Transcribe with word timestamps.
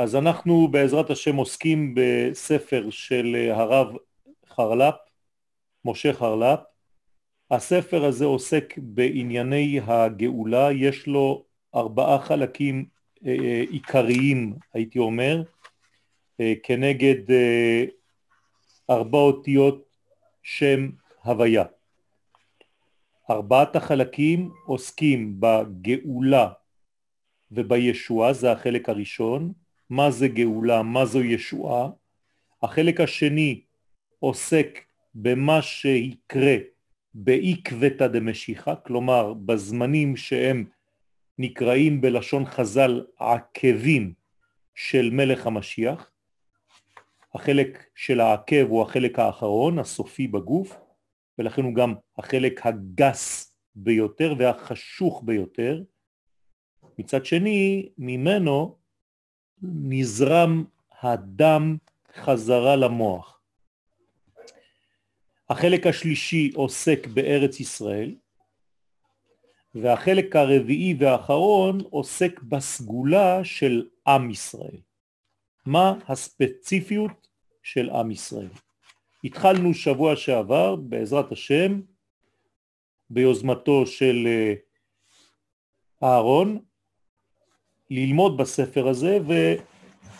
אז 0.00 0.16
אנחנו 0.16 0.68
בעזרת 0.68 1.10
השם 1.10 1.36
עוסקים 1.36 1.94
בספר 1.94 2.90
של 2.90 3.50
הרב 3.50 3.96
חרל"פ, 4.48 4.94
משה 5.84 6.12
חרל"פ. 6.12 6.60
הספר 7.50 8.04
הזה 8.04 8.24
עוסק 8.24 8.74
בענייני 8.78 9.80
הגאולה, 9.86 10.72
יש 10.72 11.06
לו 11.06 11.44
ארבעה 11.74 12.18
חלקים 12.18 12.86
אה, 13.26 13.36
אה, 13.44 13.64
עיקריים, 13.70 14.54
הייתי 14.74 14.98
אומר, 14.98 15.42
אה, 16.40 16.52
כנגד 16.62 17.34
ארבע 18.90 19.18
אותיות 19.18 19.84
שם 20.42 20.90
הוויה. 21.24 21.64
ארבעת 23.30 23.76
החלקים 23.76 24.50
עוסקים 24.66 25.40
בגאולה 25.40 26.48
ובישועה, 27.50 28.32
זה 28.32 28.52
החלק 28.52 28.88
הראשון, 28.88 29.52
מה 29.90 30.10
זה 30.10 30.28
גאולה, 30.28 30.82
מה 30.82 31.06
זו 31.06 31.22
ישועה. 31.22 31.88
החלק 32.62 33.00
השני 33.00 33.60
עוסק 34.18 34.78
במה 35.14 35.62
שיקרה 35.62 36.56
בעקבתא 37.14 38.06
דמשיחא, 38.06 38.74
כלומר 38.86 39.34
בזמנים 39.34 40.16
שהם 40.16 40.64
נקראים 41.38 42.00
בלשון 42.00 42.46
חז"ל 42.46 43.04
עקבים 43.18 44.12
של 44.74 45.10
מלך 45.12 45.46
המשיח. 45.46 46.10
החלק 47.34 47.84
של 47.94 48.20
העקב 48.20 48.66
הוא 48.68 48.82
החלק 48.82 49.18
האחרון, 49.18 49.78
הסופי 49.78 50.28
בגוף, 50.28 50.76
ולכן 51.38 51.62
הוא 51.62 51.74
גם 51.74 51.94
החלק 52.18 52.66
הגס 52.66 53.54
ביותר 53.74 54.34
והחשוך 54.38 55.22
ביותר. 55.24 55.82
מצד 56.98 57.24
שני, 57.24 57.88
ממנו 57.98 58.79
נזרם 59.62 60.64
הדם 61.00 61.76
חזרה 62.16 62.76
למוח. 62.76 63.40
החלק 65.50 65.86
השלישי 65.86 66.52
עוסק 66.54 67.06
בארץ 67.06 67.60
ישראל, 67.60 68.14
והחלק 69.74 70.36
הרביעי 70.36 70.96
והאחרון 70.98 71.80
עוסק 71.80 72.40
בסגולה 72.42 73.44
של 73.44 73.88
עם 74.06 74.30
ישראל. 74.30 74.76
מה 75.66 75.98
הספציפיות 76.08 77.28
של 77.62 77.90
עם 77.90 78.10
ישראל? 78.10 78.48
התחלנו 79.24 79.74
שבוע 79.74 80.16
שעבר, 80.16 80.76
בעזרת 80.76 81.32
השם, 81.32 81.80
ביוזמתו 83.10 83.86
של 83.86 84.26
אה, 84.26 84.54
אהרון, 86.02 86.58
ללמוד 87.90 88.36
בספר 88.36 88.88
הזה, 88.88 89.18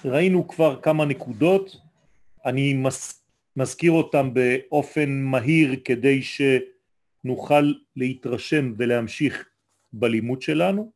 וראינו 0.04 0.48
כבר 0.48 0.80
כמה 0.80 1.04
נקודות, 1.04 1.76
אני 2.46 2.74
מז, 2.74 3.22
מזכיר 3.56 3.92
אותם 3.92 4.30
באופן 4.34 5.22
מהיר 5.22 5.80
כדי 5.84 6.20
שנוכל 6.22 7.72
להתרשם 7.96 8.74
ולהמשיך 8.76 9.48
בלימוד 9.92 10.42
שלנו. 10.42 10.92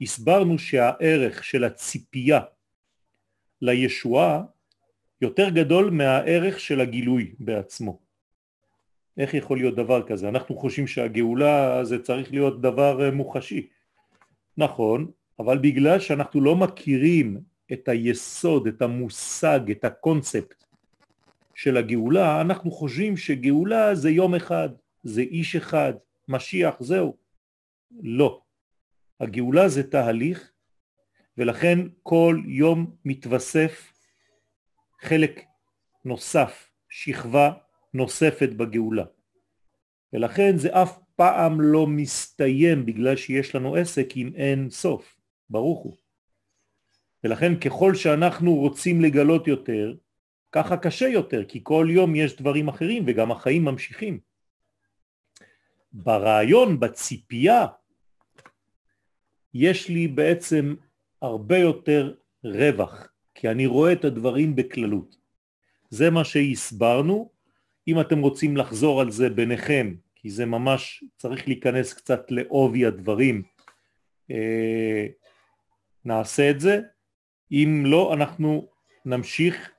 הסברנו 0.00 0.58
שהערך 0.58 1.44
של 1.44 1.64
הציפייה 1.64 2.40
לישועה 3.62 4.42
יותר 5.20 5.48
גדול 5.48 5.90
מהערך 5.90 6.60
של 6.60 6.80
הגילוי 6.80 7.34
בעצמו. 7.38 7.98
איך 9.18 9.34
יכול 9.34 9.58
להיות 9.58 9.74
דבר 9.74 10.02
כזה? 10.06 10.28
אנחנו 10.28 10.56
חושבים 10.56 10.86
שהגאולה 10.86 11.84
זה 11.84 12.02
צריך 12.02 12.30
להיות 12.30 12.60
דבר 12.60 13.10
מוחשי. 13.12 13.68
נכון, 14.56 15.10
אבל 15.42 15.58
בגלל 15.58 16.00
שאנחנו 16.00 16.40
לא 16.40 16.56
מכירים 16.56 17.40
את 17.72 17.88
היסוד, 17.88 18.66
את 18.66 18.82
המושג, 18.82 19.70
את 19.70 19.84
הקונספט 19.84 20.64
של 21.54 21.76
הגאולה, 21.76 22.40
אנחנו 22.40 22.70
חושבים 22.70 23.16
שגאולה 23.16 23.94
זה 23.94 24.10
יום 24.10 24.34
אחד, 24.34 24.68
זה 25.02 25.20
איש 25.20 25.56
אחד, 25.56 25.92
משיח, 26.28 26.74
זהו. 26.80 27.16
לא. 28.02 28.40
הגאולה 29.20 29.68
זה 29.68 29.82
תהליך, 29.90 30.52
ולכן 31.38 31.78
כל 32.02 32.42
יום 32.46 32.96
מתווסף 33.04 33.92
חלק 35.00 35.40
נוסף, 36.04 36.70
שכבה 36.88 37.52
נוספת 37.94 38.48
בגאולה. 38.48 39.04
ולכן 40.12 40.56
זה 40.56 40.82
אף 40.82 40.98
פעם 41.16 41.60
לא 41.60 41.86
מסתיים 41.86 42.86
בגלל 42.86 43.16
שיש 43.16 43.54
לנו 43.54 43.76
עסק 43.76 44.08
עם 44.14 44.32
אין 44.34 44.70
סוף. 44.70 45.21
ברוך 45.52 45.80
הוא. 45.82 45.96
ולכן 47.24 47.60
ככל 47.60 47.94
שאנחנו 47.94 48.54
רוצים 48.54 49.00
לגלות 49.00 49.48
יותר, 49.48 49.94
ככה 50.52 50.76
קשה 50.76 51.08
יותר, 51.08 51.44
כי 51.44 51.60
כל 51.62 51.86
יום 51.90 52.16
יש 52.16 52.36
דברים 52.36 52.68
אחרים 52.68 53.04
וגם 53.06 53.32
החיים 53.32 53.64
ממשיכים. 53.64 54.20
ברעיון, 55.92 56.80
בציפייה, 56.80 57.66
יש 59.54 59.88
לי 59.88 60.08
בעצם 60.08 60.74
הרבה 61.22 61.58
יותר 61.58 62.14
רווח, 62.44 63.08
כי 63.34 63.48
אני 63.48 63.66
רואה 63.66 63.92
את 63.92 64.04
הדברים 64.04 64.56
בכללות. 64.56 65.16
זה 65.90 66.10
מה 66.10 66.24
שהסברנו, 66.24 67.30
אם 67.88 68.00
אתם 68.00 68.18
רוצים 68.18 68.56
לחזור 68.56 69.00
על 69.00 69.10
זה 69.10 69.30
ביניכם, 69.30 69.94
כי 70.14 70.30
זה 70.30 70.46
ממש 70.46 71.04
צריך 71.16 71.48
להיכנס 71.48 71.94
קצת 71.94 72.30
לעובי 72.30 72.86
הדברים, 72.86 73.42
אה, 74.30 75.06
נעשה 76.04 76.50
את 76.50 76.60
זה, 76.60 76.80
אם 77.52 77.82
לא 77.86 78.14
אנחנו 78.14 78.68
נמשיך 79.04 79.70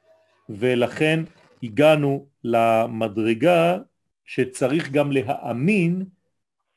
ולכן 0.49 1.19
הגענו 1.63 2.27
למדרגה 2.43 3.77
שצריך 4.25 4.91
גם 4.91 5.11
להאמין 5.11 6.05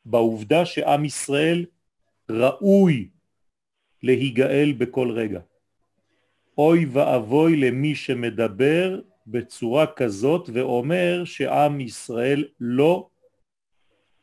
בעובדה 0.05 0.65
שעם 0.65 1.05
ישראל 1.05 1.67
ראוי 2.31 3.09
להיגאל 4.03 4.73
בכל 4.79 5.11
רגע. 5.11 5.41
אוי 6.59 6.85
ואבוי 6.85 7.57
למי 7.57 7.95
שמדבר 7.95 9.01
בצורה 9.27 9.87
כזאת 9.87 10.51
ואומר 10.53 11.23
שעם 11.25 11.81
ישראל 11.81 12.45
לא 12.61 13.09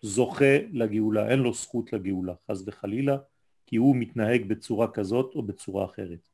זוכה 0.02 0.58
לגאולה, 0.72 1.30
אין 1.30 1.40
לו 1.40 1.54
זכות 1.54 1.94
לגאולה, 1.94 2.34
חז 2.52 2.68
וחלילה, 2.68 3.18
כי 3.66 3.76
הוא 3.76 3.96
מתנהג 3.96 4.46
בצורה 4.48 4.88
כזאת 4.92 5.36
או 5.36 5.42
בצורה 5.42 5.86
אחרת. 5.86 6.30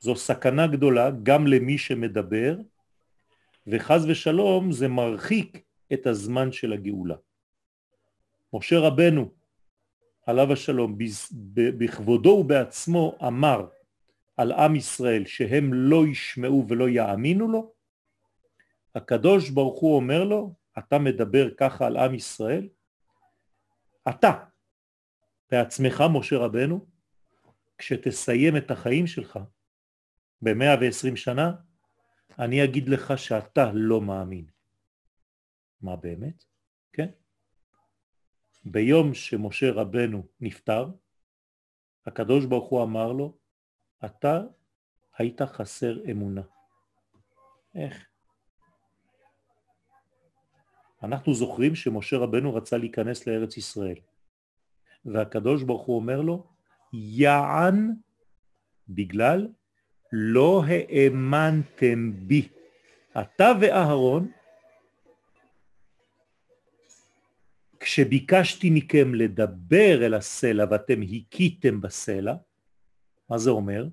זו 0.00 0.16
סכנה 0.16 0.66
גדולה 0.66 1.10
גם 1.22 1.46
למי 1.46 1.78
שמדבר, 1.78 2.56
וחז 3.66 4.06
ושלום 4.08 4.72
זה 4.72 4.88
מרחיק 4.88 5.62
את 5.92 6.06
הזמן 6.06 6.52
של 6.52 6.72
הגאולה. 6.72 7.16
משה 8.52 8.78
רבנו, 8.78 9.30
עליו 10.26 10.52
השלום, 10.52 10.98
בכבודו 11.54 12.30
ובעצמו 12.30 13.18
אמר 13.26 13.66
על 14.36 14.52
עם 14.52 14.76
ישראל 14.76 15.26
שהם 15.26 15.74
לא 15.74 16.06
ישמעו 16.06 16.66
ולא 16.68 16.88
יאמינו 16.88 17.48
לו, 17.48 17.72
הקדוש 18.94 19.50
ברוך 19.50 19.80
הוא 19.80 19.96
אומר 19.96 20.24
לו, 20.24 20.52
אתה 20.78 20.98
מדבר 20.98 21.50
ככה 21.56 21.86
על 21.86 21.96
עם 21.96 22.14
ישראל? 22.14 22.68
אתה, 24.08 24.44
בעצמך, 25.54 26.04
משה 26.12 26.36
רבנו, 26.36 26.86
כשתסיים 27.78 28.56
את 28.56 28.70
החיים 28.70 29.06
שלך 29.06 29.38
ב-120 30.42 31.16
שנה, 31.16 31.52
אני 32.38 32.64
אגיד 32.64 32.88
לך 32.88 33.18
שאתה 33.18 33.70
לא 33.74 34.00
מאמין. 34.00 34.46
מה 35.80 35.96
באמת? 35.96 36.44
כן. 36.92 37.08
ביום 38.64 39.14
שמשה 39.14 39.72
רבנו 39.72 40.26
נפטר, 40.40 40.90
הקדוש 42.06 42.44
ברוך 42.44 42.70
הוא 42.70 42.82
אמר 42.82 43.12
לו, 43.12 43.38
אתה 44.04 44.40
היית 45.18 45.42
חסר 45.42 46.10
אמונה. 46.10 46.42
איך? 47.74 48.06
אנחנו 51.02 51.34
זוכרים 51.34 51.74
שמשה 51.74 52.16
רבנו 52.16 52.54
רצה 52.54 52.78
להיכנס 52.78 53.26
לארץ 53.26 53.56
ישראל. 53.56 54.13
והקדוש 55.06 55.62
ברוך 55.62 55.86
הוא 55.86 55.96
אומר 55.96 56.20
לו, 56.20 56.46
יען 56.92 57.94
בגלל 58.88 59.48
לא 60.12 60.62
האמנתם 60.66 62.12
בי. 62.26 62.48
אתה 63.20 63.52
ואהרון, 63.60 64.30
כשביקשתי 67.80 68.70
מכם 68.70 69.14
לדבר 69.14 70.06
אל 70.06 70.14
הסלע 70.14 70.64
ואתם 70.70 71.00
הכיתם 71.02 71.80
בסלע, 71.80 72.34
מה 73.30 73.38
זה 73.38 73.50
אומר? 73.50 73.86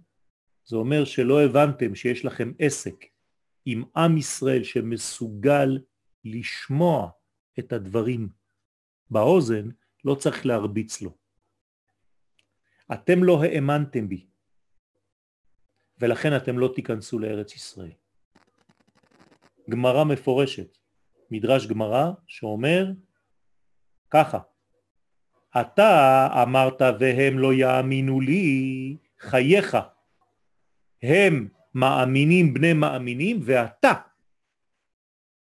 זה 0.65 0.75
אומר 0.75 1.05
שלא 1.05 1.41
הבנתם 1.41 1.95
שיש 1.95 2.25
לכם 2.25 2.51
עסק 2.59 3.05
עם 3.65 3.83
עם 3.95 4.17
ישראל 4.17 4.63
שמסוגל 4.63 5.79
לשמוע 6.25 7.09
את 7.59 7.73
הדברים 7.73 8.29
באוזן 9.09 9.69
לא 10.05 10.15
צריך 10.15 10.45
להרביץ 10.45 11.01
לו. 11.01 11.11
אתם 12.93 13.23
לא 13.23 13.43
האמנתם 13.43 14.09
בי. 14.09 14.25
ולכן 15.99 16.37
אתם 16.37 16.59
לא 16.59 16.71
תיכנסו 16.75 17.19
לארץ 17.19 17.55
ישראל. 17.55 17.91
גמרא 19.69 20.03
מפורשת, 20.03 20.77
מדרש 21.31 21.67
גמרא 21.67 22.11
שאומר 22.27 22.85
ככה, 24.09 24.39
אתה 25.61 26.27
אמרת 26.43 26.81
והם 26.99 27.39
לא 27.39 27.53
יאמינו 27.53 28.21
לי, 28.21 28.97
חייך, 29.19 29.77
הם 31.03 31.47
מאמינים 31.75 32.53
בני 32.53 32.73
מאמינים 32.73 33.39
ואתה 33.43 33.93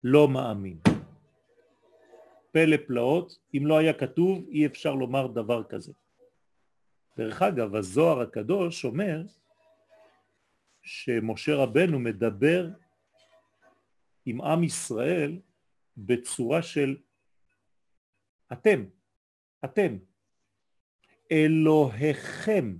לא 0.05 0.29
מאמין. 0.29 0.92
פלא 2.53 2.77
פלאות, 2.87 3.39
אם 3.55 3.67
לא 3.67 3.79
היה 3.79 3.93
כתוב 3.93 4.49
אי 4.49 4.67
אפשר 4.67 4.95
לומר 4.95 5.27
דבר 5.27 5.65
כזה. 5.65 5.93
דרך 7.17 7.43
אגב, 7.43 7.75
הזוהר 7.75 8.21
הקדוש 8.21 8.85
אומר 8.85 9.23
שמשה 10.83 11.55
רבנו 11.55 11.99
מדבר 11.99 12.69
עם 14.27 14.41
עם 14.41 14.65
ישראל 14.65 15.41
בצורה 15.97 16.63
של 16.63 16.97
אתם, 18.53 18.85
אתם, 19.65 19.97
אלוהיכם. 21.33 22.77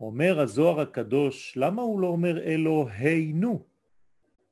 אומר 0.00 0.40
הזוהר 0.40 0.80
הקדוש, 0.80 1.56
למה 1.56 1.82
הוא 1.82 2.00
לא 2.00 2.06
אומר 2.06 2.42
אלוהינו? 2.42 3.66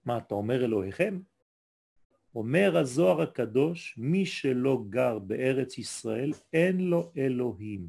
מה, 0.04 0.18
אתה 0.18 0.34
אומר 0.34 0.64
אלוהיכם? 0.64 1.20
אומר 2.34 2.78
הזוהר 2.78 3.22
הקדוש, 3.22 3.94
מי 3.98 4.26
שלא 4.26 4.84
גר 4.90 5.18
בארץ 5.18 5.78
ישראל 5.78 6.32
אין 6.52 6.80
לו 6.80 7.12
אלוהים. 7.16 7.88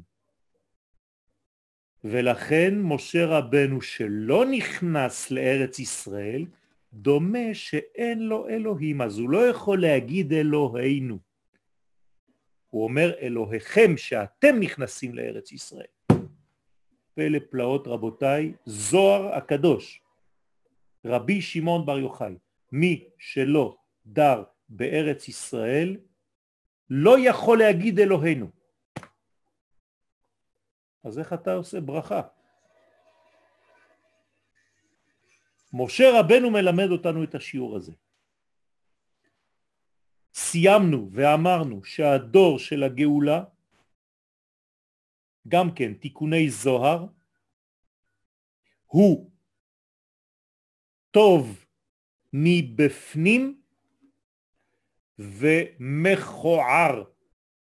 ולכן 2.04 2.80
משה 2.82 3.26
רבנו 3.26 3.82
שלא 3.82 4.44
נכנס 4.44 5.30
לארץ 5.30 5.78
ישראל, 5.78 6.46
דומה 6.92 7.54
שאין 7.54 8.18
לו 8.18 8.48
אלוהים, 8.48 9.02
אז 9.02 9.18
הוא 9.18 9.30
לא 9.30 9.48
יכול 9.48 9.80
להגיד 9.80 10.32
אלוהינו. 10.32 11.18
הוא 12.70 12.84
אומר 12.84 13.12
אלוהיכם 13.20 13.96
שאתם 13.96 14.60
נכנסים 14.60 15.14
לארץ 15.14 15.52
ישראל. 15.52 15.86
פלא 17.14 17.38
פלאות 17.50 17.86
רבותיי, 17.86 18.52
זוהר 18.66 19.34
הקדוש, 19.34 20.00
רבי 21.04 21.42
שמעון 21.42 21.86
בר 21.86 21.98
יוחאי, 21.98 22.34
מי 22.72 23.04
שלא 23.18 23.76
דר 24.06 24.44
בארץ 24.68 25.28
ישראל 25.28 25.96
לא 26.90 27.16
יכול 27.18 27.58
להגיד 27.58 27.98
אלוהינו. 27.98 28.50
אז 31.04 31.18
איך 31.18 31.32
אתה 31.32 31.52
עושה 31.52 31.80
ברכה? 31.80 32.22
משה 35.72 36.04
רבנו 36.20 36.50
מלמד 36.50 36.90
אותנו 36.90 37.24
את 37.24 37.34
השיעור 37.34 37.76
הזה. 37.76 37.92
סיימנו 40.34 41.08
ואמרנו 41.12 41.84
שהדור 41.84 42.58
של 42.58 42.82
הגאולה, 42.82 43.44
גם 45.48 45.74
כן 45.74 45.94
תיקוני 45.94 46.50
זוהר, 46.50 47.06
הוא 48.86 49.30
טוב 51.10 51.64
מבפנים 52.32 53.63
ומכוער 55.18 57.04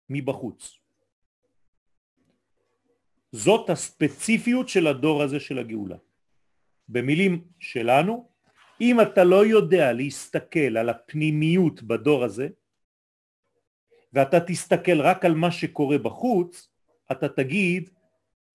מבחוץ. 0.10 0.80
זאת 3.32 3.70
הספציפיות 3.70 4.70
של 4.70 4.88
הדור 4.88 5.24
הזה 5.24 5.40
של 5.40 5.60
הגאולה. 5.60 5.98
במילים 6.90 7.44
שלנו, 7.60 8.30
אם 8.82 9.02
אתה 9.02 9.24
לא 9.24 9.46
יודע 9.46 9.94
להסתכל 9.94 10.78
על 10.78 10.90
הפנימיות 10.90 11.84
בדור 11.84 12.24
הזה, 12.24 12.48
ואתה 14.14 14.40
תסתכל 14.40 15.02
רק 15.02 15.26
על 15.26 15.34
מה 15.34 15.52
שקורה 15.52 15.98
בחוץ, 15.98 16.70
אתה 17.12 17.30
תגיד, 17.30 17.90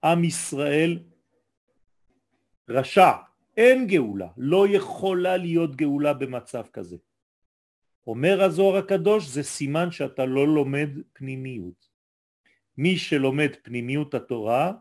עם 0.04 0.24
ישראל 0.24 0.98
רשע, 2.68 3.10
אין 3.56 3.86
גאולה, 3.86 4.28
לא 4.36 4.66
יכולה 4.68 5.36
להיות 5.36 5.76
גאולה 5.76 6.12
במצב 6.14 6.66
כזה. 6.72 6.96
אומר 8.06 8.42
הזוהר 8.42 8.76
הקדוש, 8.76 9.26
זה 9.26 9.42
סימן 9.42 9.90
שאתה 9.90 10.24
לא 10.24 10.48
לומד 10.48 10.88
פנימיות. 11.12 11.88
מי 12.78 12.96
שלומד 12.96 13.50
פנימיות 13.62 14.14
התורה, 14.14 14.72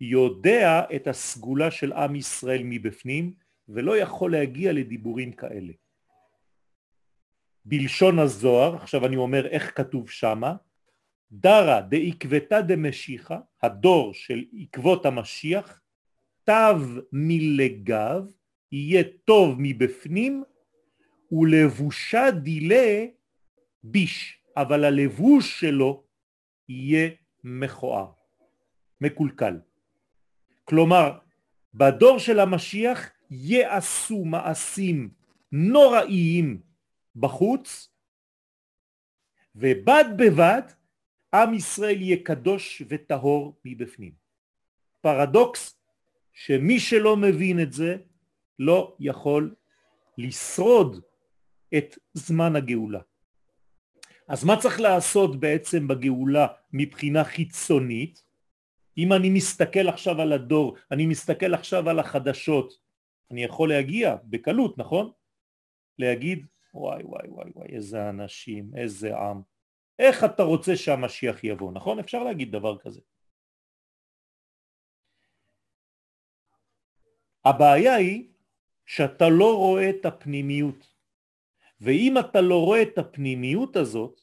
יודע 0.00 0.82
את 0.96 1.06
הסגולה 1.06 1.70
של 1.70 1.92
עם 1.92 2.16
ישראל 2.16 2.62
מבפנים, 2.64 3.32
ולא 3.68 3.96
יכול 3.96 4.32
להגיע 4.32 4.72
לדיבורים 4.72 5.32
כאלה. 5.32 5.72
בלשון 7.64 8.18
הזוהר, 8.18 8.76
עכשיו 8.76 9.06
אני 9.06 9.16
אומר 9.16 9.46
איך 9.46 9.72
כתוב 9.76 10.10
שמה, 10.10 10.54
דרה 11.32 11.80
דעקבתא 11.80 12.60
דמשיחא, 12.60 13.36
הדור 13.62 14.14
של 14.14 14.44
עקבות 14.52 15.06
המשיח, 15.06 15.80
תו 16.44 16.76
מלגב, 17.12 18.24
יהיה 18.72 19.02
טוב 19.24 19.56
מבפנים, 19.58 20.44
ולבושה 21.32 22.30
דילה 22.30 23.06
ביש, 23.84 24.38
אבל 24.56 24.84
הלבוש 24.84 25.60
שלו 25.60 26.04
יהיה 26.68 27.08
מכוער, 27.44 28.12
מקולקל. 29.00 29.58
כלומר, 30.64 31.18
בדור 31.74 32.18
של 32.18 32.40
המשיח 32.40 33.10
יעשו 33.30 34.24
מעשים 34.24 35.10
נוראיים 35.52 36.60
בחוץ, 37.16 37.88
ובד 39.54 40.04
בבד 40.16 40.62
עם 41.34 41.54
ישראל 41.54 42.02
יהיה 42.02 42.16
קדוש 42.24 42.82
וטהור 42.88 43.60
מבפנים. 43.64 44.12
פרדוקס 45.00 45.80
שמי 46.32 46.80
שלא 46.80 47.16
מבין 47.16 47.62
את 47.62 47.72
זה 47.72 47.96
לא 48.58 48.96
יכול 49.00 49.54
לשרוד 50.18 51.00
את 51.78 51.98
זמן 52.14 52.56
הגאולה. 52.56 53.00
אז 54.28 54.44
מה 54.44 54.60
צריך 54.60 54.80
לעשות 54.80 55.40
בעצם 55.40 55.88
בגאולה 55.88 56.46
מבחינה 56.72 57.24
חיצונית? 57.24 58.24
אם 58.98 59.12
אני 59.12 59.30
מסתכל 59.30 59.88
עכשיו 59.88 60.20
על 60.20 60.32
הדור, 60.32 60.76
אני 60.90 61.06
מסתכל 61.06 61.54
עכשיו 61.54 61.88
על 61.88 61.98
החדשות, 61.98 62.72
אני 63.30 63.44
יכול 63.44 63.68
להגיע 63.68 64.16
בקלות, 64.24 64.78
נכון? 64.78 65.12
להגיד, 65.98 66.46
וואי 66.74 67.02
וואי 67.02 67.28
וואי 67.28 67.50
וואי, 67.54 67.68
איזה 67.68 68.08
אנשים, 68.08 68.70
איזה 68.76 69.16
עם, 69.16 69.42
איך 69.98 70.24
אתה 70.24 70.42
רוצה 70.42 70.76
שהמשיח 70.76 71.44
יבוא, 71.44 71.72
נכון? 71.72 71.98
אפשר 71.98 72.24
להגיד 72.24 72.52
דבר 72.52 72.78
כזה. 72.78 73.00
הבעיה 77.44 77.94
היא 77.94 78.28
שאתה 78.86 79.28
לא 79.28 79.56
רואה 79.56 79.90
את 79.90 80.06
הפנימיות, 80.06 80.89
ואם 81.80 82.14
אתה 82.18 82.40
לא 82.40 82.64
רואה 82.64 82.82
את 82.82 82.98
הפנימיות 82.98 83.76
הזאת, 83.76 84.20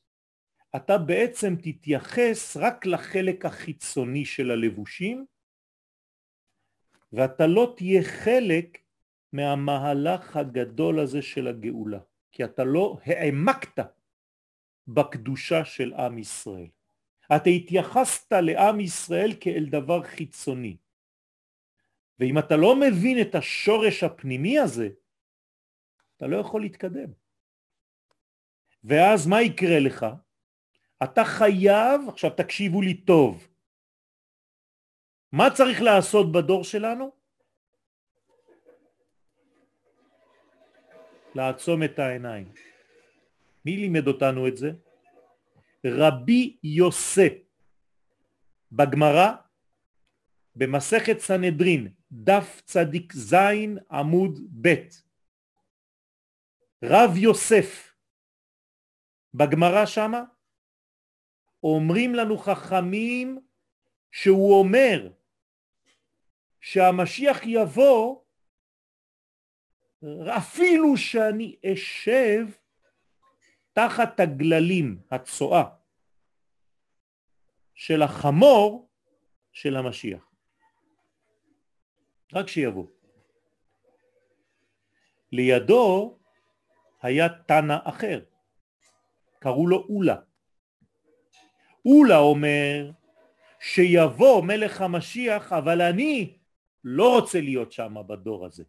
אתה 0.76 0.98
בעצם 0.98 1.56
תתייחס 1.56 2.58
רק 2.58 2.86
לחלק 2.86 3.46
החיצוני 3.46 4.26
של 4.26 4.52
הלבושים, 4.52 5.26
ואתה 7.14 7.48
לא 7.48 7.74
תהיה 7.78 8.04
חלק 8.04 8.78
מהמהלך 9.34 10.38
הגדול 10.38 11.00
הזה 11.00 11.22
של 11.22 11.48
הגאולה, 11.48 12.00
כי 12.32 12.44
אתה 12.44 12.64
לא 12.64 12.98
העמקת 13.06 13.86
בקדושה 14.88 15.66
של 15.66 15.94
עם 15.94 16.18
ישראל. 16.18 16.68
אתה 17.36 17.50
התייחסת 17.50 18.34
לעם 18.34 18.80
ישראל 18.80 19.34
כאל 19.40 19.66
דבר 19.70 20.04
חיצוני. 20.04 20.78
ואם 22.20 22.40
אתה 22.40 22.56
לא 22.56 22.76
מבין 22.76 23.22
את 23.22 23.36
השורש 23.36 24.04
הפנימי 24.04 24.60
הזה, 24.60 24.90
אתה 26.18 26.28
לא 26.28 26.38
יכול 26.38 26.62
להתקדם. 26.62 27.27
ואז 28.84 29.28
מה 29.28 29.42
יקרה 29.42 29.80
לך? 29.80 30.06
אתה 31.04 31.26
חייב, 31.26 32.02
עכשיו 32.10 32.32
תקשיבו 32.32 32.82
לי 32.82 32.94
טוב, 32.94 33.48
מה 35.32 35.50
צריך 35.56 35.82
לעשות 35.82 36.32
בדור 36.32 36.64
שלנו? 36.64 37.12
לעצום 41.36 41.84
את 41.84 42.00
העיניים. 42.00 42.52
מי 43.66 43.78
לימד 43.78 44.08
אותנו 44.08 44.48
את 44.48 44.58
זה? 44.58 44.72
רבי 45.86 46.58
יוסף 46.64 47.34
בגמרא 48.72 49.32
במסכת 50.56 51.20
סנהדרין 51.20 51.88
דף 52.12 52.62
צדיק 52.66 53.14
זין 53.14 53.78
עמוד 53.92 54.40
ב' 54.62 54.76
רב 56.84 57.18
יוסף 57.18 57.87
בגמרא 59.38 59.86
שמה 59.86 60.24
אומרים 61.64 62.16
לנו 62.16 62.38
חכמים 62.38 63.40
שהוא 64.12 64.60
אומר 64.60 65.10
שהמשיח 66.62 67.38
יבוא 67.44 68.22
אפילו 70.38 70.98
שאני 70.98 71.56
אשב 71.74 72.48
תחת 73.74 74.20
הגללים, 74.20 75.02
הצואה, 75.12 75.64
של 77.76 78.02
החמור 78.02 78.90
של 79.52 79.76
המשיח. 79.76 80.32
רק 82.34 82.48
שיבוא. 82.48 82.88
לידו 85.32 86.18
היה 87.02 87.30
תנא 87.30 87.78
אחר, 87.84 88.20
קראו 89.40 89.68
לו 89.68 89.86
אולה. 89.90 90.16
אולה 91.86 92.18
אומר 92.18 92.92
שיבוא 93.60 94.44
מלך 94.44 94.82
המשיח 94.82 95.54
אבל 95.54 95.82
אני 95.82 96.38
לא 96.84 97.16
רוצה 97.16 97.42
להיות 97.42 97.72
שם 97.72 97.96
בדור 98.08 98.46
הזה. 98.46 98.64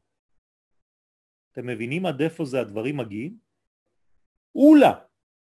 אתם 1.52 1.66
מבינים 1.66 2.06
עד 2.06 2.22
איפה 2.22 2.44
זה 2.44 2.60
הדברים 2.60 2.96
מגיעים? 2.96 3.36
אולה 4.54 4.92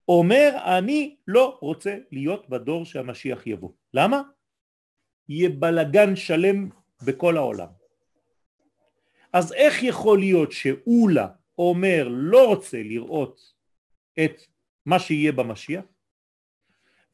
אומר 0.09 0.51
אני 0.79 1.17
לא 1.27 1.59
רוצה 1.61 1.99
להיות 2.13 2.49
בדור 2.49 2.85
שהמשיח 2.85 3.47
יבוא. 3.47 3.71
למה? 3.95 4.23
יהיה 5.29 5.49
בלגן 5.49 6.17
שלם 6.17 6.69
בכל 7.07 7.37
העולם. 7.37 7.69
אז 9.33 9.53
איך 9.53 9.83
יכול 9.83 10.19
להיות 10.19 10.53
שאולה 10.53 11.29
אומר 11.59 12.09
לא 12.11 12.49
רוצה 12.49 12.83
לראות 12.83 13.55
את 14.25 14.54
מה 14.87 14.99
שיהיה 14.99 15.33
במשיח 15.33 15.85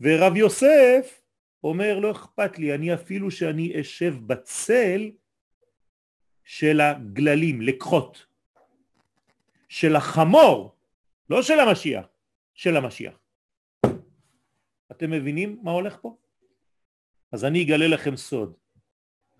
ורב 0.01 0.37
יוסף 0.37 1.23
אומר 1.65 1.99
לא 1.99 2.11
אכפת 2.11 2.59
לי 2.59 2.75
אני 2.75 2.95
אפילו 2.95 3.31
שאני 3.31 3.81
אשב 3.81 4.15
בצל 4.27 5.11
של 6.45 6.81
הגללים, 6.81 7.61
לקחות, 7.61 8.27
של 9.69 9.97
החמור, 9.97 10.77
לא 11.31 11.43
של 11.43 11.61
המשיח, 11.61 12.07
של 12.55 12.77
המשיח. 12.77 13.19
אתם 14.91 15.11
מבינים 15.11 15.61
מה 15.63 15.71
הולך 15.71 15.99
פה? 16.01 16.17
אז 17.33 17.45
אני 17.45 17.65
אגלה 17.65 17.89
לכם 17.89 18.17
סוד. 18.17 18.55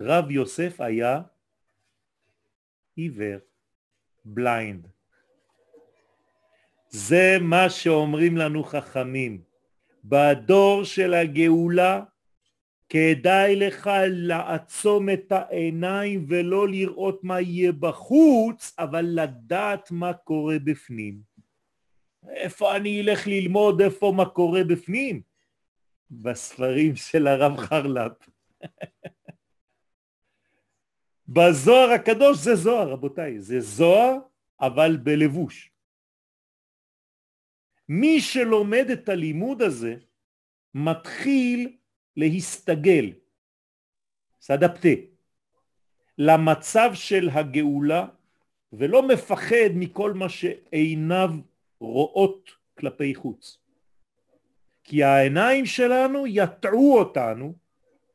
רב 0.01 0.31
יוסף 0.31 0.81
היה 0.81 1.23
עיוור, 2.97 3.39
בליינד. 4.25 4.89
זה 6.91 7.37
מה 7.41 7.71
שאומרים 7.71 8.37
לנו 8.37 8.65
חכמים. 8.65 9.41
בדור 10.05 10.85
של 10.85 11.15
הגאולה 11.15 12.03
כדאי 12.89 13.57
לך 13.57 13.91
לעצום 14.07 15.11
את 15.11 15.33
העיניים 15.33 16.27
ולא 16.29 16.69
לראות 16.69 17.25
מה 17.25 17.41
יהיה 17.41 17.73
בחוץ, 17.73 18.75
אבל 18.79 19.05
לדעת 19.09 19.91
מה 19.91 20.13
קורה 20.13 20.57
בפנים. 20.65 21.21
איפה 22.29 22.77
אני 22.77 23.01
אלך 23.01 23.27
ללמוד 23.27 23.81
איפה 23.81 24.13
מה 24.17 24.25
קורה 24.25 24.65
בפנים? 24.65 25.21
בספרים 26.11 26.97
של 26.97 27.27
הרב 27.27 27.57
חרל"פ. 27.57 28.29
בזוהר 31.29 31.91
הקדוש 31.91 32.39
זה 32.39 32.55
זוהר, 32.55 32.89
רבותיי, 32.89 33.41
זה 33.41 33.61
זוהר 33.61 34.17
אבל 34.61 34.97
בלבוש. 34.97 35.71
מי 37.93 38.21
שלומד 38.21 38.91
את 38.93 39.09
הלימוד 39.09 39.63
הזה 39.63 39.95
מתחיל 40.75 41.77
להסתגל, 42.17 43.11
סדפתה, 44.41 44.89
למצב 46.19 46.91
של 46.95 47.29
הגאולה 47.33 48.07
ולא 48.73 49.09
מפחד 49.09 49.71
מכל 49.75 50.13
מה 50.13 50.29
שעיניו 50.29 51.31
רואות 51.81 52.51
כלפי 52.79 53.15
חוץ. 53.15 53.59
כי 54.85 55.03
העיניים 55.03 55.67
שלנו 55.67 56.27
יטעו 56.27 56.99
אותנו, 56.99 57.55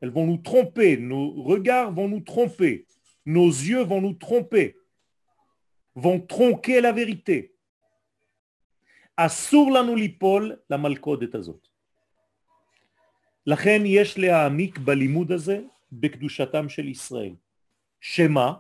elles 0.02 0.12
vont 0.12 0.26
nous 0.26 0.42
tromper, 0.50 0.98
nos 0.98 1.44
regards 1.44 1.92
vont 1.92 2.08
nous 2.08 2.26
tromper, 2.34 2.86
nos 3.26 3.50
yeux 3.50 3.84
vont 3.84 4.02
nous 4.02 4.18
tromper, 4.28 4.76
vont 5.96 6.20
tronquer 6.20 6.80
la 6.82 6.92
vérité. 6.94 7.55
אסור 9.18 9.72
לנו 9.72 9.96
ליפול 9.96 10.56
למלכודת 10.70 11.36
הזאת. 11.36 11.68
לכן 13.48 13.82
יש 13.86 14.18
להעמיק 14.18 14.78
בלימוד 14.78 15.32
הזה 15.32 15.62
בקדושתם 15.92 16.70
של 16.70 16.88
ישראל. 16.88 17.34
שמה? 18.02 18.54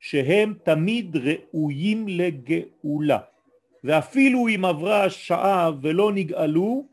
שהם 0.00 0.54
תמיד 0.64 1.16
ראויים 1.16 2.08
לגאולה. 2.08 3.18
ואפילו 3.84 4.48
אם 4.48 4.64
עברה 4.64 5.10
שעה 5.10 5.70
ולא 5.82 6.12
נגאלו, 6.12 6.88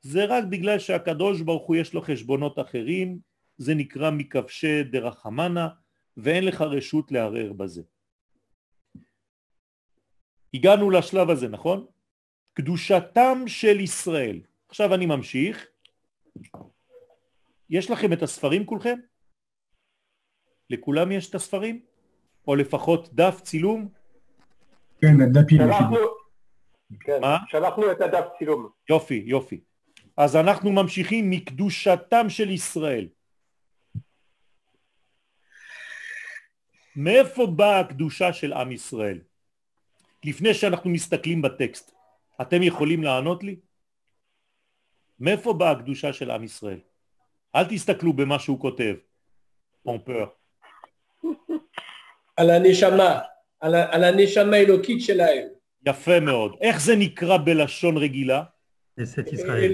זה 0.00 0.24
רק 0.24 0.44
בגלל 0.44 0.78
שהקדוש 0.78 1.40
ברוך 1.40 1.66
הוא 1.66 1.76
יש 1.76 1.94
לו 1.94 2.02
חשבונות 2.02 2.58
אחרים, 2.58 3.18
זה 3.58 3.74
נקרא 3.74 4.10
מכבשי 4.10 4.82
דרחמנה, 4.82 5.68
ואין 6.16 6.44
לך 6.44 6.60
רשות 6.60 7.12
לערער 7.12 7.52
בזה. 7.52 7.82
הגענו 10.54 10.90
לשלב 10.90 11.30
הזה, 11.30 11.48
נכון? 11.48 11.86
קדושתם 12.54 13.42
של 13.46 13.80
ישראל. 13.80 14.40
עכשיו 14.68 14.94
אני 14.94 15.06
ממשיך. 15.06 15.66
יש 17.70 17.90
לכם 17.90 18.12
את 18.12 18.22
הספרים 18.22 18.66
כולכם? 18.66 18.98
לכולם 20.70 21.12
יש 21.12 21.30
את 21.30 21.34
הספרים? 21.34 21.80
או 22.48 22.56
לפחות 22.56 23.14
דף 23.14 23.40
צילום? 23.42 23.88
כן, 25.00 25.20
הדפים. 25.20 25.60
כן, 27.00 27.20
שלחנו 27.48 27.92
את 27.92 28.00
הדף 28.00 28.24
צילום. 28.38 28.68
יופי, 28.88 29.22
יופי. 29.26 29.60
אז 30.16 30.36
אנחנו 30.36 30.72
ממשיכים 30.72 31.30
מקדושתם 31.30 32.28
של 32.28 32.50
ישראל. 32.50 33.08
מאיפה 36.96 37.46
באה 37.46 37.80
הקדושה 37.80 38.32
של 38.32 38.52
עם 38.52 38.72
ישראל? 38.72 39.20
לפני 40.24 40.54
שאנחנו 40.54 40.90
מסתכלים 40.90 41.42
בטקסט, 41.42 41.93
אתם 42.40 42.62
יכולים 42.62 43.02
לענות 43.02 43.44
לי? 43.44 43.56
מאיפה 45.20 45.52
באה 45.52 45.70
הקדושה 45.70 46.12
של 46.12 46.30
עם 46.30 46.44
ישראל? 46.44 46.78
אל 47.54 47.64
תסתכלו 47.64 48.12
במה 48.12 48.38
שהוא 48.38 48.60
כותב, 48.60 48.94
פומפר. 49.82 50.26
על 52.36 52.50
הנשמה, 52.50 53.20
על, 53.60 53.74
על 53.74 54.04
הנשמה 54.04 54.56
האלוקית 54.56 55.02
שלהם. 55.02 55.48
יפה 55.86 56.20
מאוד. 56.20 56.56
איך 56.60 56.80
זה 56.80 56.96
נקרא 56.96 57.38
בלשון 57.38 57.96
רגילה? 57.96 58.42
כנסת 58.96 59.32
ישראל. 59.32 59.72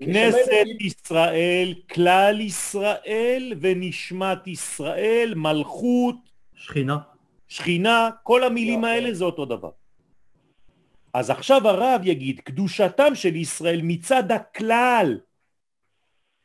כנסת 0.00 0.80
ישראל, 0.80 1.74
כלל 1.90 2.40
ישראל 2.40 3.52
ונשמת 3.60 4.46
ישראל, 4.46 5.34
מלכות, 5.36 6.16
שכינה. 6.54 6.98
שכינה, 7.48 8.10
כל 8.22 8.44
המילים 8.44 8.84
האלה 8.84 9.14
זה 9.14 9.24
אותו 9.24 9.44
דבר. 9.44 9.70
אז 11.14 11.30
עכשיו 11.30 11.68
הרב 11.68 12.00
יגיד 12.04 12.40
קדושתם 12.40 13.14
של 13.14 13.36
ישראל 13.36 13.80
מצד 13.82 14.32
הכלל. 14.32 15.20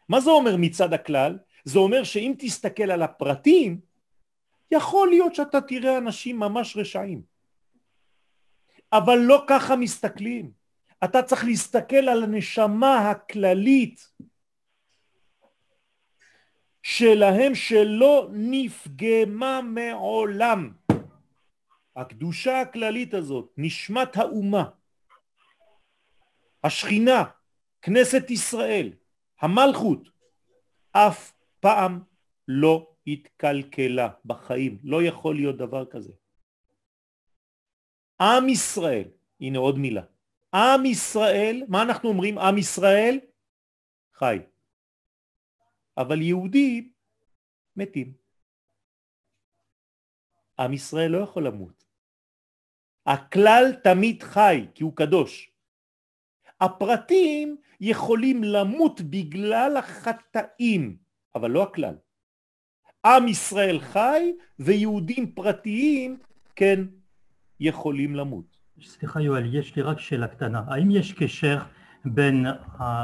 מה 0.09 0.19
זה 0.19 0.29
אומר 0.29 0.55
מצד 0.57 0.93
הכלל? 0.93 1.37
זה 1.63 1.79
אומר 1.79 2.03
שאם 2.03 2.33
תסתכל 2.39 2.91
על 2.91 3.01
הפרטים, 3.01 3.79
יכול 4.71 5.09
להיות 5.09 5.35
שאתה 5.35 5.61
תראה 5.61 5.97
אנשים 5.97 6.39
ממש 6.39 6.77
רשעים. 6.77 7.21
אבל 8.93 9.15
לא 9.15 9.43
ככה 9.47 9.75
מסתכלים. 9.75 10.51
אתה 11.03 11.23
צריך 11.23 11.43
להסתכל 11.45 11.95
על 12.09 12.23
הנשמה 12.23 13.09
הכללית 13.09 14.07
שלהם 16.83 17.55
שלא 17.55 18.29
נפגמה 18.31 19.61
מעולם. 19.61 20.71
הקדושה 21.95 22.61
הכללית 22.61 23.13
הזאת, 23.13 23.53
נשמת 23.57 24.17
האומה, 24.17 24.69
השכינה, 26.63 27.23
כנסת 27.81 28.29
ישראל, 28.29 28.93
המלכות, 29.41 30.09
אף 30.91 31.33
פעם 31.59 32.03
לא 32.47 32.95
התקלקלה 33.07 34.09
בחיים, 34.25 34.79
לא 34.83 35.03
יכול 35.03 35.35
להיות 35.35 35.57
דבר 35.57 35.85
כזה. 35.85 36.13
עם 38.21 38.49
ישראל, 38.49 39.07
הנה 39.41 39.59
עוד 39.59 39.77
מילה, 39.77 40.03
עם 40.53 40.85
ישראל, 40.85 41.63
מה 41.67 41.81
אנחנו 41.81 42.09
אומרים? 42.09 42.37
עם 42.37 42.57
ישראל 42.57 43.19
חי, 44.13 44.37
אבל 45.97 46.21
יהודים 46.21 46.91
מתים. 47.75 48.13
עם 50.59 50.73
ישראל 50.73 51.11
לא 51.11 51.17
יכול 51.17 51.47
למות. 51.47 51.82
הכלל 53.05 53.73
תמיד 53.83 54.23
חי 54.23 54.65
כי 54.75 54.83
הוא 54.83 54.95
קדוש. 54.95 55.49
הפרטים 56.61 57.57
יכולים 57.81 58.43
למות 58.43 59.01
בגלל 59.01 59.77
החטאים, 59.77 60.97
אבל 61.35 61.51
לא 61.51 61.63
הכלל. 61.63 61.95
עם 63.05 63.27
ישראל 63.27 63.79
חי 63.79 64.31
ויהודים 64.59 65.31
פרטיים 65.31 66.17
כן 66.55 66.79
יכולים 67.59 68.15
למות. 68.15 68.45
סליחה 68.81 69.21
יואל, 69.21 69.55
יש 69.55 69.75
לי 69.75 69.81
רק 69.81 69.99
שאלה 69.99 70.27
קטנה. 70.27 70.63
האם 70.67 70.91
יש 70.91 71.13
קשר 71.13 71.57
בין 72.05 72.45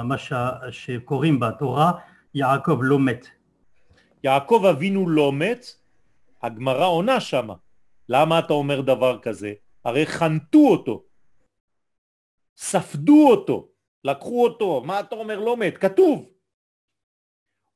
מה 0.03 0.15
שקוראים 0.71 1.39
בתורה 1.39 1.91
יעקב 2.33 2.79
לא 2.81 2.99
מת? 2.99 3.25
יעקב 4.23 4.65
אבינו 4.69 5.09
לא 5.09 5.33
מת, 5.33 5.65
הגמרא 6.41 6.85
עונה 6.85 7.19
שמה. 7.19 7.53
למה 8.09 8.39
אתה 8.39 8.53
אומר 8.53 8.81
דבר 8.81 9.19
כזה? 9.21 9.53
הרי 9.85 10.05
חנתו 10.05 10.59
אותו, 10.59 11.05
ספדו 12.57 13.27
אותו, 13.29 13.69
לקחו 14.03 14.43
אותו, 14.43 14.83
מה 14.85 14.99
אתה 14.99 15.15
אומר 15.15 15.39
לא 15.39 15.57
מת? 15.57 15.77
כתוב. 15.77 16.29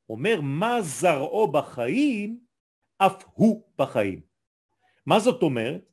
אומר 0.10 0.42
מה 0.42 0.82
זרעו 0.82 1.52
בחיים, 1.52 2.40
אף 2.98 3.24
הוא 3.34 3.70
בחיים. 3.78 4.22
מה 5.06 5.20
זאת 5.20 5.42
אומרת? 5.42 5.90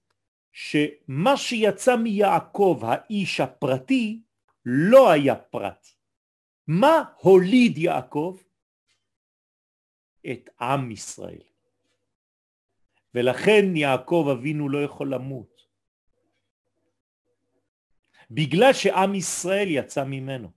שמה 0.52 1.36
שיצא 1.36 1.96
מיעקב 1.96 2.80
האיש 2.82 3.40
הפרטי 3.40 4.22
לא 4.64 5.10
היה 5.10 5.36
פרט. 5.36 5.86
מה 6.66 7.04
הוליד 7.20 7.78
יעקב? 7.78 8.36
את 10.30 10.50
עם 10.60 10.90
ישראל. 10.90 11.42
ולכן 13.14 13.76
יעקב 13.76 14.28
אבינו 14.32 14.68
לא 14.68 14.84
יכול 14.84 15.14
למות. 15.14 15.59
בגלל 18.30 18.72
שעם 18.72 19.14
ישראל 19.14 19.68
יצא 19.70 20.04
ממנו. 20.04 20.50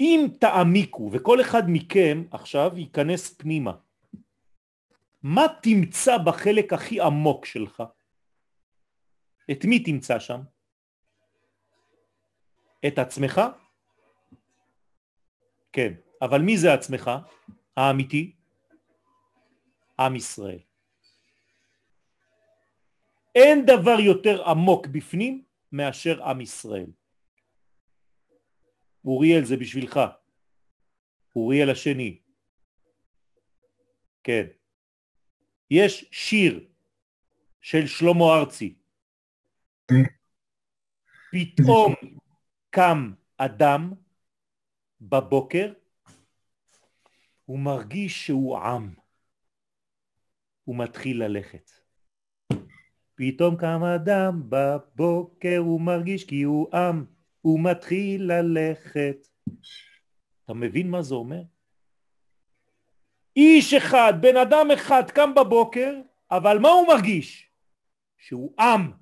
אם 0.00 0.26
תעמיקו, 0.40 1.10
וכל 1.12 1.40
אחד 1.40 1.62
מכם 1.68 2.24
עכשיו 2.30 2.70
ייכנס 2.76 3.34
פנימה, 3.34 3.72
מה 5.22 5.42
תמצא 5.62 6.18
בחלק 6.18 6.72
הכי 6.72 7.00
עמוק 7.00 7.46
שלך? 7.46 7.82
את 9.50 9.64
מי 9.64 9.84
תמצא 9.84 10.18
שם? 10.18 10.40
את 12.86 12.98
עצמך? 12.98 13.40
כן, 15.72 15.92
אבל 16.22 16.40
מי 16.40 16.58
זה 16.58 16.74
עצמך 16.74 17.10
האמיתי? 17.76 18.32
עם 19.98 20.16
ישראל. 20.16 20.58
אין 23.36 23.66
דבר 23.66 24.00
יותר 24.00 24.48
עמוק 24.48 24.86
בפנים 24.86 25.44
מאשר 25.72 26.24
עם 26.24 26.40
ישראל. 26.40 26.90
אוריאל 29.04 29.44
זה 29.44 29.56
בשבילך. 29.56 30.00
אוריאל 31.36 31.70
השני. 31.70 32.20
כן. 34.24 34.46
יש 35.70 36.08
שיר 36.10 36.68
של 37.60 37.86
שלמה 37.86 38.24
ארצי. 38.40 38.74
פתאום 41.32 41.94
קם 42.70 43.12
אדם 43.36 43.92
בבוקר, 45.00 45.72
הוא 47.44 47.58
מרגיש 47.58 48.26
שהוא 48.26 48.58
עם. 48.58 48.94
הוא 50.64 50.78
מתחיל 50.78 51.24
ללכת. 51.24 51.85
פתאום 53.16 53.56
קם 53.56 53.80
אדם 53.84 54.42
בבוקר, 54.48 55.56
הוא 55.58 55.80
מרגיש 55.80 56.24
כי 56.24 56.42
הוא 56.42 56.76
עם, 56.76 57.04
הוא 57.40 57.60
מתחיל 57.60 58.32
ללכת. 58.32 59.28
אתה 60.44 60.54
מבין 60.54 60.90
מה 60.90 61.02
זה 61.02 61.14
אומר? 61.14 61.42
איש 63.36 63.74
אחד, 63.74 64.12
בן 64.20 64.36
אדם 64.36 64.70
אחד 64.74 65.10
קם 65.10 65.34
בבוקר, 65.34 66.00
אבל 66.30 66.58
מה 66.58 66.68
הוא 66.68 66.88
מרגיש? 66.88 67.50
שהוא 68.18 68.54
עם. 68.60 68.92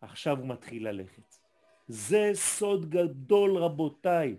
עכשיו 0.00 0.38
הוא 0.38 0.48
מתחיל 0.48 0.88
ללכת. 0.88 1.36
זה 1.88 2.30
סוד 2.34 2.90
גדול 2.90 3.56
רבותיי. 3.56 4.36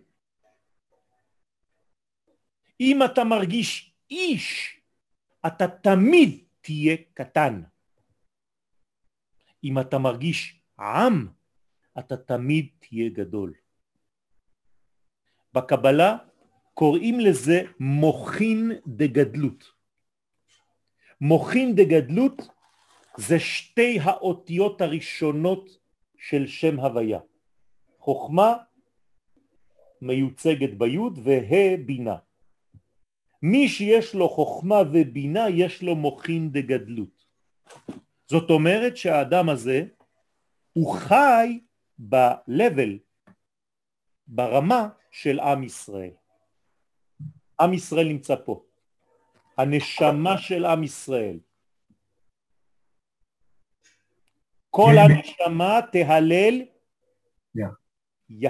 אם 2.80 3.00
אתה 3.06 3.24
מרגיש 3.24 3.94
איש, 4.12 4.80
אתה 5.48 5.68
תמיד 5.68 6.49
תהיה 6.70 6.98
קטן. 7.14 7.62
אם 9.64 9.80
אתה 9.80 9.98
מרגיש 9.98 10.62
עם, 10.80 11.28
אתה 12.00 12.18
תמיד 12.18 12.68
תהיה 12.80 13.10
גדול. 13.10 13.54
בקבלה 15.54 16.18
קוראים 16.74 17.20
לזה 17.20 17.62
מוכין 17.80 18.72
דגדלות. 18.88 19.72
מוכין 21.22 21.76
דגדלות 21.76 22.42
זה 23.18 23.40
שתי 23.40 24.00
האותיות 24.00 24.82
הראשונות 24.82 25.70
של 26.18 26.48
שם 26.48 26.80
הוויה. 26.80 27.20
חוכמה 28.00 28.58
מיוצגת 30.02 30.74
ביוד 30.78 31.20
וה' 31.24 31.78
בינה. 31.86 32.29
מי 33.42 33.68
שיש 33.70 34.16
לו 34.16 34.30
חוכמה 34.30 34.82
ובינה 34.94 35.50
יש 35.50 35.84
לו 35.84 35.96
מוכין 35.96 36.52
דגדלות. 36.52 37.26
זאת 38.28 38.50
אומרת 38.50 38.98
שהאדם 38.98 39.50
הזה 39.50 39.84
הוא 40.74 40.96
חי 40.96 41.60
ב-level, 42.00 42.98
ברמה 44.28 44.90
של 45.12 45.40
עם 45.40 45.64
ישראל. 45.64 46.12
עם 47.62 47.74
ישראל 47.74 48.08
נמצא 48.08 48.36
פה. 48.46 48.64
הנשמה 49.58 50.38
של 50.38 50.66
עם 50.66 50.84
ישראל. 50.84 51.40
כל 54.70 54.92
הנשמה 54.98 55.80
תהלל 55.92 56.62
יא. 57.56 57.68
יא. 58.30 58.50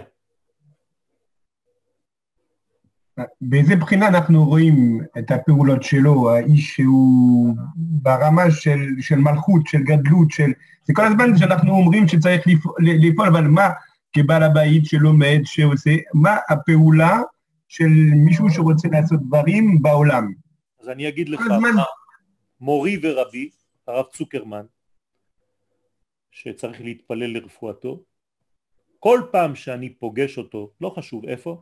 באיזה 3.41 3.75
בחינה 3.75 4.07
אנחנו 4.07 4.45
רואים 4.45 5.01
את 5.19 5.31
הפעולות 5.31 5.83
שלו, 5.83 6.29
האיש 6.31 6.75
שהוא 6.75 7.55
ברמה 7.75 8.51
של, 8.51 8.79
של 8.99 9.15
מלכות, 9.15 9.67
של 9.67 9.77
גדלות, 9.83 10.31
של... 10.31 10.51
זה 10.83 10.93
כל 10.95 11.05
הזמן 11.05 11.37
שאנחנו 11.37 11.71
אומרים 11.71 12.07
שצריך 12.07 12.47
לפעול, 12.79 13.27
אבל 13.27 13.47
מה 13.47 13.69
כבעל 14.13 14.43
הבית 14.43 14.85
שלומד, 14.85 15.39
שעושה, 15.43 15.95
מה 16.13 16.37
הפעולה 16.49 17.21
של 17.67 17.89
מישהו 18.15 18.49
שרוצה 18.49 18.87
לעשות 18.91 19.19
דברים 19.27 19.81
בעולם? 19.81 20.33
אז 20.81 20.89
אני 20.89 21.07
אגיד 21.07 21.29
לך, 21.29 21.41
הזמן... 21.41 21.71
מורי 22.61 22.99
ורבי, 23.03 23.49
הרב 23.87 24.05
צוקרמן, 24.13 24.65
שצריך 26.31 26.81
להתפלל 26.81 27.33
לרפואתו, 27.33 28.03
כל 28.99 29.21
פעם 29.31 29.55
שאני 29.55 29.89
פוגש 29.89 30.37
אותו, 30.37 30.71
לא 30.81 30.93
חשוב 30.97 31.25
איפה, 31.25 31.61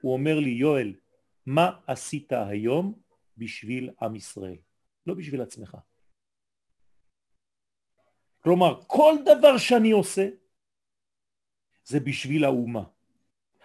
הוא 0.00 0.12
אומר 0.12 0.38
לי, 0.38 0.50
יואל, 0.50 0.94
מה 1.46 1.70
עשית 1.86 2.32
היום 2.32 2.92
בשביל 3.36 3.90
עם 4.02 4.16
ישראל? 4.16 4.56
לא 5.06 5.14
בשביל 5.14 5.40
עצמך. 5.40 5.76
כלומר, 8.42 8.80
כל 8.86 9.14
דבר 9.24 9.58
שאני 9.58 9.90
עושה 9.90 10.28
זה 11.84 12.00
בשביל 12.00 12.44
האומה. 12.44 12.82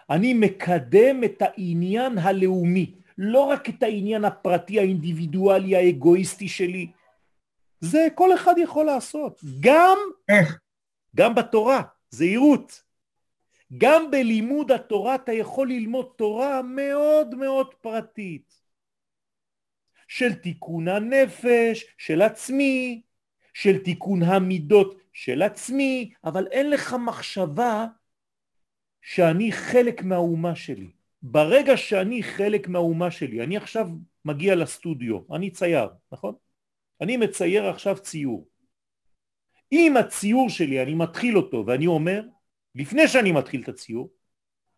אני 0.10 0.34
מקדם 0.34 1.24
את 1.24 1.42
העניין 1.42 2.18
הלאומי, 2.18 2.96
לא 3.18 3.42
רק 3.42 3.70
את 3.70 3.84
העניין 3.84 4.26
הפרטי 4.26 4.80
האינדיבידואלי 4.80 5.76
האגואיסטי 5.76 6.48
שלי. 6.48 6.92
זה 7.80 8.08
כל 8.16 8.36
אחד 8.36 8.54
יכול 8.58 8.86
לעשות, 8.86 9.42
גם, 9.60 9.98
איך? 10.30 10.60
גם 11.16 11.36
בתורה, 11.36 11.82
זהירות. 12.10 12.84
גם 13.78 14.12
בלימוד 14.12 14.72
התורה 14.72 15.16
אתה 15.16 15.32
יכול 15.34 15.68
ללמוד 15.68 16.14
תורה 16.16 16.62
מאוד 16.62 17.36
מאוד 17.36 17.74
פרטית 17.74 18.64
של 20.08 20.34
תיקון 20.34 20.88
הנפש, 20.88 21.86
של 21.98 22.22
עצמי, 22.22 23.02
של 23.54 23.84
תיקון 23.84 24.24
המידות 24.24 25.02
של 25.14 25.42
עצמי, 25.42 26.14
אבל 26.24 26.48
אין 26.48 26.70
לך 26.70 26.96
מחשבה 27.06 27.86
שאני 29.02 29.52
חלק 29.52 30.04
מהאומה 30.04 30.56
שלי. 30.56 30.92
ברגע 31.22 31.78
שאני 31.78 32.24
חלק 32.24 32.68
מהאומה 32.68 33.12
שלי, 33.12 33.44
אני 33.44 33.58
עכשיו 33.58 33.88
מגיע 34.26 34.56
לסטודיו, 34.56 35.20
אני 35.36 35.52
צייר, 35.52 35.88
נכון? 36.12 36.36
אני 37.02 37.18
מצייר 37.18 37.66
עכשיו 37.66 37.98
ציור. 37.98 38.48
אם 39.72 39.98
הציור 39.98 40.50
שלי, 40.50 40.84
אני 40.84 40.94
מתחיל 40.94 41.38
אותו 41.38 41.64
ואני 41.68 41.88
אומר, 41.88 42.24
לפני 42.76 43.08
שאני 43.08 43.32
מתחיל 43.32 43.62
את 43.64 43.70
הציור, 43.70 44.14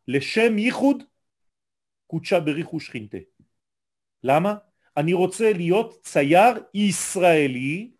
לשם 0.08 0.58
ייחוד 0.58 1.04
קודשה 2.08 2.40
בריחו 2.40 2.80
שכינתה. 2.80 3.18
למה? 4.24 4.56
אני 4.98 5.14
רוצה 5.14 5.54
להיות 5.54 6.02
צייר 6.04 6.64
ישראלי 6.74 7.92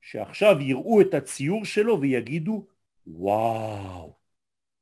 שעכשיו 0.00 0.60
יראו 0.60 1.00
את 1.00 1.14
הציור 1.14 1.64
שלו 1.64 2.00
ויגידו 2.00 2.66
וואו, 3.06 4.16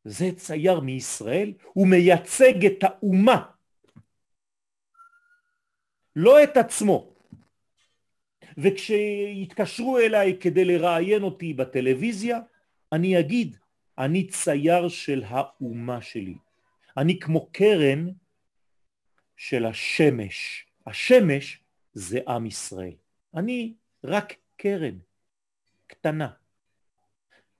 זה 0.04 0.24
צייר 0.36 0.80
מישראל, 0.80 1.52
הוא 1.72 1.86
מייצג 1.86 2.66
את 2.66 2.82
האומה, 2.82 3.50
לא 6.16 6.42
את 6.42 6.56
עצמו. 6.56 7.12
וכשיתקשרו 8.58 9.98
אליי 9.98 10.38
כדי 10.40 10.64
לראיין 10.64 11.22
אותי 11.22 11.54
בטלוויזיה, 11.54 12.40
אני 12.92 13.20
אגיד, 13.20 13.56
אני 13.98 14.28
צייר 14.28 14.88
של 14.88 15.22
האומה 15.26 16.02
שלי. 16.02 16.34
אני 16.96 17.18
כמו 17.20 17.50
קרן 17.52 18.08
של 19.36 19.64
השמש. 19.64 20.66
השמש 20.86 21.64
זה 21.92 22.18
עם 22.28 22.46
ישראל. 22.46 22.94
אני 23.34 23.74
רק 24.04 24.34
קרן, 24.56 24.98
קטנה. 25.86 26.28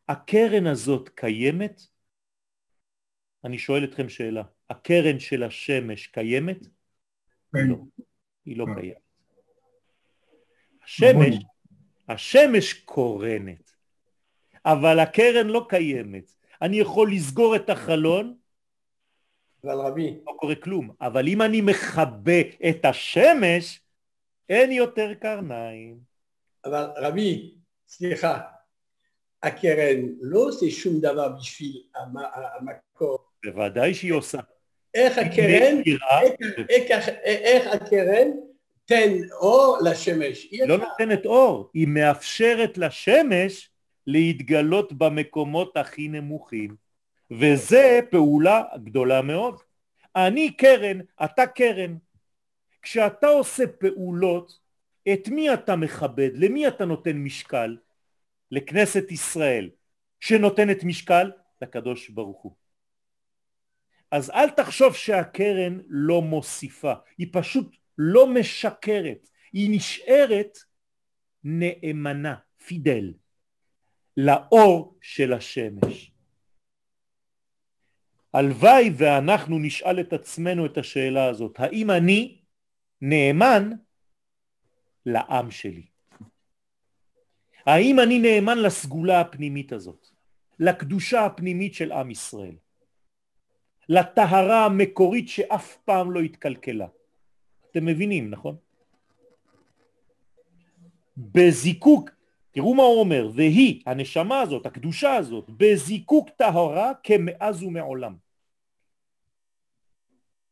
הקרן 0.08 0.66
הזאת 0.66 1.08
קיימת? 1.08 1.82
אני 3.44 3.58
שואל 3.58 3.84
אתכם 3.84 4.08
שאלה. 4.08 4.42
הקרן 4.70 5.18
של 5.18 5.42
השמש 5.42 6.06
קיימת? 6.06 6.66
כן. 7.52 7.68
לא, 7.68 7.76
היא 8.44 8.56
לא 8.56 8.66
אה. 8.68 8.74
קיימת. 8.80 8.96
השמש, 10.82 11.44
השמש 12.08 12.72
קורנת, 12.72 13.65
אבל 14.66 14.98
הקרן 15.00 15.46
לא 15.46 15.66
קיימת. 15.68 16.32
אני 16.62 16.76
יכול 16.78 17.12
לסגור 17.12 17.56
את 17.56 17.70
החלון, 17.70 18.34
אבל 19.64 19.74
רבי, 19.74 20.16
לא 20.26 20.32
קורה 20.36 20.54
כלום, 20.54 20.90
אבל 21.00 21.28
אם 21.28 21.42
אני 21.42 21.60
מכבה 21.60 22.40
את 22.68 22.84
השמש, 22.84 23.80
אין 24.48 24.72
יותר 24.72 25.14
קרניים. 25.14 25.98
אבל 26.64 26.84
רבי, 26.96 27.54
סליחה, 27.88 28.38
הקרן 29.42 29.96
לא 30.20 30.38
עושה 30.38 30.70
שום 30.70 31.00
דבר 31.00 31.28
בשביל 31.28 31.82
המ- 31.96 32.16
המקור. 32.58 33.18
בוודאי 33.44 33.94
שהיא 33.94 34.12
עושה. 34.12 34.38
איך 34.94 35.18
הקרן, 35.18 35.82
איך, 37.24 37.66
הקרן 37.74 38.28
תן 38.84 39.12
אור 39.32 39.78
לשמש? 39.84 40.48
אי 40.52 40.58
לא. 40.66 40.76
נותנת 40.76 41.26
אור, 41.26 41.70
היא 41.74 41.86
מאפשרת 41.88 42.78
לשמש 42.78 43.70
להתגלות 44.06 44.92
במקומות 44.92 45.76
הכי 45.76 46.08
נמוכים, 46.08 46.76
וזה 47.30 48.00
פעולה 48.10 48.62
גדולה 48.84 49.22
מאוד. 49.22 49.60
אני 50.16 50.52
קרן, 50.56 51.00
אתה 51.24 51.46
קרן. 51.46 51.96
כשאתה 52.82 53.26
עושה 53.26 53.64
פעולות, 53.66 54.58
את 55.12 55.28
מי 55.28 55.54
אתה 55.54 55.76
מכבד? 55.76 56.30
למי 56.34 56.68
אתה 56.68 56.84
נותן 56.84 57.16
משקל? 57.16 57.76
לכנסת 58.50 59.10
ישראל, 59.10 59.70
שנותנת 60.20 60.84
משקל 60.84 61.30
לקדוש 61.62 62.08
ברוך 62.08 62.42
הוא. 62.42 62.52
אז 64.10 64.30
אל 64.30 64.50
תחשוב 64.50 64.94
שהקרן 64.94 65.80
לא 65.88 66.22
מוסיפה, 66.22 66.92
היא 67.18 67.26
פשוט 67.32 67.76
לא 67.98 68.26
משקרת, 68.26 69.28
היא 69.52 69.76
נשארת 69.76 70.58
נאמנה, 71.44 72.34
פידל, 72.66 73.12
לאור 74.16 74.98
של 75.00 75.32
השמש. 75.32 76.12
הלוואי 78.32 78.90
ואנחנו 78.96 79.58
נשאל 79.58 80.00
את 80.00 80.12
עצמנו 80.12 80.66
את 80.66 80.78
השאלה 80.78 81.24
הזאת, 81.24 81.60
האם 81.60 81.90
אני 81.90 82.40
נאמן 83.00 83.70
לעם 85.06 85.50
שלי? 85.50 85.86
האם 87.66 88.00
אני 88.00 88.18
נאמן 88.18 88.58
לסגולה 88.58 89.20
הפנימית 89.20 89.72
הזאת, 89.72 90.08
לקדושה 90.58 91.26
הפנימית 91.26 91.74
של 91.74 91.92
עם 91.92 92.10
ישראל, 92.10 92.56
לטהרה 93.88 94.64
המקורית 94.64 95.28
שאף 95.28 95.76
פעם 95.84 96.12
לא 96.12 96.20
התקלקלה? 96.20 96.86
אתם 97.70 97.86
מבינים, 97.86 98.30
נכון? 98.30 98.56
בזיקוק, 101.16 102.10
תראו 102.56 102.74
מה 102.74 102.82
הוא 102.82 103.00
אומר, 103.00 103.30
והיא, 103.34 103.82
הנשמה 103.86 104.40
הזאת, 104.40 104.66
הקדושה 104.66 105.14
הזאת, 105.14 105.44
בזיקוק 105.50 106.30
טהרה 106.30 106.92
כמאז 107.02 107.62
ומעולם. 107.62 108.16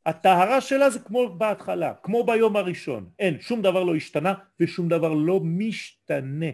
הטהרה 0.07 0.61
שלה 0.61 0.91
זה 0.91 0.99
כמו 0.99 1.39
בהתחלה, 1.39 1.95
כמו 1.95 2.25
ביום 2.25 2.57
הראשון, 2.57 3.11
אין, 3.19 3.41
שום 3.41 3.63
דבר 3.63 3.85
לא 3.85 3.97
השתנה 3.97 4.35
ושום 4.61 4.89
דבר 4.89 5.13
לא 5.15 5.41
משתנה. 5.41 6.53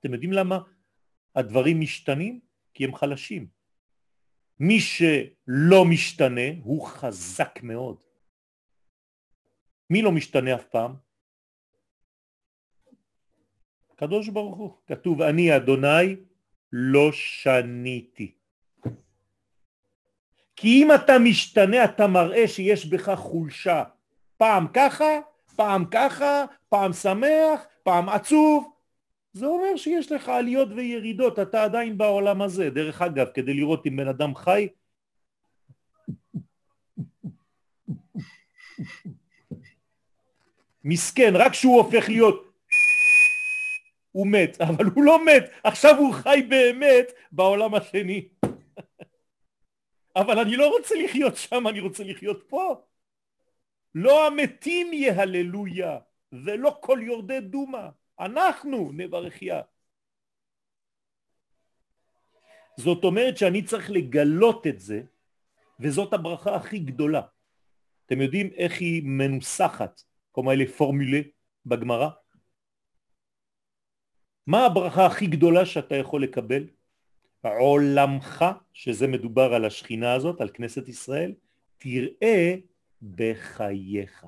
אתם 0.00 0.12
יודעים 0.12 0.32
למה 0.32 0.58
הדברים 1.34 1.80
משתנים? 1.80 2.40
כי 2.74 2.84
הם 2.84 2.94
חלשים. 2.94 3.46
מי 4.60 4.80
שלא 4.80 5.84
משתנה 5.90 6.62
הוא 6.62 6.86
חזק 6.86 7.58
מאוד. 7.62 7.96
מי 9.90 10.02
לא 10.02 10.12
משתנה 10.12 10.54
אף 10.54 10.64
פעם? 10.64 10.94
קדוש 13.96 14.28
ברוך 14.28 14.56
הוא. 14.56 14.70
כתוב 14.86 15.22
אני 15.22 15.56
אדוני 15.56 16.16
לא 16.72 17.12
שניתי. 17.12 18.32
כי 20.56 20.82
אם 20.82 20.94
אתה 20.94 21.18
משתנה 21.18 21.84
אתה 21.84 22.06
מראה 22.06 22.48
שיש 22.48 22.86
בך 22.86 23.14
חולשה. 23.14 23.84
פעם 24.36 24.66
ככה, 24.74 25.20
פעם 25.56 25.84
ככה, 25.84 26.44
פעם 26.68 26.92
שמח, 26.92 27.60
פעם 27.82 28.08
עצוב. 28.08 28.72
זה 29.32 29.46
אומר 29.46 29.76
שיש 29.76 30.12
לך 30.12 30.28
עליות 30.28 30.68
וירידות, 30.76 31.38
אתה 31.38 31.64
עדיין 31.64 31.98
בעולם 31.98 32.42
הזה. 32.42 32.70
דרך 32.70 33.02
אגב, 33.02 33.26
כדי 33.34 33.54
לראות 33.54 33.86
אם 33.86 33.96
בן 33.96 34.08
אדם 34.08 34.34
חי, 34.34 34.68
מסכן, 40.84 41.32
רק 41.36 41.52
כשהוא 41.52 41.76
הופך 41.76 42.08
להיות 42.08 42.51
הוא 44.12 44.26
מת, 44.26 44.60
אבל 44.60 44.84
הוא 44.84 45.04
לא 45.04 45.24
מת, 45.24 45.50
עכשיו 45.64 45.98
הוא 45.98 46.14
חי 46.14 46.46
באמת 46.48 47.12
בעולם 47.32 47.74
השני. 47.74 48.28
אבל 50.16 50.38
אני 50.38 50.56
לא 50.56 50.68
רוצה 50.68 50.94
לחיות 51.04 51.36
שם, 51.36 51.68
אני 51.68 51.80
רוצה 51.80 52.04
לחיות 52.04 52.44
פה. 52.48 52.82
לא 53.94 54.26
המתים 54.26 54.92
יהללויה, 54.92 55.98
ולא 56.32 56.78
כל 56.80 57.00
יורדי 57.02 57.40
דומה, 57.40 57.90
אנחנו 58.20 58.90
נברכיה. 58.92 59.60
זאת 62.76 63.04
אומרת 63.04 63.38
שאני 63.38 63.62
צריך 63.62 63.90
לגלות 63.90 64.66
את 64.66 64.80
זה, 64.80 65.02
וזאת 65.80 66.12
הברכה 66.12 66.56
הכי 66.56 66.78
גדולה. 66.78 67.22
אתם 68.06 68.20
יודעים 68.20 68.50
איך 68.56 68.80
היא 68.80 69.02
מנוסחת, 69.04 70.02
כמו 70.32 70.52
אלה 70.52 70.64
פורמולה 70.76 71.20
בגמרא? 71.66 72.08
מה 74.46 74.66
הברכה 74.66 75.06
הכי 75.06 75.26
גדולה 75.26 75.66
שאתה 75.66 75.96
יכול 75.96 76.22
לקבל? 76.22 76.64
עולמך, 77.42 78.44
שזה 78.72 79.06
מדובר 79.06 79.54
על 79.54 79.64
השכינה 79.64 80.12
הזאת, 80.12 80.40
על 80.40 80.48
כנסת 80.54 80.88
ישראל, 80.88 81.32
תראה 81.78 82.54
בחייך. 83.16 84.26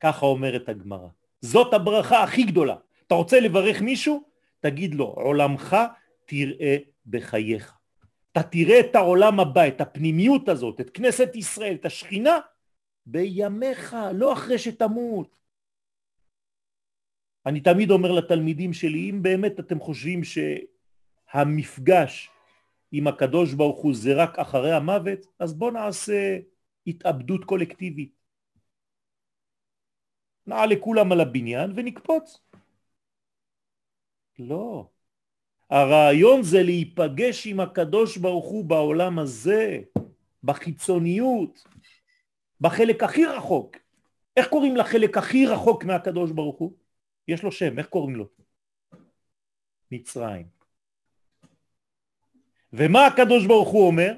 ככה 0.00 0.26
אומרת 0.26 0.68
הגמרא. 0.68 1.08
זאת 1.40 1.74
הברכה 1.74 2.22
הכי 2.22 2.42
גדולה. 2.42 2.76
אתה 3.06 3.14
רוצה 3.14 3.40
לברך 3.40 3.82
מישהו? 3.82 4.22
תגיד 4.60 4.94
לו, 4.94 5.04
עולמך 5.04 5.76
תראה 6.26 6.76
בחייך. 7.06 7.74
אתה 8.32 8.42
תראה 8.42 8.80
את 8.80 8.96
העולם 8.96 9.40
הבא, 9.40 9.68
את 9.68 9.80
הפנימיות 9.80 10.48
הזאת, 10.48 10.80
את 10.80 10.90
כנסת 10.90 11.36
ישראל, 11.36 11.74
את 11.74 11.86
השכינה, 11.86 12.38
בימיך, 13.06 13.96
לא 14.14 14.32
אחרי 14.32 14.58
שתמות. 14.58 15.36
אני 17.46 17.60
תמיד 17.60 17.90
אומר 17.90 18.12
לתלמידים 18.12 18.72
שלי, 18.72 19.10
אם 19.10 19.22
באמת 19.22 19.60
אתם 19.60 19.80
חושבים 19.80 20.20
שהמפגש 21.32 22.30
עם 22.92 23.06
הקדוש 23.06 23.54
ברוך 23.54 23.82
הוא 23.82 23.94
זה 23.94 24.14
רק 24.14 24.38
אחרי 24.38 24.72
המוות, 24.72 25.26
אז 25.38 25.54
בואו 25.54 25.70
נעשה 25.70 26.38
התאבדות 26.86 27.44
קולקטיבית. 27.44 28.12
נעלה 30.46 30.74
כולם 30.80 31.12
על 31.12 31.20
הבניין 31.20 31.72
ונקפוץ. 31.76 32.40
לא. 34.38 34.88
הרעיון 35.70 36.42
זה 36.42 36.62
להיפגש 36.62 37.46
עם 37.46 37.60
הקדוש 37.60 38.16
ברוך 38.16 38.44
הוא 38.44 38.64
בעולם 38.64 39.18
הזה, 39.18 39.80
בחיצוניות, 40.44 41.64
בחלק 42.60 43.02
הכי 43.02 43.24
רחוק. 43.24 43.76
איך 44.36 44.48
קוראים 44.48 44.76
לחלק 44.76 45.16
הכי 45.16 45.46
רחוק 45.46 45.84
מהקדוש 45.84 46.30
ברוך 46.30 46.58
הוא? 46.58 46.83
יש 47.28 47.42
לו 47.42 47.52
שם, 47.52 47.78
איך 47.78 47.86
קוראים 47.86 48.16
לו? 48.16 48.28
מצרים. 49.90 50.46
ומה 52.72 53.06
הקדוש 53.06 53.46
ברוך 53.46 53.68
הוא 53.68 53.86
אומר? 53.86 54.12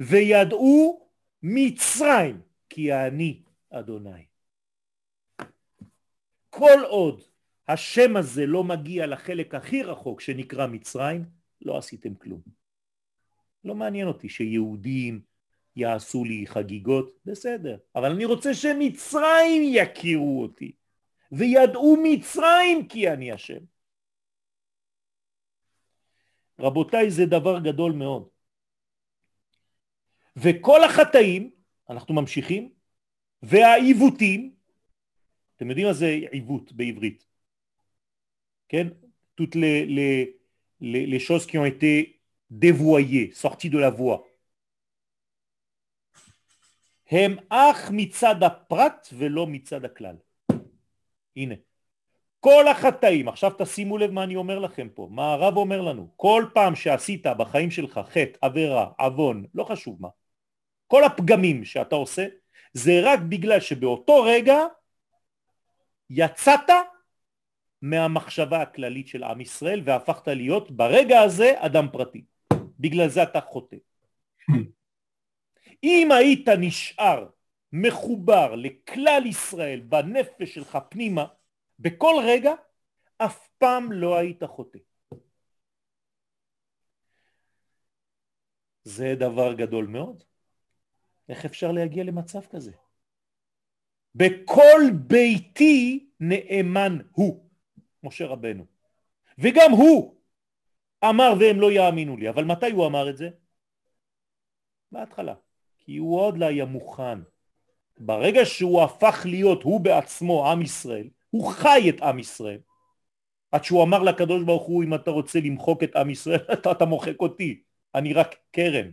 וידעו 0.00 1.08
מצרים 1.42 2.40
כי 2.68 2.94
אני 2.94 3.42
אדוני. 3.70 4.24
כל 6.50 6.84
עוד 6.88 7.22
השם 7.68 8.16
הזה 8.16 8.46
לא 8.46 8.64
מגיע 8.64 9.06
לחלק 9.06 9.54
הכי 9.54 9.82
רחוק 9.82 10.20
שנקרא 10.20 10.66
מצרים, 10.66 11.24
לא 11.62 11.78
עשיתם 11.78 12.14
כלום. 12.14 12.40
לא 13.64 13.74
מעניין 13.74 14.08
אותי 14.08 14.28
שיהודים 14.28 15.20
יעשו 15.76 16.24
לי 16.24 16.46
חגיגות, 16.46 17.18
בסדר, 17.24 17.78
אבל 17.94 18.10
אני 18.10 18.24
רוצה 18.24 18.54
שמצרים 18.54 19.62
יכירו 19.64 20.42
אותי, 20.42 20.72
וידעו 21.32 21.96
מצרים 22.02 22.88
כי 22.88 23.10
אני 23.10 23.32
השם. 23.32 23.64
רבותיי, 26.58 27.10
זה 27.10 27.26
דבר 27.26 27.58
גדול 27.58 27.92
מאוד. 27.92 28.28
וכל 30.36 30.84
החטאים, 30.84 31.50
אנחנו 31.90 32.14
ממשיכים, 32.14 32.72
והעיוותים, 33.42 34.54
אתם 35.56 35.68
יודעים 35.68 35.86
מה 35.86 35.92
זה 35.92 36.06
עיוות 36.30 36.72
בעברית, 36.72 37.26
כן? 38.68 38.86
toutes 39.36 39.54
les, 39.54 39.86
les, 39.86 40.38
les, 40.80 41.06
les 41.06 41.18
choses 41.18 41.46
qui 41.46 41.58
ont 41.58 41.64
été 41.64 42.20
dévoyées, 42.50 43.32
sorties 43.32 43.70
de 43.70 43.78
la 43.78 43.90
voie. 43.90 44.26
הם 47.10 47.36
אך 47.48 47.90
מצד 47.92 48.42
הפרט 48.42 49.08
ולא 49.12 49.46
מצד 49.46 49.84
הכלל. 49.84 50.16
הנה, 51.36 51.54
כל 52.40 52.68
החטאים, 52.68 53.28
עכשיו 53.28 53.52
תשימו 53.58 53.98
לב 53.98 54.10
מה 54.10 54.24
אני 54.24 54.36
אומר 54.36 54.58
לכם 54.58 54.88
פה, 54.94 55.08
מה 55.10 55.32
הרב 55.32 55.56
אומר 55.56 55.80
לנו, 55.80 56.08
כל 56.16 56.44
פעם 56.54 56.74
שעשית 56.74 57.26
בחיים 57.26 57.70
שלך 57.70 58.00
חטא, 58.08 58.38
עבירה, 58.40 58.90
עוון, 58.98 59.44
לא 59.54 59.64
חשוב 59.64 59.96
מה, 60.00 60.08
כל 60.86 61.04
הפגמים 61.04 61.64
שאתה 61.64 61.96
עושה, 61.96 62.26
זה 62.72 63.00
רק 63.02 63.20
בגלל 63.20 63.60
שבאותו 63.60 64.22
רגע 64.22 64.58
יצאת 66.10 66.70
מהמחשבה 67.82 68.62
הכללית 68.62 69.08
של 69.08 69.24
עם 69.24 69.40
ישראל 69.40 69.82
והפכת 69.84 70.28
להיות 70.28 70.70
ברגע 70.70 71.20
הזה 71.20 71.52
אדם 71.56 71.86
פרטי. 71.92 72.24
בגלל 72.80 73.08
זה 73.08 73.22
אתה 73.22 73.40
חוטא. 73.40 73.76
אם 75.84 76.12
היית 76.12 76.48
נשאר 76.48 77.26
מחובר 77.72 78.54
לכלל 78.54 79.22
ישראל 79.26 79.80
בנפש 79.80 80.54
שלך 80.54 80.78
פנימה 80.90 81.26
בכל 81.78 82.14
רגע, 82.26 82.52
אף 83.18 83.48
פעם 83.58 83.92
לא 83.92 84.16
היית 84.18 84.44
חוטא. 84.44 84.78
זה 88.84 89.14
דבר 89.18 89.54
גדול 89.54 89.86
מאוד. 89.86 90.24
איך 91.28 91.44
אפשר 91.44 91.72
להגיע 91.72 92.04
למצב 92.04 92.40
כזה? 92.50 92.72
בכל 94.14 94.80
ביתי 95.06 96.10
נאמן 96.20 96.98
הוא. 97.12 97.50
משה 98.02 98.26
רבנו. 98.26 98.66
וגם 99.38 99.70
הוא 99.70 100.20
אמר 101.04 101.32
והם 101.40 101.60
לא 101.60 101.72
יאמינו 101.72 102.16
לי, 102.16 102.28
אבל 102.28 102.44
מתי 102.44 102.70
הוא 102.70 102.86
אמר 102.86 103.10
את 103.10 103.16
זה? 103.16 103.30
בהתחלה, 104.92 105.34
כי 105.78 105.96
הוא 105.96 106.20
עוד 106.20 106.38
לא 106.38 106.46
היה 106.46 106.64
מוכן. 106.64 107.18
ברגע 108.00 108.44
שהוא 108.44 108.82
הפך 108.82 109.22
להיות 109.24 109.62
הוא 109.62 109.80
בעצמו 109.80 110.50
עם 110.50 110.62
ישראל, 110.62 111.08
הוא 111.30 111.52
חי 111.52 111.90
את 111.90 112.02
עם 112.02 112.18
ישראל. 112.18 112.58
עד 113.52 113.64
שהוא 113.64 113.82
אמר 113.82 114.02
לקדוש 114.02 114.44
ברוך 114.44 114.66
הוא 114.66 114.84
אם 114.84 114.94
אתה 114.94 115.10
רוצה 115.10 115.40
למחוק 115.40 115.82
את 115.82 115.96
עם 115.96 116.10
ישראל 116.10 116.40
אתה, 116.52 116.72
אתה 116.72 116.84
מוחק 116.84 117.20
אותי, 117.20 117.62
אני 117.94 118.12
רק 118.12 118.34
קרן 118.50 118.90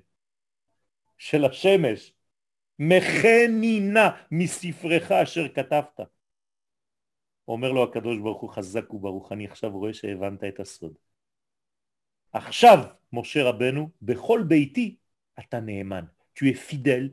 של 1.18 1.46
השמש, 1.46 2.14
מחנינה 2.80 4.10
מספרך 4.32 5.12
אשר 5.12 5.48
כתבת. 5.54 6.00
אומר 7.48 7.72
לו 7.72 7.84
הקדוש 7.84 8.18
ברוך 8.18 8.42
הוא 8.42 8.50
חזק 8.50 8.94
וברוך, 8.94 9.32
אני 9.32 9.46
עכשיו 9.46 9.72
רואה 9.72 9.94
שהבנת 9.94 10.44
את 10.44 10.60
הסוד. 10.60 10.94
עכשיו, 12.34 12.80
משה 13.14 13.44
רבנו, 13.44 13.90
בכל 14.02 14.44
ביתי 14.48 14.96
אתה 15.40 15.60
נאמן. 15.60 16.06
Tu 16.36 16.50
es 16.50 16.60
fidèle 16.60 17.10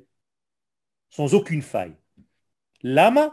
sans 1.17 1.35
aucune 1.35 1.63
faille. 1.63 1.95
למה? 2.85 3.27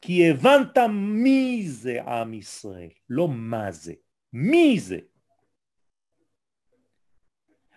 כי 0.00 0.30
הבנת 0.30 0.78
מי 0.92 1.62
זה 1.68 2.02
עם 2.02 2.34
ישראל, 2.34 2.88
לא 3.08 3.28
מה 3.28 3.72
זה, 3.72 3.94
מי 4.32 4.80
זה. 4.80 4.98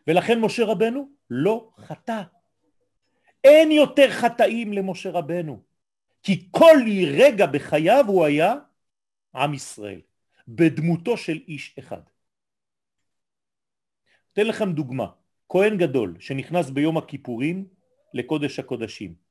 ולכן 0.08 0.40
משה 0.40 0.66
רבנו 0.66 1.10
לא 1.30 1.72
חטא. 1.78 2.22
אין 3.44 3.72
יותר 3.72 4.12
חטאים 4.12 4.74
למשה 4.74 5.12
רבנו. 5.12 5.64
כי 6.24 6.48
כל 6.52 6.78
רגע 7.18 7.46
בחייו 7.46 8.06
הוא 8.08 8.26
היה 8.26 8.56
עם 9.36 9.54
ישראל, 9.54 10.02
בדמותו 10.48 11.18
של 11.18 11.40
איש 11.48 11.76
אחד. 11.80 12.02
אתן 14.34 14.48
לכם 14.48 14.72
דוגמה, 14.74 15.08
כהן 15.50 15.78
גדול 15.78 16.16
שנכנס 16.20 16.70
ביום 16.70 16.98
הכיפורים 16.98 17.68
לקודש 18.14 18.60
הקודשים. 18.60 19.23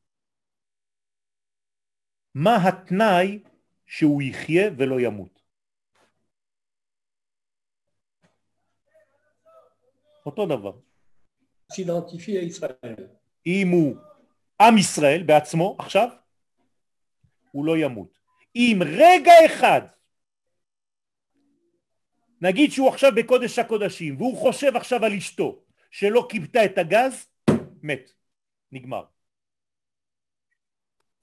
מה 2.35 2.69
התנאי 2.69 3.43
שהוא 3.87 4.23
יחיה 4.23 4.71
ולא 4.79 5.01
ימות? 5.01 5.43
אותו 10.27 10.47
דבר. 10.47 10.73
אם 13.47 13.69
הוא 13.73 13.97
עם 14.61 14.79
ישראל 14.79 15.23
בעצמו 15.27 15.77
עכשיו, 15.79 16.09
הוא 17.51 17.67
לא 17.67 17.77
ימות. 17.77 18.19
אם 18.57 18.79
רגע 18.87 19.33
אחד, 19.47 19.81
נגיד 22.41 22.71
שהוא 22.73 22.89
עכשיו 22.89 23.11
בקודש 23.17 23.59
הקודשים 23.59 24.17
והוא 24.17 24.37
חושב 24.37 24.77
עכשיו 24.77 25.05
על 25.05 25.13
אשתו 25.13 25.63
שלא 25.91 26.27
קיבתה 26.31 26.65
את 26.65 26.79
הגז, 26.79 27.29
מת, 27.83 28.13
נגמר. 28.73 29.12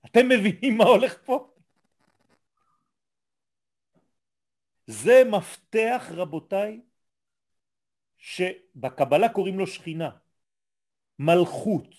אתם 0.05 0.29
מבינים 0.29 0.77
מה 0.77 0.83
הולך 0.83 1.17
פה? 1.25 1.53
זה 4.87 5.23
מפתח 5.31 6.05
רבותיי 6.11 6.81
שבקבלה 8.17 9.29
קוראים 9.29 9.59
לו 9.59 9.67
שכינה, 9.67 10.09
מלכות. 11.19 11.95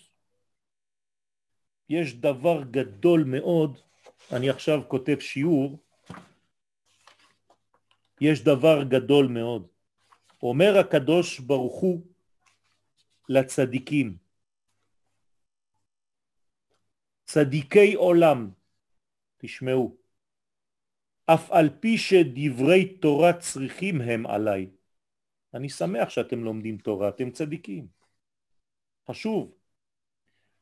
יש 1.88 2.14
דבר 2.14 2.62
גדול 2.70 3.24
מאוד 3.24 3.80
אני 4.32 4.50
עכשיו 4.50 4.80
כותב 4.88 5.18
שיעור, 5.20 5.78
יש 8.20 8.44
דבר 8.44 8.82
גדול 8.84 9.26
מאוד. 9.26 9.66
אומר 10.42 10.78
הקדוש 10.78 11.40
ברוך 11.40 11.80
הוא 11.80 12.06
לצדיקים, 13.28 14.16
צדיקי 17.32 17.94
עולם, 17.94 18.50
תשמעו, 19.38 19.96
אף 21.26 21.50
על 21.50 21.68
פי 21.80 21.98
שדברי 21.98 22.98
תורה 22.98 23.32
צריכים 23.40 24.00
הם 24.00 24.26
עליי. 24.26 24.70
אני 25.54 25.68
שמח 25.68 26.08
שאתם 26.08 26.44
לומדים 26.44 26.78
תורה, 26.78 27.08
אתם 27.08 27.30
צדיקים. 27.30 27.88
חשוב. 29.10 29.54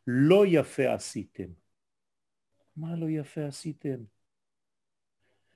לא 0.06 0.44
יפה 0.46 0.94
עשיתם. 0.94 1.48
מה 2.76 2.96
לא 2.96 3.06
יפה 3.10 3.46
עשיתם? 3.46 4.04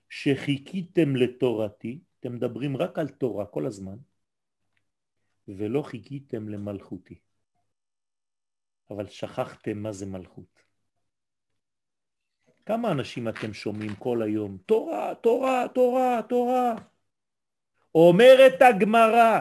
שחיכיתם 0.08 1.16
לתורתי, 1.16 2.00
אתם 2.20 2.34
מדברים 2.34 2.76
רק 2.76 2.98
על 2.98 3.08
תורה 3.08 3.46
כל 3.46 3.66
הזמן, 3.66 3.96
ולא 5.48 5.82
חיכיתם 5.82 6.48
למלכותי. 6.48 7.18
אבל 8.90 9.08
שכחתם 9.08 9.78
מה 9.78 9.92
זה 9.92 10.06
מלכות. 10.06 10.71
כמה 12.66 12.92
אנשים 12.92 13.28
אתם 13.28 13.54
שומעים 13.54 13.94
כל 13.94 14.22
היום? 14.22 14.58
תורה, 14.66 15.14
תורה, 15.14 15.66
תורה, 15.74 16.20
תורה. 16.28 16.74
אומרת 17.94 18.62
הגמרא, 18.62 19.40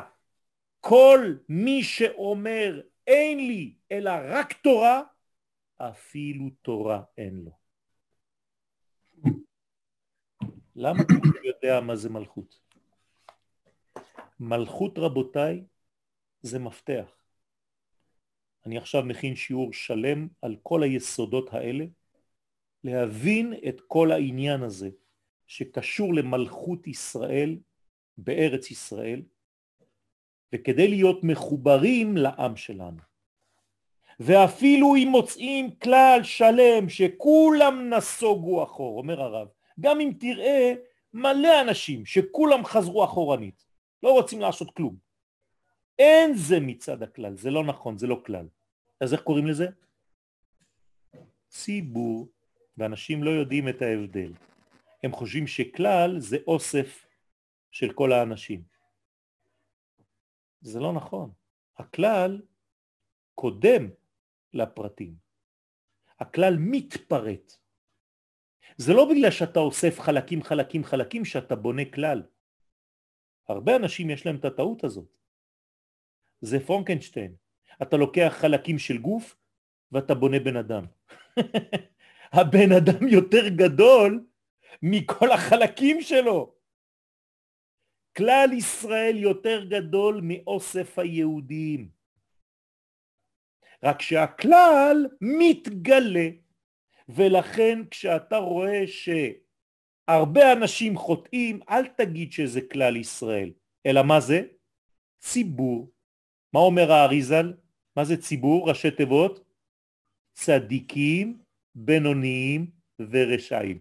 כל 0.80 1.36
מי 1.50 1.84
שאומר 1.84 2.82
אין 3.08 3.38
לי 3.38 3.76
אלא 3.92 4.12
רק 4.24 4.54
תורה, 4.54 5.02
אפילו 5.78 6.50
תורה 6.62 7.04
אין 7.18 7.46
לו. 7.46 7.52
למה 10.76 11.02
אתה 11.02 11.48
יודע 11.48 11.82
מה 11.82 11.96
זה 11.96 12.10
מלכות? 12.10 12.60
מלכות 14.40 14.98
רבותיי 14.98 15.64
זה 16.42 16.60
מפתח. 16.60 17.18
אני 18.66 18.78
עכשיו 18.78 19.04
מכין 19.04 19.36
שיעור 19.36 19.74
שלם 19.74 20.28
על 20.42 20.56
כל 20.64 20.84
היסודות 20.84 21.54
האלה, 21.54 21.86
להבין 22.84 23.54
את 23.68 23.82
כל 23.82 24.12
העניין 24.12 24.64
הזה 24.64 24.90
שקשור 25.48 26.14
למלכות 26.14 26.88
ישראל 26.88 27.58
בארץ 28.18 28.72
ישראל, 28.72 29.22
וכדי 30.54 30.88
להיות 30.88 31.24
מחוברים 31.24 32.18
לעם 32.18 32.56
שלנו. 32.56 33.02
ואפילו 34.20 34.96
אם 34.96 35.08
מוצאים 35.12 35.76
כלל 35.76 36.20
שלם 36.24 36.90
שכולם 36.90 37.94
נסוגו 37.94 38.64
אחור, 38.64 38.98
אומר 38.98 39.22
הרב, 39.22 39.48
גם 39.80 40.00
אם 40.00 40.12
תראה 40.20 40.74
מלא 41.14 41.62
אנשים 41.62 42.06
שכולם 42.06 42.66
חזרו 42.66 43.04
אחורנית, 43.04 43.66
לא 44.04 44.12
רוצים 44.12 44.42
לעשות 44.42 44.76
כלום. 44.76 44.96
אין 46.00 46.34
זה 46.34 46.60
מצד 46.60 47.04
הכלל, 47.04 47.38
זה 47.38 47.52
לא 47.52 47.64
נכון, 47.64 47.98
זה 47.98 48.08
לא 48.08 48.22
כלל. 48.26 48.48
אז 49.00 49.14
איך 49.14 49.22
קוראים 49.22 49.48
לזה? 49.48 49.68
ציבור, 51.50 52.28
ואנשים 52.78 53.24
לא 53.24 53.30
יודעים 53.30 53.70
את 53.70 53.82
ההבדל. 53.82 54.34
הם 55.04 55.12
חושבים 55.12 55.48
שכלל 55.48 56.20
זה 56.20 56.38
אוסף 56.48 57.06
של 57.72 57.94
כל 57.94 58.12
האנשים. 58.12 58.64
זה 60.62 60.80
לא 60.80 60.94
נכון. 60.94 61.32
הכלל 61.78 62.42
קודם 63.36 63.90
לפרטים. 64.54 65.16
הכלל 66.20 66.56
מתפרט. 66.60 67.54
זה 68.78 68.94
לא 68.94 69.10
בגלל 69.10 69.32
שאתה 69.32 69.60
אוסף 69.60 70.00
חלקים 70.00 70.44
חלקים 70.44 70.84
חלקים 70.84 71.26
שאתה 71.26 71.56
בונה 71.56 71.86
כלל. 71.94 72.24
הרבה 73.48 73.76
אנשים 73.76 74.10
יש 74.10 74.26
להם 74.26 74.36
את 74.36 74.46
הטעות 74.46 74.84
הזאת. 74.84 75.18
זה 76.42 76.60
פרונקנשטיין. 76.66 77.36
אתה 77.82 77.98
לוקח 77.98 78.34
חלקים 78.42 78.80
של 78.80 78.98
גוף 78.98 79.36
ואתה 79.92 80.14
בונה 80.14 80.40
בן 80.40 80.56
אדם. 80.58 80.86
הבן 82.34 82.72
אדם 82.78 83.08
יותר 83.08 83.48
גדול 83.50 84.26
מכל 84.82 85.32
החלקים 85.32 86.02
שלו. 86.02 86.56
כלל 88.18 88.50
ישראל 88.58 89.18
יותר 89.18 89.66
גדול 89.66 90.22
מאוסף 90.24 91.00
היהודים. 91.00 91.90
רק 93.84 94.02
שהכלל 94.02 95.08
מתגלה, 95.22 96.30
ולכן 97.10 97.80
כשאתה 97.92 98.38
רואה 98.38 98.84
שהרבה 98.88 100.54
אנשים 100.54 100.98
חוטאים, 100.98 101.60
אל 101.70 101.88
תגיד 101.88 102.32
שזה 102.32 102.62
כלל 102.72 102.96
ישראל, 102.96 103.52
אלא 103.86 104.04
מה 104.04 104.20
זה? 104.20 104.42
ציבור. 105.20 105.92
מה 106.54 106.60
אומר 106.60 106.92
האריזל? 106.92 107.54
מה 107.96 108.06
זה 108.06 108.22
ציבור? 108.22 108.70
ראשי 108.70 108.92
תיבות? 108.92 109.44
צדיקים, 110.34 111.41
בינוניים 111.76 112.72
ורשעים. 113.00 113.80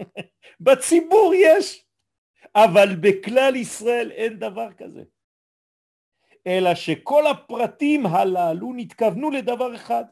בציבור 0.60 1.32
יש, 1.36 1.84
אבל 2.54 2.96
בכלל 3.00 3.56
ישראל 3.56 4.10
אין 4.10 4.38
דבר 4.38 4.72
כזה. 4.72 5.02
אלא 6.46 6.74
שכל 6.74 7.26
הפרטים 7.26 8.06
הללו 8.06 8.72
נתכוונו 8.76 9.30
לדבר 9.30 9.74
אחד. 9.74 10.04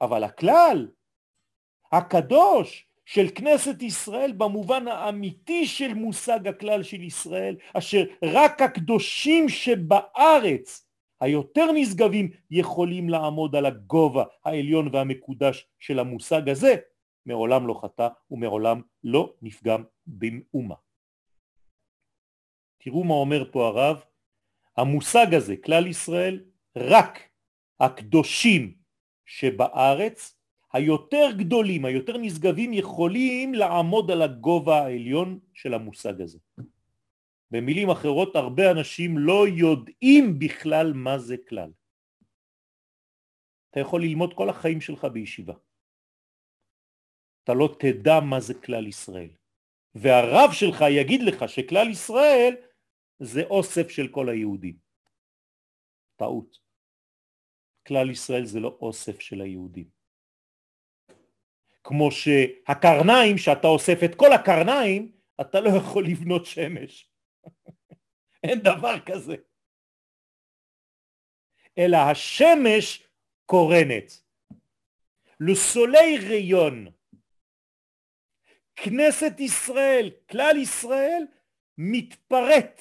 אבל 0.00 0.24
הכלל, 0.24 0.88
הקדוש 1.92 2.86
של 3.04 3.26
כנסת 3.34 3.82
ישראל 3.82 4.32
במובן 4.32 4.88
האמיתי 4.88 5.66
של 5.66 5.94
מושג 5.94 6.48
הכלל 6.48 6.82
של 6.82 7.02
ישראל, 7.02 7.56
אשר 7.74 8.04
רק 8.22 8.62
הקדושים 8.62 9.48
שבארץ 9.48 10.83
היותר 11.24 11.72
נשגבים 11.74 12.30
יכולים 12.50 13.08
לעמוד 13.08 13.56
על 13.56 13.66
הגובה 13.66 14.24
העליון 14.44 14.88
והמקודש 14.92 15.66
של 15.80 15.98
המושג 15.98 16.48
הזה, 16.48 16.74
מעולם 17.26 17.66
לא 17.66 17.80
חטא 17.82 18.08
ומעולם 18.30 18.82
לא 19.04 19.34
נפגם 19.42 19.82
במאומה. 20.06 20.74
תראו 22.78 23.04
מה 23.04 23.14
אומר 23.14 23.50
פה 23.52 23.68
הרב, 23.68 24.04
המושג 24.76 25.34
הזה, 25.34 25.56
כלל 25.56 25.86
ישראל, 25.86 26.44
רק 26.76 27.18
הקדושים 27.80 28.74
שבארץ, 29.26 30.38
היותר 30.72 31.30
גדולים, 31.38 31.84
היותר 31.84 32.16
נשגבים, 32.18 32.72
יכולים 32.72 33.54
לעמוד 33.54 34.10
על 34.10 34.22
הגובה 34.22 34.78
העליון 34.82 35.38
של 35.54 35.74
המושג 35.74 36.20
הזה. 36.20 36.38
במילים 37.54 37.90
אחרות, 37.90 38.36
הרבה 38.36 38.70
אנשים 38.70 39.18
לא 39.18 39.44
יודעים 39.48 40.38
בכלל 40.38 40.92
מה 40.92 41.18
זה 41.18 41.36
כלל. 41.48 41.70
אתה 43.70 43.80
יכול 43.80 44.02
ללמוד 44.02 44.34
כל 44.34 44.48
החיים 44.48 44.80
שלך 44.80 45.04
בישיבה. 45.04 45.54
אתה 47.44 47.54
לא 47.54 47.76
תדע 47.78 48.20
מה 48.20 48.40
זה 48.40 48.54
כלל 48.54 48.86
ישראל. 48.86 49.30
והרב 49.94 50.52
שלך 50.52 50.84
יגיד 50.90 51.20
לך 51.22 51.48
שכלל 51.48 51.90
ישראל 51.90 52.54
זה 53.18 53.42
אוסף 53.44 53.88
של 53.88 54.08
כל 54.08 54.28
היהודים. 54.28 54.78
טעות. 56.16 56.58
כלל 57.86 58.10
ישראל 58.10 58.44
זה 58.44 58.60
לא 58.60 58.78
אוסף 58.80 59.20
של 59.20 59.40
היהודים. 59.40 59.88
כמו 61.84 62.10
שהקרניים, 62.10 63.38
שאתה 63.38 63.66
אוסף 63.66 63.98
את 64.04 64.14
כל 64.14 64.32
הקרניים, 64.32 65.12
אתה 65.40 65.60
לא 65.60 65.70
יכול 65.78 66.06
לבנות 66.06 66.46
שמש. 66.46 67.13
אין 68.44 68.58
דבר 68.58 69.00
כזה. 69.06 69.34
אלא 71.78 71.96
השמש 71.96 73.08
קורנת. 73.46 74.24
Soleil 75.42 76.20
rayonne. 76.30 76.90
כנסת 78.76 79.40
ישראל, 79.40 80.10
כלל 80.30 80.56
ישראל, 80.62 81.22
מתפרט 81.78 82.80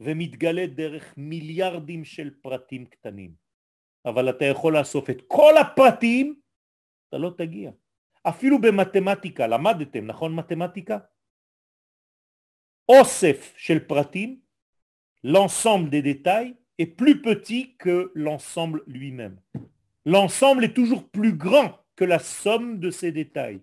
ומתגלה 0.00 0.66
דרך 0.66 1.14
מיליארדים 1.16 2.04
של 2.04 2.30
פרטים 2.42 2.86
קטנים. 2.86 3.34
אבל 4.04 4.30
אתה 4.30 4.44
יכול 4.44 4.78
לאסוף 4.78 5.10
את 5.10 5.22
כל 5.26 5.54
הפרטים, 5.60 6.40
אתה 7.08 7.18
לא 7.18 7.30
תגיע. 7.38 7.70
אפילו 8.22 8.60
במתמטיקה, 8.60 9.46
למדתם, 9.46 10.06
נכון 10.06 10.34
מתמטיקה? 10.34 10.98
אוסף 12.89 13.53
של 13.57 13.79
פרטים, 13.79 14.39
l'ensemble 15.23 15.89
des 15.89 16.01
détails 16.01 16.55
est 16.77 16.95
plus 17.01 17.21
petit 17.21 17.75
que 17.77 18.11
l'ensemble 18.15 18.83
lui-même. 18.87 19.39
L'ensemble 20.05 20.63
est 20.63 20.73
toujours 20.73 21.03
plus 21.09 21.33
grand 21.33 21.77
que 21.95 22.05
la 22.05 22.19
somme 22.19 22.79
de 22.79 22.89
ces 22.89 23.11
détails. 23.11 23.61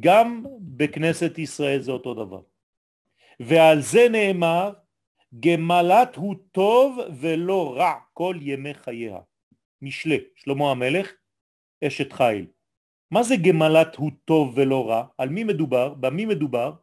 גם 0.00 0.44
בכנסת 0.60 1.38
ישראל 1.38 1.80
זה 1.80 1.92
אותו 1.92 2.14
דבר. 2.14 2.42
ועל 3.40 3.80
זה 3.80 4.08
נאמר, 4.10 4.72
גמלת 5.40 6.16
הוא 6.16 6.34
טוב 6.52 6.98
ולא 7.20 7.76
רע 7.76 7.94
כל 8.12 8.36
ימי 8.40 8.74
חייה. 8.74 9.18
משלה, 9.82 10.16
שלמה 10.36 10.70
המלך, 10.70 11.12
אשת 11.84 12.12
חיל. 12.12 12.46
מה 13.13 13.23
זה 13.23 13.35
גמלת 13.47 13.95
הוא 13.95 14.11
טוב 14.25 14.57
ולא 14.57 14.89
רע? 14.89 15.07
על 15.17 15.29
מי 15.29 15.43
מדובר? 15.43 15.93
במי 15.93 16.25
מדובר? 16.25 16.73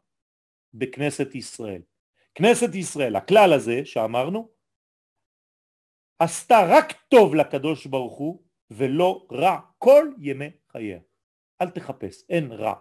בכנסת 0.75 1.35
ישראל. 1.35 1.83
כנסת 2.35 2.75
ישראל, 2.75 3.16
הכלל 3.16 3.53
הזה 3.53 3.85
שאמרנו, 3.85 4.51
עשתה 6.19 6.59
רק 6.69 6.93
טוב 7.09 7.35
לקדוש 7.35 7.87
ברוך 7.87 8.19
הוא 8.19 8.43
ולא 8.71 9.27
רע 9.33 9.61
כל 9.79 10.09
ימי 10.19 10.51
חייה. 10.73 11.01
אל 11.61 11.71
תחפש, 11.71 12.25
אין 12.29 12.53
רע. 12.53 12.75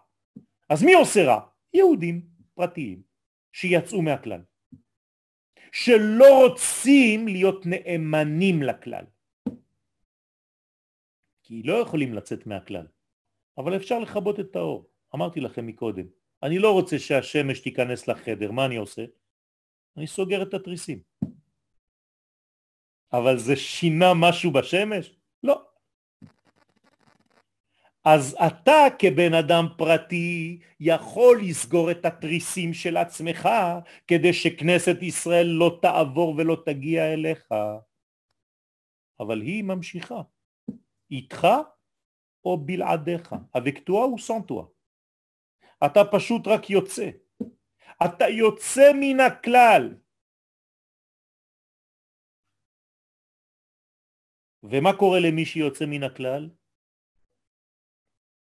אז 0.69 0.83
מי 0.83 0.93
עושה 0.93 1.25
רע? 1.25 1.39
יהודים 1.73 2.21
פרטיים 2.53 3.01
שיצאו 3.51 4.01
מהכלל. 4.01 4.41
שלא 5.71 6.45
רוצים 6.45 7.27
להיות 7.27 7.65
נאמנים 7.65 8.63
לכלל. 8.63 9.05
כי 11.43 11.63
לא 11.63 11.73
יכולים 11.73 12.13
לצאת 12.13 12.47
מהכלל. 12.47 12.98
אבל 13.59 13.75
אפשר 13.75 13.99
לכבות 13.99 14.39
את 14.39 14.55
האור. 14.55 14.89
אמרתי 15.15 15.39
לכם 15.39 15.67
מקודם, 15.67 16.05
אני 16.43 16.59
לא 16.59 16.71
רוצה 16.71 16.99
שהשמש 16.99 17.59
תיכנס 17.59 18.07
לחדר, 18.07 18.51
מה 18.51 18.65
אני 18.65 18.75
עושה? 18.75 19.05
אני 19.97 20.07
סוגר 20.07 20.41
את 20.41 20.53
התריסים. 20.53 20.99
אבל 23.13 23.37
זה 23.37 23.55
שינה 23.55 24.13
משהו 24.15 24.51
בשמש? 24.51 25.15
לא. 25.43 25.65
אז 28.05 28.35
אתה 28.47 28.87
כבן 28.99 29.33
אדם 29.33 29.65
פרטי 29.77 30.59
יכול 30.79 31.41
לסגור 31.41 31.91
את 31.91 32.05
התריסים 32.05 32.73
של 32.73 32.97
עצמך 32.97 33.49
כדי 34.07 34.33
שכנסת 34.33 34.95
ישראל 35.01 35.45
לא 35.47 35.79
תעבור 35.81 36.35
ולא 36.37 36.57
תגיע 36.65 37.13
אליך. 37.13 37.47
אבל 39.19 39.41
היא 39.41 39.63
ממשיכה. 39.63 40.21
איתך. 41.11 41.47
Avec 43.53 43.85
toi 43.85 44.07
ou 44.07 44.17
sans 44.17 44.41
toi. 44.41 44.65
אתה 45.85 45.99
פשוט 46.11 46.47
רק 46.47 46.69
יוצא. 46.69 47.09
אתה 48.05 48.25
יוצא 48.29 48.91
מן 48.93 49.19
הכלל. 49.19 49.95
ומה 54.63 54.89
קורה 54.99 55.19
למי 55.19 55.45
שיוצא 55.45 55.85
מן 55.85 56.03
הכלל? 56.03 56.49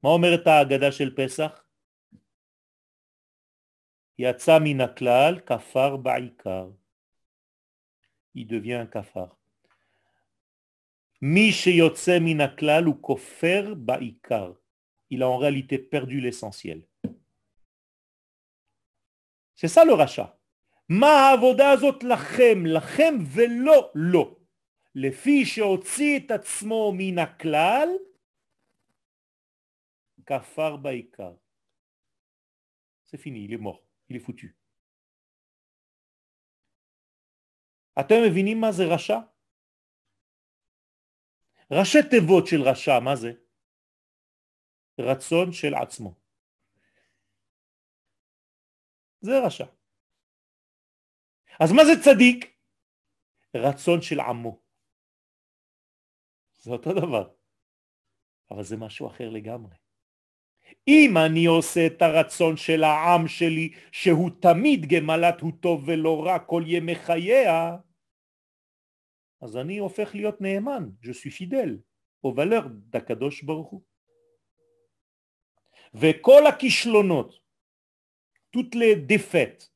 מה 0.02 0.08
אומרת 0.10 0.46
ההגדה 0.46 0.92
של 0.92 1.16
פסח? 1.16 1.68
יצא 4.18 4.52
מן 4.64 4.80
הכלל, 4.80 5.40
כפר 5.46 5.96
בעיקר. 5.96 6.70
היא 8.34 8.46
devient 8.46 8.90
כפר. 8.90 9.37
מי 11.22 11.52
שיוצא 11.52 12.18
מן 12.20 12.40
הכלל 12.40 12.84
הוא 12.84 12.96
כופר 13.00 13.74
בעיקר. 13.74 14.52
Il 15.10 15.22
a 15.22 15.26
en 15.26 15.38
réalité 15.38 15.78
perdu 15.78 16.20
l'essentiel. 16.20 16.82
C'est 19.54 19.68
ça 19.68 19.84
le 19.84 19.94
rachat. 19.94 20.38
מה 20.88 21.06
העבודה 21.06 21.70
הזאת 21.70 22.04
לכם, 22.04 22.66
לכם 22.66 23.14
ולא 23.34 23.90
לא. 23.94 24.36
לפי 24.94 25.46
שהוציא 25.46 26.18
את 26.18 26.30
עצמו 26.30 26.92
מן 26.96 27.18
הכלל, 27.18 27.88
כפר 30.26 30.76
בעיקר. 30.76 31.34
C'est 33.06 33.18
fini, 33.18 33.44
il 33.44 33.54
est 33.54 33.62
mort, 33.62 33.82
il 34.10 34.16
est 34.16 34.20
foutu. 34.20 34.54
אתם 38.00 38.14
מבינים 38.30 38.60
מה 38.60 38.72
זה 38.72 38.84
רשע? 38.84 39.18
ראשי 41.70 41.98
תיבות 42.10 42.46
של 42.46 42.62
רשע, 42.62 43.00
מה 43.00 43.16
זה? 43.16 43.32
רצון 44.98 45.52
של 45.52 45.74
עצמו. 45.74 46.14
זה 49.20 49.38
רשע. 49.46 49.66
אז 51.60 51.72
מה 51.72 51.84
זה 51.84 51.92
צדיק? 52.04 52.56
רצון 53.56 54.02
של 54.02 54.20
עמו. 54.20 54.60
זה 56.58 56.70
אותו 56.70 56.92
דבר, 56.92 57.28
אבל 58.50 58.62
זה 58.62 58.76
משהו 58.76 59.06
אחר 59.06 59.30
לגמרי. 59.30 59.74
אם 60.88 61.14
אני 61.26 61.46
עושה 61.46 61.86
את 61.86 62.02
הרצון 62.02 62.56
של 62.56 62.84
העם 62.84 63.28
שלי, 63.28 63.72
שהוא 63.92 64.30
תמיד 64.40 64.86
גמלת 64.86 65.40
הוא 65.40 65.52
טוב 65.60 65.84
ולא 65.86 66.24
רע 66.26 66.38
כל 66.38 66.62
ימי 66.66 66.94
חייה, 66.94 67.76
אז 69.41 69.57
אני 69.57 69.77
הופך 69.77 70.15
להיות 70.15 70.41
נאמן, 70.41 70.89
je 71.01 71.11
suis 71.11 71.31
fidèle, 71.31 71.81
au 72.25 72.33
valeur 72.33 72.67
d'הקדוש 72.69 73.43
ברוך 73.43 73.69
הוא. 73.69 73.81
וכל 75.93 76.47
הכישלונות, 76.47 77.39
toutes 78.51 78.75
les 78.75 78.95
défaites, 78.95 79.69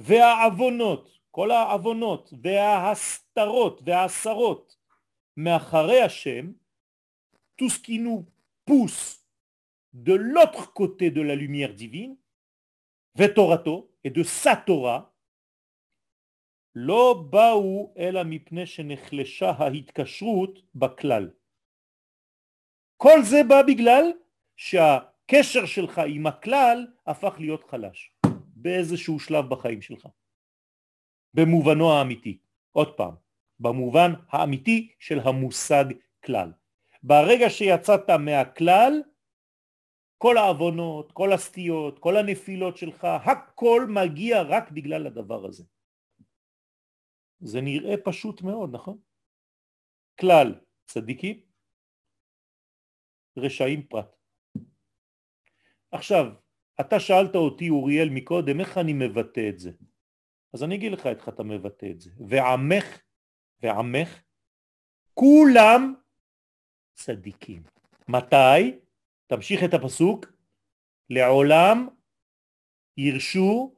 והעוונות, 0.00 1.18
כל 1.30 1.50
העוונות 1.50 2.32
וההסתרות 2.42 3.82
וההסרות 3.84 4.76
מאחרי 5.36 6.02
השם, 6.02 6.52
tout 7.56 7.70
ce 7.70 7.78
qui 7.78 7.98
nous 7.98 8.26
pousse 8.66 9.24
de 9.94 10.14
l'autre 10.14 10.72
côté 10.72 11.10
de 11.10 11.20
la 11.20 11.34
lumière 11.34 11.74
divine, 11.74 12.16
ותורתו, 13.16 13.88
et 14.04 14.10
de 14.10 14.22
sa 14.22 14.56
Torah, 14.56 15.12
לא 16.79 17.25
באו 17.29 17.93
אלא 17.97 18.23
מפני 18.23 18.65
שנחלשה 18.65 19.49
ההתקשרות 19.49 20.59
בכלל. 20.75 21.29
כל 22.97 23.21
זה 23.23 23.43
בא 23.47 23.61
בגלל 23.67 24.11
שהקשר 24.55 25.65
שלך 25.65 26.01
עם 26.07 26.27
הכלל 26.27 26.87
הפך 27.05 27.35
להיות 27.39 27.63
חלש 27.63 28.11
באיזשהו 28.55 29.19
שלב 29.19 29.49
בחיים 29.49 29.81
שלך. 29.81 30.07
במובנו 31.33 31.93
האמיתי. 31.93 32.37
עוד 32.71 32.97
פעם, 32.97 33.13
במובן 33.59 34.13
האמיתי 34.29 34.89
של 34.99 35.19
המושג 35.19 35.85
כלל. 36.25 36.51
ברגע 37.03 37.49
שיצאת 37.49 38.09
מהכלל, 38.09 39.01
כל 40.17 40.37
העוונות, 40.37 41.11
כל 41.11 41.33
הסטיות, 41.33 41.99
כל 41.99 42.17
הנפילות 42.17 42.77
שלך, 42.77 43.03
הכל 43.03 43.85
מגיע 43.89 44.41
רק 44.41 44.71
בגלל 44.71 45.07
הדבר 45.07 45.45
הזה. 45.45 45.63
זה 47.39 47.61
נראה 47.61 47.95
פשוט 48.03 48.41
מאוד, 48.41 48.75
נכון? 48.75 48.97
כלל 50.19 50.55
צדיקים, 50.85 51.41
רשעים 53.37 53.87
פרט. 53.87 54.15
עכשיו, 55.91 56.25
אתה 56.79 56.99
שאלת 56.99 57.35
אותי 57.35 57.69
אוריאל 57.69 58.09
מקודם 58.09 58.59
איך 58.59 58.77
אני 58.77 58.93
מבטא 58.93 59.49
את 59.49 59.59
זה. 59.59 59.71
אז 60.53 60.63
אני 60.63 60.75
אגיד 60.75 60.91
לך 60.91 61.05
איך 61.05 61.29
אתה 61.29 61.43
מבטא 61.43 61.85
את 61.91 62.01
זה. 62.01 62.11
ועמך, 62.29 63.01
ועמך, 63.61 64.21
כולם 65.13 65.93
צדיקים. 66.93 67.63
מתי? 68.07 68.79
תמשיך 69.27 69.63
את 69.63 69.73
הפסוק, 69.73 70.25
לעולם 71.09 71.87
ירשו 72.97 73.75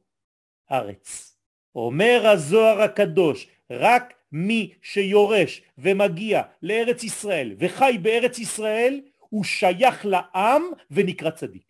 ארץ. 0.71 1.28
אומר 1.75 2.27
הזוהר 2.27 2.81
הקדוש, 2.81 3.47
רק 3.69 4.13
מי 4.31 4.73
שיורש 4.81 5.61
ומגיע 5.77 6.41
לארץ 6.61 7.03
ישראל 7.03 7.55
וחי 7.57 7.97
בארץ 8.01 8.39
ישראל, 8.39 9.01
הוא 9.19 9.43
שייך 9.43 10.05
לעם 10.05 10.63
ונקרא 10.91 11.31
צדיק. 11.31 11.69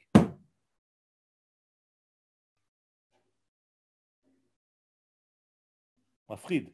מפחיד. 6.30 6.70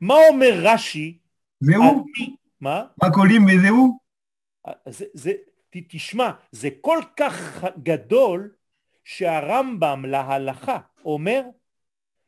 מה 0.00 0.14
אומר 0.30 0.52
רש"י? 0.62 1.18
זהו? 1.60 2.04
מה? 2.60 2.86
רק 3.04 3.12
עולים 3.16 3.42
וזהו? 3.44 3.98
זה, 4.88 5.04
זה, 5.14 5.32
תשמע, 5.70 6.30
זה 6.52 6.68
כל 6.80 6.98
כך 7.16 7.64
גדול 7.82 8.54
שהרמב"ם 9.04 10.04
להלכה 10.08 10.78
אומר 11.04 11.42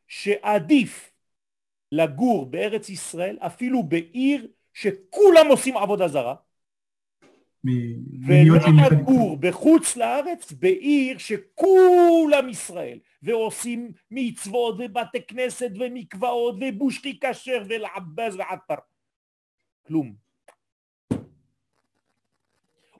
שעדיף 0.09 1.11
לגור 1.91 2.45
בארץ 2.45 2.89
ישראל 2.89 3.37
אפילו 3.39 3.83
בעיר 3.83 4.47
שכולם 4.73 5.47
עושים 5.49 5.77
עבודה 5.77 6.07
זרה 6.07 6.35
ולא 8.27 8.57
לגור 8.91 9.37
בחוץ 9.39 9.97
לארץ 9.97 10.51
בעיר 10.51 11.17
שכולם 11.17 12.49
ישראל 12.49 12.99
ועושים 13.21 13.91
מצוות 14.11 14.75
ובתי 14.79 15.21
כנסת 15.27 15.69
ומקוואות 15.79 16.55
ובושתי 16.61 17.19
כשר 17.21 17.63
ולעבז 17.69 18.35
ועטר. 18.35 18.75
כלום. 19.87 20.15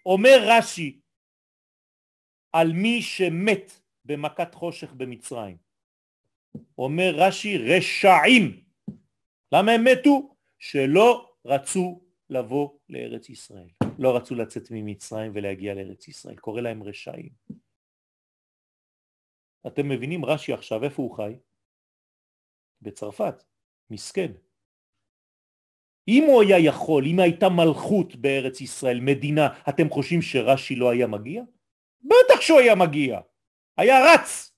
אומר 0.05 0.37
רש"י 0.41 0.99
על 2.51 2.73
מי 2.73 3.01
שמת 3.01 3.81
במכת 4.05 4.55
חושך 4.55 4.93
במצרים 4.93 5.68
אומר 6.77 7.13
רש"י 7.15 7.57
רשעים 7.57 8.63
למה 9.51 9.71
הם 9.71 9.83
מתו? 9.83 10.35
שלא 10.59 11.35
רצו 11.45 12.01
לבוא 12.29 12.69
לארץ 12.89 13.29
ישראל 13.29 13.69
לא 13.99 14.15
רצו 14.15 14.35
לצאת 14.35 14.67
ממצרים 14.71 15.31
ולהגיע 15.35 15.73
לארץ 15.73 16.07
ישראל 16.07 16.35
קורא 16.35 16.61
להם 16.61 16.83
רשעים 16.83 17.29
אתם 19.67 19.89
מבינים 19.89 20.25
רש"י 20.25 20.53
עכשיו 20.53 20.83
איפה 20.83 21.01
הוא 21.01 21.15
חי? 21.15 21.35
בצרפת, 22.81 23.43
מסכן 23.89 24.31
אם 26.09 26.23
הוא 26.23 26.41
היה 26.41 26.59
יכול, 26.59 27.05
אם 27.05 27.19
הייתה 27.19 27.49
מלכות 27.49 28.15
בארץ 28.15 28.61
ישראל, 28.61 28.99
מדינה, 28.99 29.61
אתם 29.69 29.89
חושבים 29.89 30.21
שרש"י 30.21 30.75
לא 30.75 30.89
היה 30.89 31.07
מגיע? 31.07 31.43
בטח 32.01 32.41
שהוא 32.41 32.59
היה 32.59 32.75
מגיע, 32.75 33.19
היה 33.77 33.95
רץ. 34.13 34.48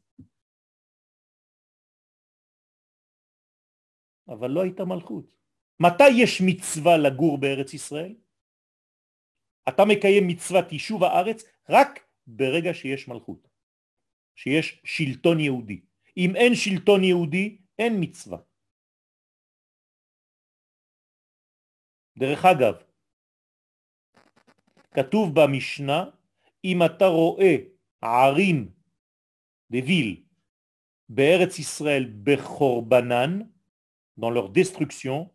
אבל 4.32 4.52
לא 4.52 4.62
הייתה 4.62 4.86
מלכות. 4.86 5.36
מתי 5.80 6.10
יש 6.24 6.42
מצווה 6.46 6.98
לגור 6.98 7.38
בארץ 7.38 7.74
ישראל? 7.74 8.16
אתה 9.70 9.86
מקיים 9.86 10.28
מצוות 10.28 10.72
יישוב 10.72 11.04
הארץ 11.04 11.44
רק 11.70 12.00
ברגע 12.28 12.74
שיש 12.74 13.08
מלכות, 13.08 13.48
שיש 14.36 14.82
שלטון 14.84 15.40
יהודי. 15.40 15.82
אם 16.18 16.36
אין 16.36 16.56
שלטון 16.56 17.04
יהודי, 17.04 17.58
אין 17.80 17.94
מצווה. 18.00 18.38
דרך 22.18 22.46
אגב, 22.46 22.84
כתוב 24.92 25.30
במשנה, 25.34 26.06
אם 26.66 26.80
אתה 26.86 27.06
רואה 27.06 27.56
ערים 28.02 28.72
דוויל 29.72 30.24
בארץ 31.10 31.60
ישראל 31.60 32.14
בחורבנן, 32.24 33.40
dans 34.22 34.30
leur 34.30 34.50
destruction, 34.50 35.34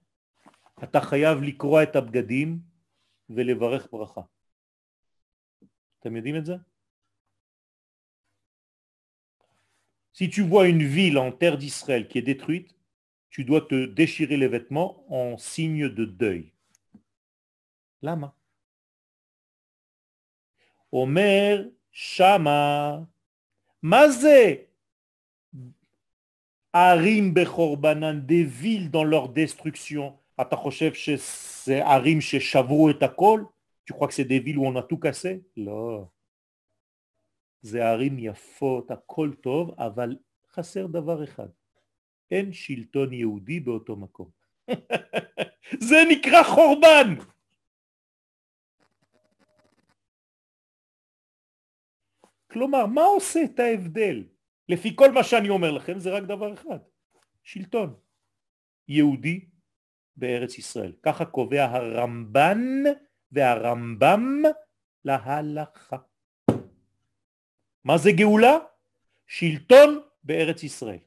si 10.12 10.30
tu 10.30 10.42
vois 10.42 10.68
une 10.68 10.84
ville 10.84 11.18
en 11.18 11.32
terre 11.32 11.58
d'Israël 11.58 12.06
qui 12.06 12.18
est 12.18 12.22
détruite, 12.22 12.76
tu 13.28 13.44
dois 13.44 13.62
te 13.62 13.86
déchirer 13.86 14.36
les 14.36 14.46
vêtements 14.46 15.04
en 15.12 15.36
signe 15.36 15.88
de 15.88 16.04
deuil. 16.04 16.52
Lama. 18.02 18.36
Omer 20.92 21.68
Shama. 21.90 23.08
Mazé 23.82 24.65
ערים 26.76 27.34
בחורבנן, 27.34 28.20
des 28.26 28.44
villes 28.44 28.90
dans 28.90 29.04
leur 29.04 29.28
destruction? 29.28 30.12
אתה 30.40 30.56
חושב 30.56 30.94
שזה 30.94 31.86
ערים 31.86 32.20
ששברו 32.20 32.90
את 32.90 33.02
הכל? 33.02 33.44
Tu 33.86 33.92
crois 33.92 34.08
que 34.08 34.14
c'est 34.14 34.24
des 34.24 34.40
villes 34.40 34.58
où 34.58 34.66
on 34.66 34.76
a 34.76 34.82
tout 34.82 34.98
cassé? 34.98 35.40
לא. 35.56 36.06
זה 37.62 37.88
ערים 37.88 38.18
יפות, 38.18 38.90
הכל 38.90 39.30
טוב, 39.40 39.74
אבל 39.78 40.16
חסר 40.52 40.86
דבר 40.86 41.24
אחד, 41.24 41.48
אין 42.30 42.52
שלטון 42.52 43.12
יהודי 43.12 43.60
באותו 43.60 43.96
מקום. 43.96 44.30
זה 45.88 45.96
נקרא 46.10 46.42
חורבן! 46.42 47.14
כלומר, 52.50 52.86
מה 52.86 53.02
עושה 53.04 53.44
את 53.44 53.60
ההבדל? 53.60 54.24
לפי 54.68 54.96
כל 54.96 55.12
מה 55.12 55.24
שאני 55.24 55.48
אומר 55.48 55.70
לכם 55.70 55.98
זה 55.98 56.10
רק 56.10 56.22
דבר 56.22 56.54
אחד, 56.54 56.78
שלטון 57.42 57.94
יהודי 58.88 59.44
בארץ 60.16 60.58
ישראל. 60.58 60.92
ככה 61.02 61.24
קובע 61.24 61.64
הרמב"ן 61.64 62.82
והרמב"ם 63.32 64.42
להלכה. 65.04 65.96
מה 67.84 67.98
זה 67.98 68.10
גאולה? 68.12 68.58
שלטון 69.26 70.00
בארץ 70.24 70.62
ישראל. 70.62 70.98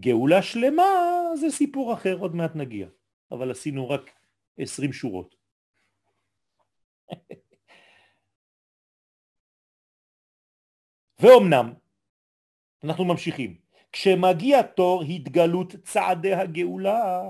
גאולה 0.00 0.42
שלמה 0.42 0.84
זה 1.34 1.50
סיפור 1.50 1.94
אחר, 1.94 2.16
עוד 2.18 2.34
מעט 2.34 2.56
נגיע, 2.56 2.88
אבל 3.30 3.50
עשינו 3.50 3.90
רק 3.90 4.10
עשרים 4.58 4.92
שורות. 4.92 5.36
ואומנם, 11.20 11.72
אנחנו 12.84 13.04
ממשיכים, 13.04 13.56
כשמגיע 13.92 14.62
תור 14.62 15.02
התגלות 15.02 15.74
צעדי 15.84 16.34
הגאולה, 16.34 17.22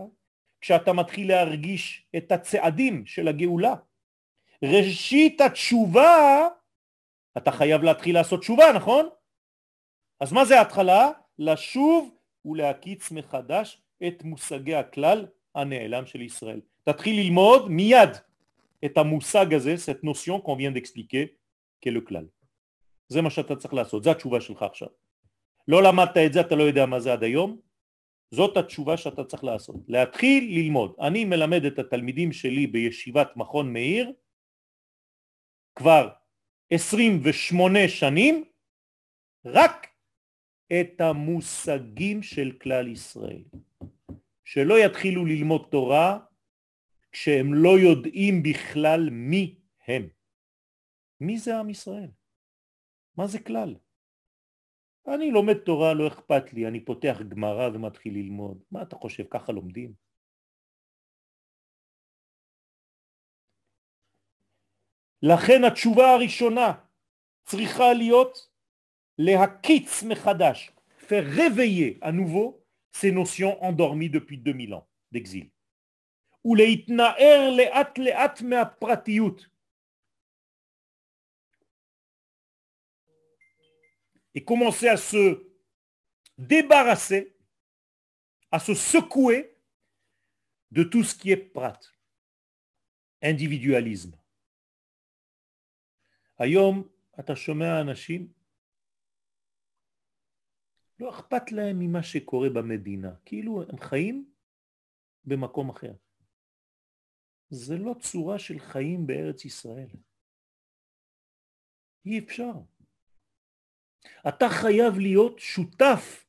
כשאתה 0.60 0.92
מתחיל 0.92 1.28
להרגיש 1.28 2.06
את 2.16 2.32
הצעדים 2.32 3.06
של 3.06 3.28
הגאולה, 3.28 3.74
ראשית 4.62 5.40
התשובה, 5.40 6.48
אתה 7.36 7.52
חייב 7.52 7.82
להתחיל 7.82 8.14
לעשות 8.14 8.40
תשובה, 8.40 8.72
נכון? 8.74 9.08
אז 10.20 10.32
מה 10.32 10.44
זה 10.44 10.58
ההתחלה? 10.58 11.10
לשוב 11.38 12.16
ולהקיץ 12.44 13.10
מחדש 13.10 13.82
את 14.06 14.22
מושגי 14.22 14.74
הכלל 14.74 15.26
הנעלם 15.54 16.06
של 16.06 16.22
ישראל. 16.22 16.60
תתחיל 16.84 17.20
ללמוד 17.20 17.70
מיד 17.70 18.10
את 18.84 18.98
המושג 18.98 19.54
הזה, 19.54 19.74
cette 19.74 20.04
notion 20.04 20.40
qu'on 20.40 20.56
vient 20.56 20.72
d'expliquer, 20.72 21.26
qu'est 21.80 21.90
le 21.90 22.00
כלל. 22.00 22.26
זה 23.08 23.22
מה 23.22 23.30
שאתה 23.30 23.56
צריך 23.56 23.74
לעשות, 23.74 24.04
זה 24.04 24.10
התשובה 24.10 24.40
שלך 24.40 24.62
עכשיו. 24.62 24.88
לא 25.68 25.82
למדת 25.82 26.16
את 26.26 26.32
זה, 26.32 26.40
אתה 26.40 26.54
לא 26.54 26.62
יודע 26.62 26.86
מה 26.86 27.00
זה 27.00 27.12
עד 27.12 27.22
היום, 27.22 27.60
זאת 28.30 28.56
התשובה 28.56 28.96
שאתה 28.96 29.24
צריך 29.24 29.44
לעשות. 29.44 29.76
להתחיל 29.88 30.44
ללמוד. 30.44 30.96
אני 31.00 31.24
מלמד 31.24 31.64
את 31.64 31.78
התלמידים 31.78 32.32
שלי 32.32 32.66
בישיבת 32.66 33.36
מכון 33.36 33.72
מאיר 33.72 34.12
כבר 35.74 36.08
28 36.70 37.88
שנים 37.88 38.44
רק 39.44 39.86
את 40.72 41.00
המושגים 41.00 42.22
של 42.22 42.52
כלל 42.62 42.88
ישראל. 42.88 43.44
שלא 44.44 44.74
יתחילו 44.78 45.24
ללמוד 45.24 45.68
תורה 45.70 46.18
כשהם 47.12 47.54
לא 47.54 47.78
יודעים 47.78 48.42
בכלל 48.42 49.08
מי 49.10 49.58
הם. 49.86 50.08
מי 51.20 51.38
זה 51.38 51.58
עם 51.58 51.70
ישראל? 51.70 52.10
מה 53.16 53.26
זה 53.26 53.38
כלל? 53.40 53.76
אני 55.14 55.30
לומד 55.30 55.54
תורה, 55.54 55.94
לא 55.94 56.08
אכפת 56.08 56.52
לי, 56.52 56.66
אני 56.68 56.84
פותח 56.84 57.18
גמרא 57.28 57.68
ומתחיל 57.74 58.14
ללמוד. 58.14 58.62
מה 58.70 58.82
אתה 58.82 58.96
חושב, 58.96 59.24
ככה 59.30 59.52
לומדים? 59.52 59.92
לכן 65.22 65.64
התשובה 65.66 66.14
הראשונה 66.14 66.72
צריכה 67.44 67.92
להיות 67.92 68.48
להקיץ 69.18 70.02
מחדש, 70.02 70.70
faire 70.98 71.26
réveiller 71.36 71.98
à 72.02 72.12
nouveau 72.12 72.62
ces 72.92 73.12
notions 73.12 73.56
endormies 73.62 74.10
depuis 74.10 74.38
2000 74.38 74.74
ans 74.74 74.86
d'exil, 75.12 75.48
ולהתנער 76.44 77.50
לאט 77.56 77.98
לאט 77.98 78.42
מהפרטיות. 78.42 79.55
Et 84.36 84.44
commencer 84.44 84.88
à 84.88 84.98
se 84.98 85.22
débarrasser, 86.38 87.34
à 88.52 88.58
se 88.60 88.74
secouer 88.74 89.56
de 90.70 90.82
tout 90.84 91.02
ce 91.02 91.14
qui 91.14 91.30
est 91.32 91.52
prat, 91.54 91.80
individualisme. 93.22 94.16
היום 96.38 96.88
אתה 97.20 97.36
שומע 97.36 97.80
אנשים 97.80 98.32
לא 100.98 101.10
אכפת 101.10 101.52
להם 101.52 101.78
ממה 101.78 102.02
שקורה 102.02 102.48
במדינה, 102.50 103.16
כאילו 103.24 103.62
הם 103.62 103.78
חיים 103.78 104.30
במקום 105.24 105.70
אחר. 105.70 105.92
זה 107.50 107.74
לא 107.76 107.94
צורה 108.00 108.38
של 108.38 108.58
חיים 108.58 109.06
בארץ 109.06 109.44
ישראל. 109.44 109.88
אי 112.06 112.18
אפשר. 112.18 112.75
אתה 114.28 114.46
חייב 114.48 114.98
להיות 114.98 115.38
שותף 115.38 116.26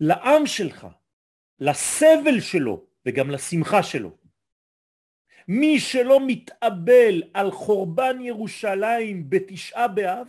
לעם 0.00 0.46
שלך, 0.46 0.86
לסבל 1.60 2.40
שלו 2.40 2.86
וגם 3.06 3.30
לשמחה 3.30 3.82
שלו. 3.82 4.18
מי 5.48 5.80
שלא 5.80 6.18
מתאבל 6.26 7.22
על 7.34 7.50
חורבן 7.50 8.20
ירושלים 8.20 9.30
בתשעה 9.30 9.88
באב 9.88 10.28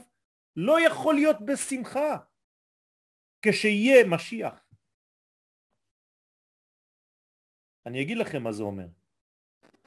לא 0.56 0.86
יכול 0.88 1.16
להיות 1.16 1.38
בשמחה. 1.46 2.18
כשיהיה 3.42 4.08
משיח. 4.08 4.70
אני 7.86 8.02
אגיד 8.02 8.18
לכם 8.18 8.44
מה 8.44 8.52
זה 8.52 8.64
אומר. 8.64 8.88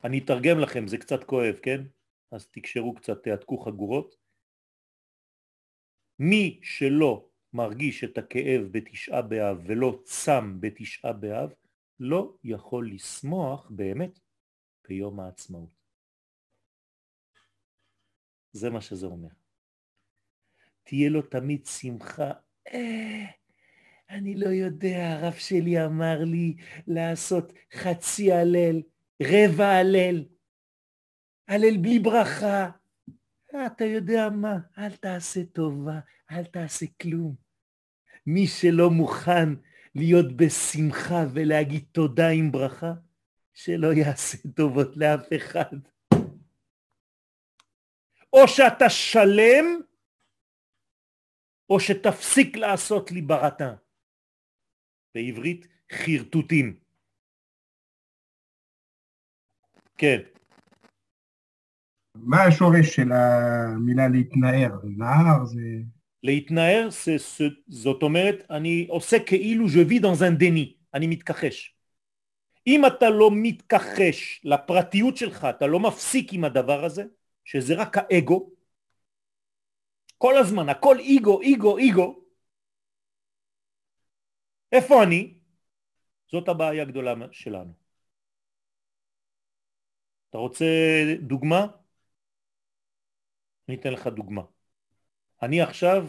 אני 0.04 0.18
אתרגם 0.24 0.58
לכם, 0.58 0.88
זה 0.88 0.98
קצת 0.98 1.24
כואב, 1.24 1.58
כן? 1.62 1.80
אז 2.30 2.48
תקשרו 2.48 2.94
קצת, 2.94 3.22
תעתקו 3.22 3.58
חגורות. 3.58 4.21
מי 6.18 6.60
שלא 6.62 7.28
מרגיש 7.52 8.04
את 8.04 8.18
הכאב 8.18 8.62
בתשעה 8.70 9.22
באב 9.22 9.62
ולא 9.66 10.00
צם 10.04 10.56
בתשעה 10.60 11.12
באב, 11.12 11.52
לא 12.00 12.34
יכול 12.44 12.90
לשמוח 12.90 13.70
באמת 13.70 14.18
ביום 14.88 15.20
העצמאות. 15.20 15.82
זה 18.52 18.70
מה 18.70 18.80
שזה 18.80 19.06
אומר. 19.06 19.28
תהיה 20.82 21.10
לו 21.10 21.22
תמיד 21.22 21.66
שמחה, 21.66 22.32
אה, 22.68 23.24
אני 24.10 24.34
לא 24.34 24.48
יודע, 24.48 25.12
הרב 25.12 25.32
שלי 25.32 25.84
אמר 25.84 26.24
לי 26.24 26.56
לעשות 26.86 27.52
חצי 27.74 28.32
הלל, 28.32 28.82
רבע 29.22 29.68
הלל, 29.68 30.24
הלל 31.48 31.76
בלי 31.76 31.98
ברכה. 31.98 32.70
אתה 33.66 33.84
יודע 33.84 34.28
מה, 34.30 34.56
אל 34.78 34.96
תעשה 34.96 35.40
טובה, 35.44 36.00
אל 36.30 36.44
תעשה 36.44 36.86
כלום. 37.02 37.34
מי 38.26 38.46
שלא 38.46 38.90
מוכן 38.90 39.48
להיות 39.94 40.36
בשמחה 40.36 41.24
ולהגיד 41.34 41.84
תודה 41.92 42.28
עם 42.28 42.52
ברכה, 42.52 42.92
שלא 43.54 43.92
יעשה 43.92 44.38
טובות 44.56 44.96
לאף 44.96 45.28
אחד. 45.36 45.76
או 48.32 48.48
שאתה 48.48 48.90
שלם, 48.90 49.80
או 51.70 51.80
שתפסיק 51.80 52.56
לעשות 52.56 53.10
לי 53.10 53.22
ברתה. 53.22 53.74
בעברית 55.14 55.66
חרטוטים. 55.92 56.80
כן. 59.98 60.41
מה 62.14 62.42
השורש 62.42 62.96
של 62.96 63.12
המילה 63.12 64.08
להתנער? 64.08 64.70
נער 64.84 65.44
זה... 65.44 65.60
להתנער 66.22 66.88
זה, 66.90 67.16
זאת 67.68 68.02
אומרת 68.02 68.36
אני 68.50 68.86
עושה 68.88 69.16
כאילו 69.26 69.66
dans 70.00 70.20
un 70.20 70.42
déni, 70.42 70.74
אני 70.94 71.06
מתכחש. 71.06 71.74
אם 72.66 72.86
אתה 72.86 73.10
לא 73.10 73.30
מתכחש 73.34 74.40
לפרטיות 74.44 75.16
שלך, 75.16 75.46
אתה 75.56 75.66
לא 75.66 75.80
מפסיק 75.80 76.32
עם 76.32 76.44
הדבר 76.44 76.84
הזה, 76.84 77.02
שזה 77.44 77.74
רק 77.74 77.96
האגו, 77.96 78.50
כל 80.18 80.36
הזמן, 80.38 80.68
הכל 80.68 80.98
איגו, 80.98 81.40
איגו, 81.40 81.78
איגו, 81.78 82.24
איפה 84.72 85.02
אני? 85.02 85.34
זאת 86.30 86.48
הבעיה 86.48 86.82
הגדולה 86.82 87.14
שלנו. 87.32 87.72
אתה 90.30 90.38
רוצה 90.38 90.64
דוגמה? 91.20 91.66
אני 93.68 93.76
אתן 93.76 93.92
לך 93.92 94.06
דוגמה. 94.06 94.42
אני 95.42 95.60
עכשיו 95.60 96.08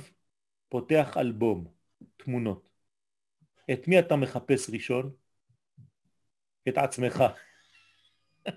פותח 0.70 1.18
אלבום, 1.18 1.68
תמונות. 2.18 2.70
את 3.74 3.88
מי 3.88 4.00
אתה 4.00 4.16
מחפש 4.16 4.70
ראשון? 4.70 5.12
את 6.68 6.78
עצמך. 6.78 7.24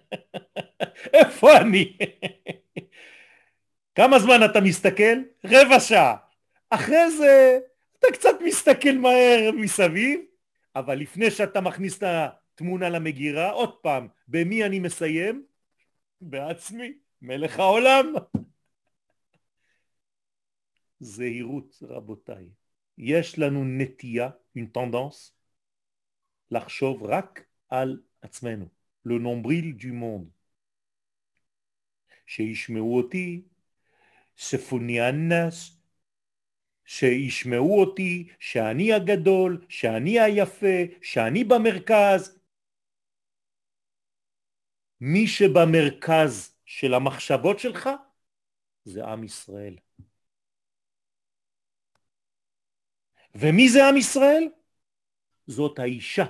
איפה 1.15 1.57
אני? 1.57 1.97
כמה 3.97 4.19
זמן 4.19 4.41
אתה 4.51 4.61
מסתכל? 4.61 5.23
רבע 5.45 5.81
שעה. 5.81 6.17
אחרי 6.71 7.11
זה 7.11 7.59
אתה 7.99 8.07
קצת 8.13 8.35
מסתכל 8.45 8.93
מהר 8.93 9.51
מסביב, 9.57 10.21
אבל 10.77 10.99
לפני 10.99 11.31
שאתה 11.31 11.61
מכניס 11.61 11.99
את 11.99 12.03
התמונה 12.03 12.89
למגירה, 12.89 13.51
עוד 13.51 13.73
פעם, 13.77 14.09
במי 14.29 14.65
אני 14.65 14.79
מסיים? 14.79 15.45
בעצמי, 16.21 16.93
מלך 17.23 17.59
העולם. 17.59 18.13
זהירות 21.01 21.79
רבותיי, 21.83 22.49
יש 22.99 23.39
לנו 23.39 23.65
נטייה, 23.65 24.31
une 24.59 24.77
tendance, 24.77 25.33
לחשוב 26.51 27.03
רק 27.03 27.45
על 27.69 28.03
עצמנו, 28.21 28.69
le 29.09 29.19
nombril 29.19 29.83
du 29.83 29.93
monde. 29.93 30.31
שישמעו 32.27 32.97
אותי, 32.97 33.43
ספוני 34.39 35.01
הנס, 35.01 35.77
שישמעו 36.85 37.81
אותי, 37.81 38.29
שאני 38.41 38.93
הגדול, 38.93 39.67
שאני 39.69 40.21
היפה, 40.21 40.77
שאני 41.03 41.45
במרכז. 41.45 42.39
מי 45.01 45.27
שבמרכז 45.27 46.57
של 46.65 46.95
המחשבות 46.95 47.59
שלך 47.59 47.91
זה 48.85 49.05
עם 49.05 49.25
ישראל. 49.25 49.77
ומי 53.41 53.69
זה 53.69 53.89
עם 53.89 53.97
ישראל? 53.97 54.49
זאת 55.47 55.79
האישה 55.79 56.25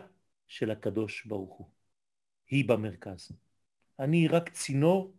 של 0.48 0.70
הקדוש 0.70 1.26
ברוך 1.26 1.58
הוא. 1.58 1.68
היא 2.50 2.68
במרכז. 2.68 3.32
אני 3.98 4.28
רק 4.28 4.48
צינור 4.48 5.14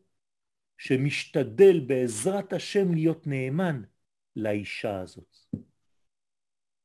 שמשתדל 0.77 1.79
בעזרת 1.87 2.53
השם 2.53 2.93
להיות 2.93 3.27
נאמן 3.27 3.81
לאישה 4.35 4.99
הזאת, 4.99 5.37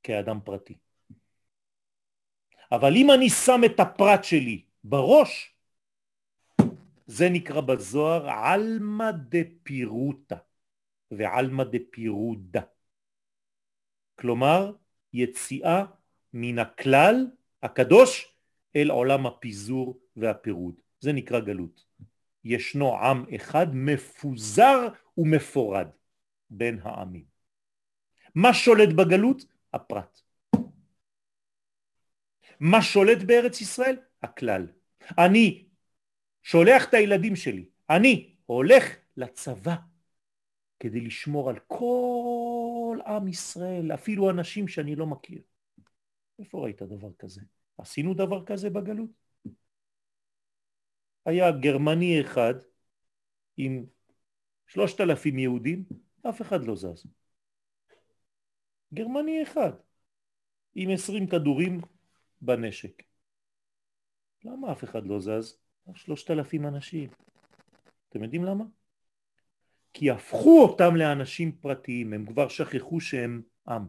כאדם 0.03 0.41
פרטי. 0.45 0.79
אבל 2.73 2.93
אם 2.97 3.11
אני 3.11 3.31
שם 3.31 3.61
את 3.67 3.81
הפרט 3.81 4.25
שלי 4.25 4.65
בראש, 4.85 5.55
זה 7.07 7.25
נקרא 7.33 7.61
בזוהר 7.61 8.31
עלמא 8.31 9.11
דפירוטה 9.29 10.37
ועלמא 11.11 11.65
דפירודה. 11.65 12.63
כלומר, 14.15 14.73
יציאה 15.13 15.85
מן 16.33 16.59
הכלל 16.59 17.27
הקדוש 17.63 18.35
אל 18.77 18.91
עולם 18.91 19.27
הפיזור 19.27 20.01
והפירוד. 20.17 20.75
זה 21.01 21.13
נקרא 21.13 21.41
גלות. 21.41 21.85
ישנו 22.45 22.99
עם 22.99 23.25
אחד 23.35 23.67
מפוזר 23.73 24.89
ומפורד 25.19 25.87
בין 26.51 26.79
העמים. 26.83 27.25
מה 28.35 28.55
שולט 28.55 28.89
בגלות? 28.89 29.45
הפרט. 29.73 30.21
מה 32.61 32.83
שולט 32.83 33.23
בארץ 33.23 33.61
ישראל? 33.61 33.97
הכלל. 34.23 34.67
אני 35.19 35.65
שולח 36.43 36.85
את 36.89 36.95
הילדים 36.95 37.37
שלי, 37.37 37.65
אני 37.91 38.35
הולך 38.47 38.85
לצבא 39.17 39.75
כדי 40.81 41.01
לשמור 41.01 41.51
על 41.51 41.59
כל 41.67 42.32
עם 43.07 43.29
ישראל, 43.29 43.95
אפילו 43.95 44.31
אנשים 44.31 44.69
שאני 44.69 44.97
לא 44.97 45.07
מכיר. 45.07 45.43
איפה 46.39 46.65
ראית 46.65 46.83
דבר 46.83 47.13
כזה? 47.19 47.41
עשינו 47.79 48.15
דבר 48.15 48.45
כזה 48.45 48.71
בגלות? 48.71 49.11
היה 51.25 51.51
גרמני 51.51 52.21
אחד 52.21 52.55
עם 53.57 53.87
שלושת 54.67 55.01
אלפים 55.01 55.39
יהודים, 55.39 55.85
אף 56.29 56.43
אחד 56.43 56.65
לא 56.65 56.77
זז. 56.77 57.07
גרמני 58.95 59.43
אחד 59.43 59.73
עם 60.75 60.91
עשרים 60.91 61.27
כדורים 61.27 61.81
בנשק. 62.41 63.03
למה 64.45 64.73
אף 64.73 64.85
אחד 64.85 65.07
לא 65.07 65.21
זז? 65.21 65.59
שלושת 65.95 66.31
אלפים 66.31 66.67
אנשים. 66.67 67.11
אתם 68.09 68.23
יודעים 68.23 68.45
למה? 68.45 68.65
כי 69.95 70.11
הפכו 70.11 70.63
אותם 70.63 70.97
לאנשים 70.97 71.53
פרטיים, 71.53 72.13
הם 72.13 72.27
כבר 72.27 72.49
שכחו 72.49 73.01
שהם 73.01 73.43
עם. 73.69 73.89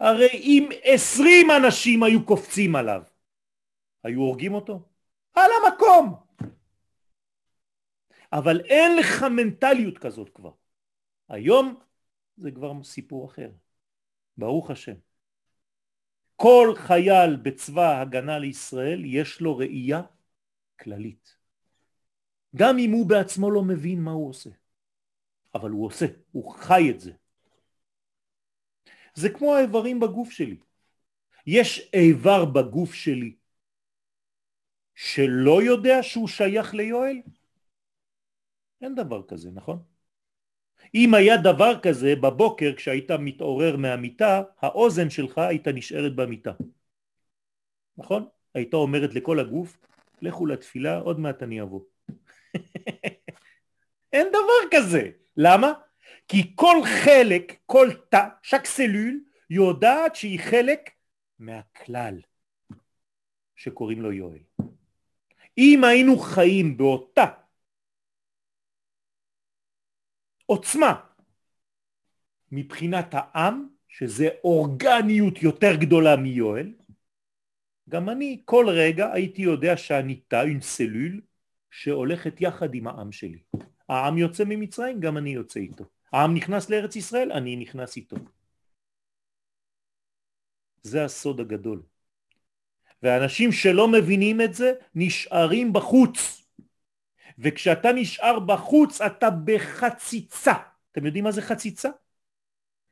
הרי 0.00 0.28
אם 0.32 0.68
עשרים 0.82 1.48
אנשים 1.50 2.02
היו 2.02 2.26
קופצים 2.26 2.76
עליו, 2.76 3.02
היו 4.04 4.20
הורגים 4.20 4.54
אותו? 4.54 4.82
על 5.34 5.50
המקום! 5.64 6.30
אבל 8.32 8.60
אין 8.60 8.96
לך 8.96 9.22
מנטליות 9.22 9.98
כזאת 9.98 10.28
כבר. 10.34 10.52
היום 11.28 11.80
זה 12.36 12.50
כבר 12.50 12.84
סיפור 12.84 13.26
אחר. 13.26 13.50
ברוך 14.36 14.70
השם. 14.70 14.94
כל 16.36 16.74
חייל 16.76 17.36
בצבא 17.36 18.00
הגנה 18.00 18.38
לישראל 18.38 19.02
יש 19.04 19.40
לו 19.40 19.56
ראייה 19.56 20.02
כללית. 20.80 21.39
גם 22.56 22.78
אם 22.78 22.90
הוא 22.90 23.08
בעצמו 23.08 23.50
לא 23.50 23.62
מבין 23.62 24.02
מה 24.02 24.10
הוא 24.10 24.28
עושה. 24.28 24.50
אבל 25.54 25.70
הוא 25.70 25.86
עושה, 25.86 26.06
הוא 26.32 26.54
חי 26.54 26.90
את 26.90 27.00
זה. 27.00 27.12
זה 29.14 29.28
כמו 29.28 29.54
האיברים 29.54 30.00
בגוף 30.00 30.30
שלי. 30.30 30.56
יש 31.46 31.90
איבר 31.94 32.44
בגוף 32.44 32.94
שלי 32.94 33.36
שלא 34.94 35.62
יודע 35.62 36.02
שהוא 36.02 36.28
שייך 36.28 36.74
ליואל? 36.74 37.20
אין 38.82 38.94
דבר 38.94 39.22
כזה, 39.28 39.50
נכון? 39.50 39.82
אם 40.94 41.14
היה 41.14 41.36
דבר 41.36 41.80
כזה 41.82 42.14
בבוקר 42.22 42.72
כשהיית 42.76 43.10
מתעורר 43.10 43.76
מהמיטה, 43.76 44.42
האוזן 44.58 45.10
שלך 45.10 45.38
הייתה 45.38 45.72
נשארת 45.72 46.16
במיטה. 46.16 46.52
נכון? 47.96 48.28
הייתה 48.54 48.76
אומרת 48.76 49.14
לכל 49.14 49.40
הגוף, 49.40 49.78
לכו 50.22 50.46
לתפילה, 50.46 50.98
עוד 50.98 51.20
מעט 51.20 51.42
אני 51.42 51.62
אבוא. 51.62 51.80
אין 54.12 54.28
דבר 54.28 54.78
כזה. 54.78 55.10
למה? 55.36 55.72
כי 56.28 56.52
כל 56.54 56.76
חלק, 57.04 57.52
כל 57.66 57.88
תא, 58.08 58.28
שק 58.42 58.64
סלול, 58.64 59.20
יודעת 59.50 60.16
שהיא 60.16 60.40
חלק 60.40 60.90
מהכלל 61.38 62.20
שקוראים 63.56 64.02
לו 64.02 64.12
יואל. 64.12 64.42
אם 65.58 65.84
היינו 65.84 66.18
חיים 66.18 66.76
באותה 66.76 67.24
עוצמה 70.46 71.00
מבחינת 72.52 73.06
העם, 73.12 73.68
שזה 73.88 74.28
אורגניות 74.44 75.42
יותר 75.42 75.76
גדולה 75.80 76.16
מיואל, 76.16 76.72
גם 77.88 78.08
אני 78.08 78.42
כל 78.44 78.66
רגע 78.68 79.12
הייתי 79.12 79.42
יודע 79.42 79.76
שאני 79.76 80.16
תא, 80.16 80.44
une 80.44 80.60
cellule, 80.60 81.20
שהולכת 81.70 82.40
יחד 82.40 82.74
עם 82.74 82.86
העם 82.86 83.12
שלי. 83.12 83.38
העם 83.88 84.18
יוצא 84.18 84.44
ממצרים, 84.46 85.00
גם 85.00 85.16
אני 85.16 85.30
יוצא 85.30 85.60
איתו. 85.60 85.84
העם 86.12 86.34
נכנס 86.34 86.70
לארץ 86.70 86.96
ישראל, 86.96 87.32
אני 87.32 87.56
נכנס 87.56 87.96
איתו. 87.96 88.16
זה 90.82 91.04
הסוד 91.04 91.40
הגדול. 91.40 91.82
ואנשים 93.02 93.52
שלא 93.52 93.88
מבינים 93.88 94.40
את 94.40 94.54
זה 94.54 94.72
נשארים 94.94 95.72
בחוץ. 95.72 96.46
וכשאתה 97.38 97.92
נשאר 97.92 98.38
בחוץ 98.38 99.00
אתה 99.00 99.28
בחציצה. 99.44 100.52
אתם 100.92 101.06
יודעים 101.06 101.24
מה 101.24 101.32
זה 101.32 101.42
חציצה? 101.42 101.88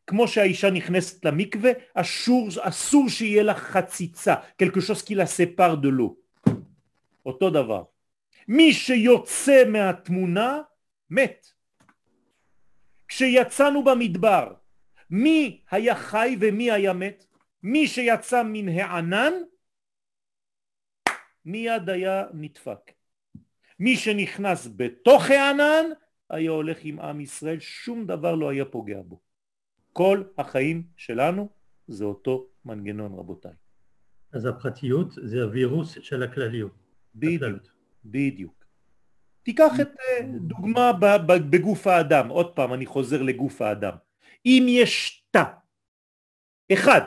כמו 0.06 0.28
שהאישה 0.28 0.70
נכנסת 0.70 1.24
למקווה, 1.24 1.70
אסור, 1.94 2.48
אסור 2.60 3.08
שיהיה 3.08 3.42
לה 3.42 3.54
חציצה, 3.54 4.34
quelque 4.62 4.80
chose 4.80 5.02
qui 5.04 5.14
la 5.14 5.26
sépare 5.26 5.76
de 5.76 5.88
l'eau. 5.88 6.14
אותו 7.26 7.50
דבר. 7.50 7.97
מי 8.48 8.72
שיוצא 8.72 9.64
מהתמונה, 9.68 10.60
מת. 11.10 11.46
כשיצאנו 13.08 13.84
במדבר, 13.84 14.54
מי 15.10 15.62
היה 15.70 15.94
חי 15.94 16.36
ומי 16.40 16.70
היה 16.70 16.92
מת? 16.92 17.24
מי 17.62 17.88
שיצא 17.88 18.42
מן 18.42 18.68
הענן, 18.68 19.32
מיד 21.44 21.88
היה 21.88 22.24
נדפק. 22.34 22.92
מי 23.78 23.96
שנכנס 23.96 24.68
בתוך 24.76 25.30
הענן, 25.30 25.84
היה 26.30 26.50
הולך 26.50 26.78
עם 26.82 27.00
עם 27.00 27.20
ישראל, 27.20 27.60
שום 27.60 28.06
דבר 28.06 28.34
לא 28.34 28.48
היה 28.48 28.64
פוגע 28.64 29.02
בו. 29.02 29.20
כל 29.92 30.22
החיים 30.38 30.82
שלנו 30.96 31.48
זה 31.88 32.04
אותו 32.04 32.48
מנגנון 32.64 33.12
רבותיי. 33.12 33.52
אז 34.32 34.46
הפרטיות 34.46 35.12
זה 35.12 35.42
הווירוס 35.42 35.98
של 36.00 36.22
הכלליות. 36.22 36.72
בדיוק, 37.14 37.77
בדיוק. 38.10 38.64
תיקח 39.42 39.72
את 39.80 39.88
אה, 40.00 40.26
דוגמה 40.40 40.92
בגוף 41.50 41.86
האדם, 41.86 42.28
עוד 42.28 42.56
פעם 42.56 42.74
אני 42.74 42.86
חוזר 42.86 43.22
לגוף 43.22 43.62
האדם. 43.62 43.96
אם 44.46 44.66
יש 44.68 45.24
תא 45.30 45.44
אחד 46.72 47.00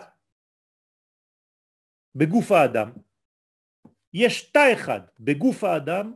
בגוף 2.15 2.51
האדם, 2.51 2.91
יש 4.13 4.51
תא 4.51 4.73
אחד 4.73 4.99
בגוף 5.19 5.63
האדם 5.63 6.13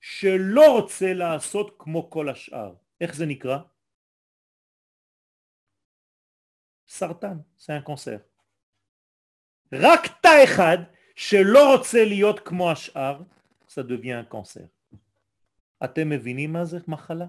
שלא 0.00 0.76
רוצה 0.76 1.12
לעשות 1.14 1.76
כמו 1.78 2.10
כל 2.10 2.28
השאר. 2.28 2.74
איך 3.00 3.14
זה 3.14 3.26
נקרא? 3.26 3.58
סרטן, 6.88 7.36
זה 7.58 7.78
un 7.78 7.88
cancer. 7.88 8.18
רק 9.72 10.00
תא 10.22 10.44
אחד 10.44 10.78
שלא 11.16 11.76
רוצה 11.76 12.04
להיות 12.04 12.40
כמו 12.40 12.70
השאר, 12.70 13.22
ça 13.70 13.82
devient 13.84 14.12
un 14.12 14.24
cancer. 14.24 14.66
אתם 15.84 16.08
מבינים 16.08 16.52
מה 16.52 16.64
זה 16.64 16.78
מחלה? 16.88 17.26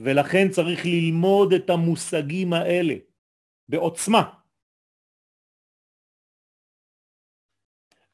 ולכן 0.00 0.50
צריך 0.50 0.80
ללמוד 0.84 1.52
את 1.52 1.70
המושגים 1.70 2.52
האלה 2.52 2.94
בעוצמה. 3.68 4.40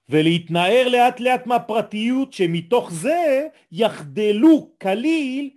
ולהתנער 0.08 0.88
לאט 0.92 1.20
לאט 1.20 1.46
מהפרטיות 1.46 2.32
שמתוך 2.32 2.90
זה 2.92 3.48
יחדלו 3.72 4.76
כליל, 4.82 5.56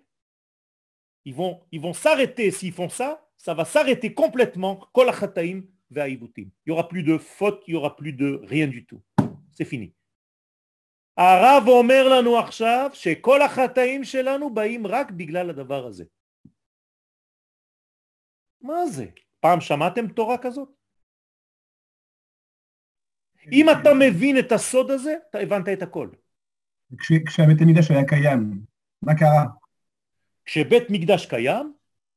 ils 1.25 1.35
vont, 1.35 1.65
ils 1.71 1.81
vont 1.81 1.93
s'arrêter 1.93 2.51
s'ils 2.51 2.73
font 2.73 2.89
ça, 2.89 3.09
ça 3.37 3.53
va 3.53 3.65
s'arrêter 3.65 4.13
complètement 4.13 4.75
כל 4.91 5.09
החטאים 5.09 5.72
והעיוותים. 5.93 6.49
Il 6.65 6.69
y 6.69 6.71
aura 6.71 6.87
plus 6.87 7.03
de 7.03 7.17
faute, 7.17 7.63
il 7.67 7.73
y 7.73 7.75
aura 7.75 7.95
plus 7.95 8.13
de 8.13 8.41
rien 8.43 8.67
du 8.67 8.85
tout. 8.85 9.01
c'est 9.51 9.65
fini. 9.65 9.91
הרב 11.17 11.63
אומר 11.67 12.09
לנו 12.09 12.39
עכשיו 12.39 12.89
שכל 12.93 13.41
החטאים 13.41 14.03
שלנו 14.03 14.53
באים 14.53 14.87
רק 14.87 15.11
בגלל 15.11 15.49
הדבר 15.49 15.85
הזה. 15.85 16.03
מה 18.61 18.85
זה? 18.85 19.05
פעם 19.39 19.61
שמעתם 19.61 20.07
תורה 20.07 20.37
כזאת? 20.37 20.69
אם 23.51 23.65
אתה 23.69 23.89
מבין 23.99 24.39
את 24.39 24.51
הסוד 24.51 24.91
הזה, 24.91 25.15
אתה 25.29 25.37
הבנת 25.39 25.69
את 25.73 25.81
הכל. 25.81 26.09
כש, 26.97 27.11
כשבית 27.27 27.61
המקדש 27.61 27.91
היה 27.91 28.07
קיים, 28.07 28.61
מה 29.01 29.11
קרה? 29.19 29.45
כשבית 30.45 30.83
מקדש 30.89 31.25
קיים, 31.25 31.73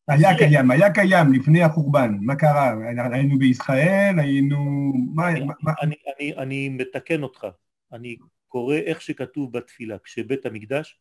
היה. 0.08 0.38
קיים, 0.38 0.70
היה 0.70 0.92
קיים 0.92 1.32
לפני 1.32 1.62
החורבן, 1.62 2.14
מה 2.20 2.36
קרה? 2.36 2.74
היינו 3.12 3.38
בישראל, 3.38 4.14
היינו... 4.18 4.92
מה, 5.14 5.30
אני, 5.30 5.40
מה... 5.40 5.72
אני, 5.82 5.94
אני, 6.16 6.34
אני 6.36 6.68
מתקן 6.68 7.22
אותך, 7.22 7.46
אני 7.92 8.16
קורא 8.48 8.76
איך 8.76 9.00
שכתוב 9.00 9.52
בתפילה, 9.52 9.98
כשבית 9.98 10.46
המקדש 10.46 11.00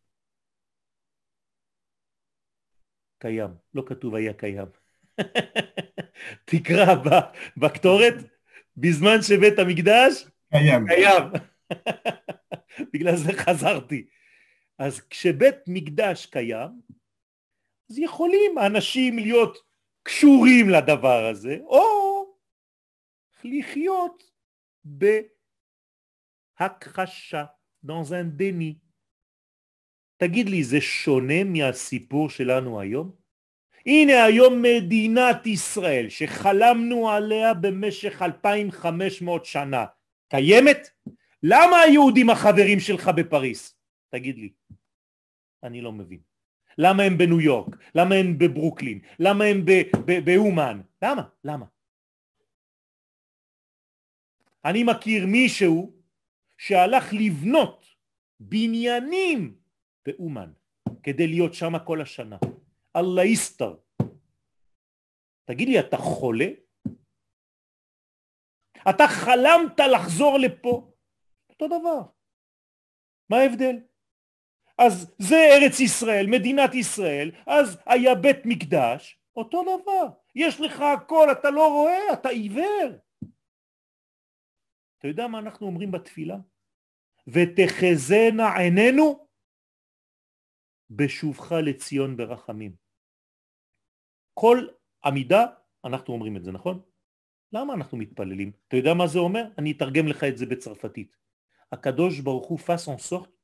קיים, 3.17 3.49
לא 3.73 3.83
כתוב 3.85 4.15
היה 4.15 4.33
קיים. 4.33 4.67
תקרא 6.45 6.95
בקטורת, 7.57 8.13
בזמן 8.77 9.21
שבית 9.21 9.59
המקדש 9.59 10.27
קיים. 10.51 10.87
קיים. 10.87 11.23
בגלל 12.93 13.15
זה 13.15 13.33
חזרתי. 13.33 14.05
אז 14.79 15.01
כשבית 15.01 15.55
מקדש 15.67 16.25
קיים, 16.25 16.69
אז 17.89 17.99
יכולים 17.99 18.57
אנשים 18.65 19.19
להיות 19.19 19.57
קשורים 20.03 20.69
לדבר 20.69 21.25
הזה, 21.25 21.57
או 21.65 21.85
לחיות 23.43 24.23
בהכחשה, 26.59 27.45
dans 27.85 28.11
un. 28.11 28.75
תגיד 30.17 30.49
לי, 30.49 30.63
זה 30.63 30.81
שונה 30.81 31.43
מהסיפור 31.43 32.29
שלנו 32.29 32.81
היום? 32.81 33.11
הנה 33.85 34.23
היום 34.23 34.61
מדינת 34.61 35.47
ישראל 35.47 36.09
שחלמנו 36.09 37.09
עליה 37.09 37.53
במשך 37.53 38.21
2500 38.21 39.45
שנה 39.45 39.85
קיימת? 40.29 40.89
למה 41.43 41.79
היהודים 41.79 42.29
החברים 42.29 42.79
שלך 42.79 43.11
בפריס? 43.15 43.77
תגיד 44.09 44.37
לי. 44.37 44.53
אני 45.63 45.81
לא 45.81 45.91
מבין. 45.91 46.24
למה 46.77 47.03
הם 47.03 47.17
בניו 47.17 47.41
יורק? 47.41 47.75
למה 47.95 48.15
הם 48.15 48.37
בברוקלין? 48.37 48.99
למה 49.19 49.43
הם 49.43 49.65
באומן? 50.25 50.81
למה? 51.01 51.29
למה? 51.43 51.65
אני 54.65 54.83
מכיר 54.83 55.25
מישהו 55.25 55.93
שהלך 56.57 57.13
לבנות 57.13 57.85
בניינים 58.39 59.57
באומן 60.05 60.51
כדי 61.03 61.27
להיות 61.27 61.53
שם 61.53 61.73
כל 61.85 62.01
השנה. 62.01 62.37
אללה 62.95 63.25
יסתר. 63.25 63.75
תגיד 65.45 65.67
לי, 65.67 65.79
אתה 65.79 65.97
חולה? 65.97 66.47
אתה 68.89 69.03
חלמת 69.07 69.79
לחזור 69.79 70.37
לפה? 70.37 70.91
אותו 71.49 71.67
דבר. 71.67 72.01
מה 73.29 73.37
ההבדל? 73.37 73.75
אז 74.77 75.15
זה 75.19 75.35
ארץ 75.35 75.79
ישראל, 75.79 76.25
מדינת 76.27 76.73
ישראל, 76.73 77.31
אז 77.47 77.77
היה 77.85 78.15
בית 78.15 78.37
מקדש, 78.45 79.19
אותו 79.35 79.63
דבר. 79.63 80.07
יש 80.35 80.61
לך 80.61 80.81
הכל, 80.81 81.27
אתה 81.31 81.49
לא 81.49 81.67
רואה, 81.67 82.13
אתה 82.13 82.29
עיוור. 82.29 82.91
אתה 84.99 85.07
יודע 85.07 85.27
מה 85.27 85.39
אנחנו 85.39 85.67
אומרים 85.67 85.91
בתפילה? 85.91 86.37
ותחזנה 87.27 88.57
עינינו 88.57 89.27
בשובך 90.89 91.51
לציון 91.51 92.17
ברחמים. 92.17 92.75
כל 94.33 94.67
עמידה 95.05 95.45
אנחנו 95.85 96.13
אומרים 96.13 96.37
את 96.37 96.43
זה, 96.43 96.51
נכון? 96.51 96.81
למה 97.51 97.73
אנחנו 97.73 97.97
מתפללים? 97.97 98.51
אתה 98.67 98.77
יודע 98.77 98.93
מה 98.93 99.07
זה 99.07 99.19
אומר? 99.19 99.47
אני 99.57 99.71
אתרגם 99.71 100.07
לך 100.07 100.23
את 100.23 100.37
זה 100.37 100.45
בצרפתית. 100.45 101.15
הקדוש 101.71 102.19
ברוך 102.19 102.47
הוא 102.47 102.59
en 102.59 103.13
sorte 103.13 103.34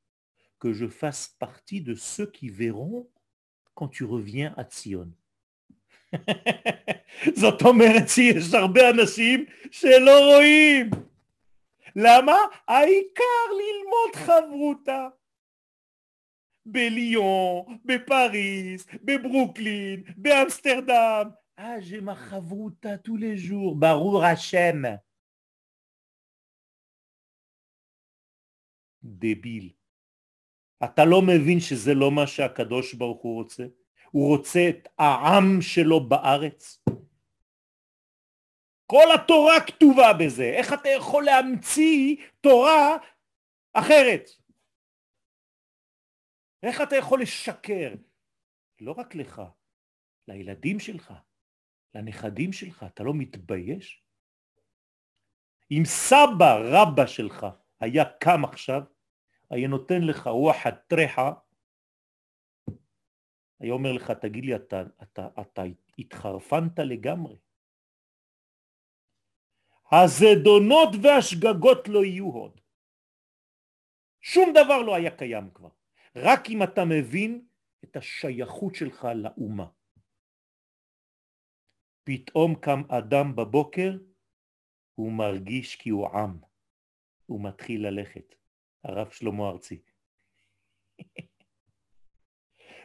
que 0.61 0.73
je 0.73 0.87
fasse 0.87 1.27
partie 1.27 1.81
de 1.81 1.95
ceux 1.95 2.27
qui 2.27 2.47
verront 2.49 3.09
quand 3.73 3.87
tu 3.87 4.03
reviens 4.05 4.53
à 4.57 4.63
ציון. 4.63 5.11
זאת 7.41 7.61
אומרת 7.61 8.09
שיש 8.09 8.53
הרבה 8.53 8.89
אנשים 8.89 9.45
שלא 9.71 10.35
רואים. 10.35 10.89
למה? 11.95 12.37
העיקר 12.67 13.45
ללמוד 13.61 14.15
חברותה. 14.15 15.07
בליון, 16.65 17.77
בפריז, 17.85 18.85
בברוקלין, 19.03 20.03
באמסטרדם. 20.17 21.29
Ah, 21.57 21.79
j'ai 21.79 22.01
ma 22.01 22.15
chavruta 22.15 22.97
tous 22.97 23.17
les 23.17 23.37
jours, 23.37 23.75
ברור 23.75 24.25
השם. 24.25 24.81
דביל. 29.03 29.80
אתה 30.83 31.05
לא 31.05 31.21
מבין 31.21 31.59
שזה 31.59 31.93
לא 31.93 32.11
מה 32.11 32.27
שהקדוש 32.27 32.93
ברוך 32.93 33.21
הוא 33.21 33.43
רוצה? 33.43 33.63
הוא 34.11 34.37
רוצה 34.37 34.59
את 34.69 34.87
העם 34.97 35.61
שלו 35.61 36.09
בארץ? 36.09 36.83
כל 38.85 39.07
התורה 39.15 39.53
כתובה 39.67 40.13
בזה, 40.19 40.43
איך 40.43 40.73
אתה 40.73 40.89
יכול 40.89 41.23
להמציא 41.23 42.15
תורה 42.41 42.97
אחרת? 43.73 44.29
איך 46.63 46.81
אתה 46.81 46.95
יכול 46.95 47.21
לשקר? 47.21 47.93
לא 48.81 48.91
רק 48.91 49.15
לך, 49.15 49.41
לילדים 50.27 50.79
שלך, 50.79 51.13
לנכדים 51.95 52.53
שלך, 52.53 52.85
אתה 52.93 53.03
לא 53.03 53.13
מתבייש? 53.13 54.03
אם 55.71 55.83
סבא 55.85 56.57
רבא 56.63 57.05
שלך 57.05 57.45
היה 57.79 58.03
קם 58.19 58.45
עכשיו, 58.45 58.81
היה 59.51 59.67
נותן 59.67 60.01
לך 60.01 60.25
וואחד 60.25 60.71
טרחה, 60.87 61.33
היה 63.59 63.73
אומר 63.73 63.91
לך, 63.91 64.11
תגיד 64.11 64.45
לי, 64.45 64.55
אתה, 64.55 64.83
אתה, 65.03 65.27
אתה 65.41 65.61
התחרפנת 65.97 66.79
לגמרי. 66.79 67.37
הזדונות 69.91 70.89
והשגגות 71.03 71.87
לא 71.87 72.03
יהיו 72.03 72.31
עוד. 72.31 72.61
שום 74.21 74.49
דבר 74.53 74.81
לא 74.81 74.95
היה 74.95 75.17
קיים 75.17 75.49
כבר. 75.53 75.69
רק 76.15 76.39
אם 76.49 76.63
אתה 76.63 76.81
מבין 76.85 77.47
את 77.83 77.95
השייכות 77.95 78.75
שלך 78.75 79.07
לאומה. 79.15 79.67
פתאום 82.03 82.55
קם 82.55 82.81
אדם 82.89 83.35
בבוקר, 83.35 83.97
הוא 84.95 85.11
מרגיש 85.11 85.75
כי 85.75 85.89
הוא 85.89 86.09
עם, 86.09 86.39
הוא 87.25 87.43
מתחיל 87.43 87.87
ללכת. 87.87 88.40
הרב 88.83 89.09
שלמה 89.11 89.49
ארצי. 89.49 89.81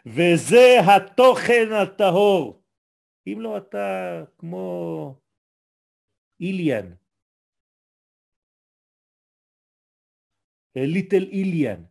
וזה 0.06 0.76
התוכן 0.86 1.72
הטהור. 1.82 2.62
אם 3.26 3.40
לא 3.40 3.58
אתה 3.58 4.22
כמו 4.38 5.20
איליאן, 6.40 6.94
ליטל 10.76 11.22
איליאן, 11.22 11.84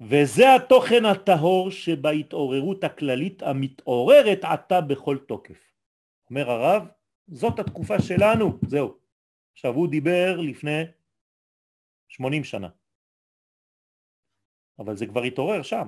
וזה 0.00 0.44
התוכן 0.56 1.04
הטהור 1.04 1.70
שבהתעוררות 1.70 2.84
הכללית 2.84 3.42
המתעוררת 3.42 4.44
עתה 4.44 4.80
בכל 4.80 5.18
תוקף. 5.28 5.72
אומר 6.30 6.50
הרב, 6.50 6.82
זאת 7.26 7.58
התקופה 7.58 7.94
שלנו, 8.08 8.58
זהו. 8.66 9.05
עכשיו 9.56 9.74
הוא 9.74 9.88
דיבר 9.90 10.36
לפני 10.36 10.82
80 12.08 12.44
שנה, 12.44 12.68
אבל 14.78 14.96
זה 14.96 15.06
כבר 15.06 15.22
התעורר 15.22 15.62
שם. 15.62 15.86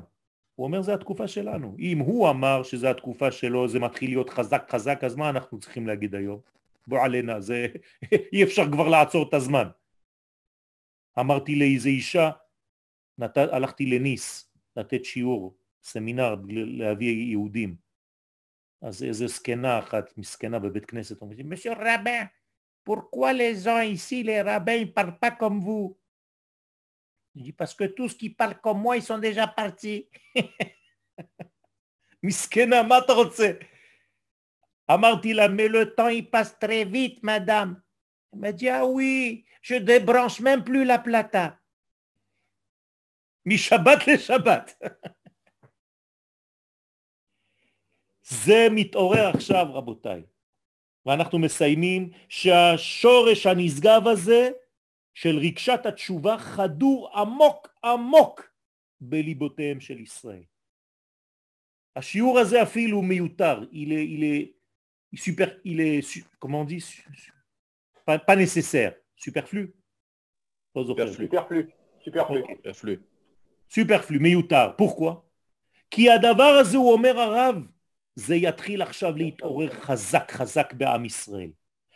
הוא 0.54 0.66
אומר 0.66 0.82
זה 0.82 0.94
התקופה 0.94 1.28
שלנו. 1.28 1.76
אם 1.78 1.98
הוא 1.98 2.30
אמר 2.30 2.62
שזה 2.62 2.90
התקופה 2.90 3.32
שלו, 3.32 3.68
זה 3.68 3.78
מתחיל 3.78 4.10
להיות 4.10 4.30
חזק 4.30 4.70
חזק, 4.70 5.04
אז 5.04 5.16
מה 5.16 5.30
אנחנו 5.30 5.60
צריכים 5.60 5.86
להגיד 5.86 6.14
היום? 6.14 6.40
בוא 6.86 7.04
עלינה, 7.04 7.40
זה... 7.40 7.66
אי 8.32 8.44
אפשר 8.44 8.62
כבר 8.72 8.88
לעצור 8.88 9.28
את 9.28 9.34
הזמן. 9.34 9.68
אמרתי 11.20 11.56
לאיזה 11.56 11.88
אישה, 11.88 12.30
נת... 13.18 13.36
הלכתי 13.36 13.86
לניס 13.86 14.52
לתת 14.76 15.04
שיעור, 15.04 15.56
סמינר, 15.82 16.34
להביא 16.48 17.30
יהודים. 17.30 17.76
אז 18.82 19.02
איזה 19.02 19.26
זקנה 19.26 19.78
אחת, 19.78 20.18
מסכנה 20.18 20.58
בבית 20.58 20.84
כנסת, 20.84 21.22
אומרת, 21.22 21.38
משר 21.44 21.72
רבן, 21.72 22.24
pourquoi 22.87 23.33
les 23.33 23.55
gens 23.55 23.81
ici, 23.81 24.23
les 24.23 24.41
rabbins, 24.41 24.73
ils 24.73 24.93
parlent 24.93 25.17
pas 25.17 25.31
comme 25.31 25.59
vous 25.59 25.97
Je 27.35 27.43
dis, 27.43 27.53
parce 27.53 27.73
que 27.73 27.85
tous 27.85 28.13
qui 28.13 28.29
parlent 28.29 28.59
comme 28.59 28.81
moi, 28.81 28.97
ils 28.97 29.03
sont 29.03 29.17
déjà 29.17 29.47
partis. 29.47 30.09
מסכנה, 32.23 32.83
מה 32.83 32.97
אתה 32.97 33.13
רוצה? 33.13 33.51
אמרתי 34.91 35.33
לה, 35.33 35.47
mais 35.47 35.67
le 35.67 35.95
temps 35.95 36.09
il 36.09 36.29
passe 36.29 36.57
très 36.59 36.85
vite, 36.85 37.23
madame. 37.23 37.81
Elle 38.31 38.39
m'a 38.39 38.51
dit, 38.51 38.69
ah 38.69 38.85
oui, 38.85 39.45
je 39.61 39.75
débranche 39.75 40.39
même 40.39 40.63
plus 40.63 40.85
la 40.85 40.99
plata. 40.99 41.59
משבת 43.45 44.07
לשבת. 44.07 44.71
זה 48.23 48.67
מתעורר 48.71 49.31
עכשיו 49.35 49.65
רבותיי, 49.73 50.23
ואנחנו 51.06 51.38
מסיימים 51.38 52.10
שהשורש 52.28 53.46
הנשגב 53.46 54.08
הזה 54.08 54.50
של 55.14 55.38
רגשת 55.38 55.86
התשובה 55.86 56.38
חדור 56.38 57.10
עמוק 57.18 57.68
עמוק 57.84 58.50
בליבותיהם 59.00 59.80
של 59.80 60.00
ישראל. 60.00 60.42
השיעור 61.96 62.38
הזה 62.38 62.62
אפילו 62.62 63.02
מיותר, 63.02 63.60
il 63.72 63.92
est, 63.92 64.06
il 64.14 64.22
est, 64.24 64.54
super, 65.16 65.48
il 65.64 65.80
est, 65.80 66.24
comment 66.38 66.60
on 66.60 66.64
dit, 66.64 66.84
pas, 68.04 68.18
pas 68.18 68.36
nécessaire, 68.36 68.92
superflu. 69.16 69.74
Superflu. 70.76 71.26
Superflu. 71.26 71.72
Superflu. 72.04 72.42
superflu. 72.54 72.96
superflu, 73.68 74.20
מיותר. 74.20 74.70
pourquoi? 74.76 75.14
כי 75.90 76.10
הדבר 76.10 76.58
הזה, 76.60 76.76
הוא 76.76 76.92
אומר 76.92 77.20
הרב, 77.20 77.56
זה 78.18 78.36
יתחיל 78.36 78.82
עכשיו 78.82 79.16
להתעורר 79.16 79.70
חזק 79.70 80.30
חזק 80.30 80.72
בעם 80.72 81.04
ישראל. 81.04 81.50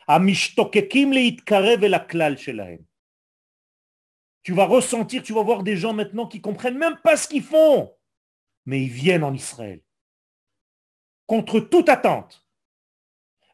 המשתוקקים 0.08 1.12
להתקרב 1.12 1.84
אל 1.84 1.94
הכלל 1.94 2.36
שלהם. 2.36 2.78
Tu 4.44 4.52
vas 4.54 4.66
ressentir, 4.66 5.22
tu 5.22 5.32
vas 5.32 5.42
voir 5.42 5.62
des 5.62 5.76
gens 5.76 5.94
maintenant 6.00 6.26
qui 6.26 6.40
comprennent 6.40 6.78
même 6.78 6.98
pas 7.04 7.16
ce 7.16 7.28
qu'ils 7.28 7.42
font, 7.42 7.92
mais 8.66 8.82
ils 8.82 8.94
viennent 9.02 9.24
en 9.24 9.34
Israël. 9.34 9.80
contre 11.26 11.60
toute 11.60 11.88
attente. 11.88 12.40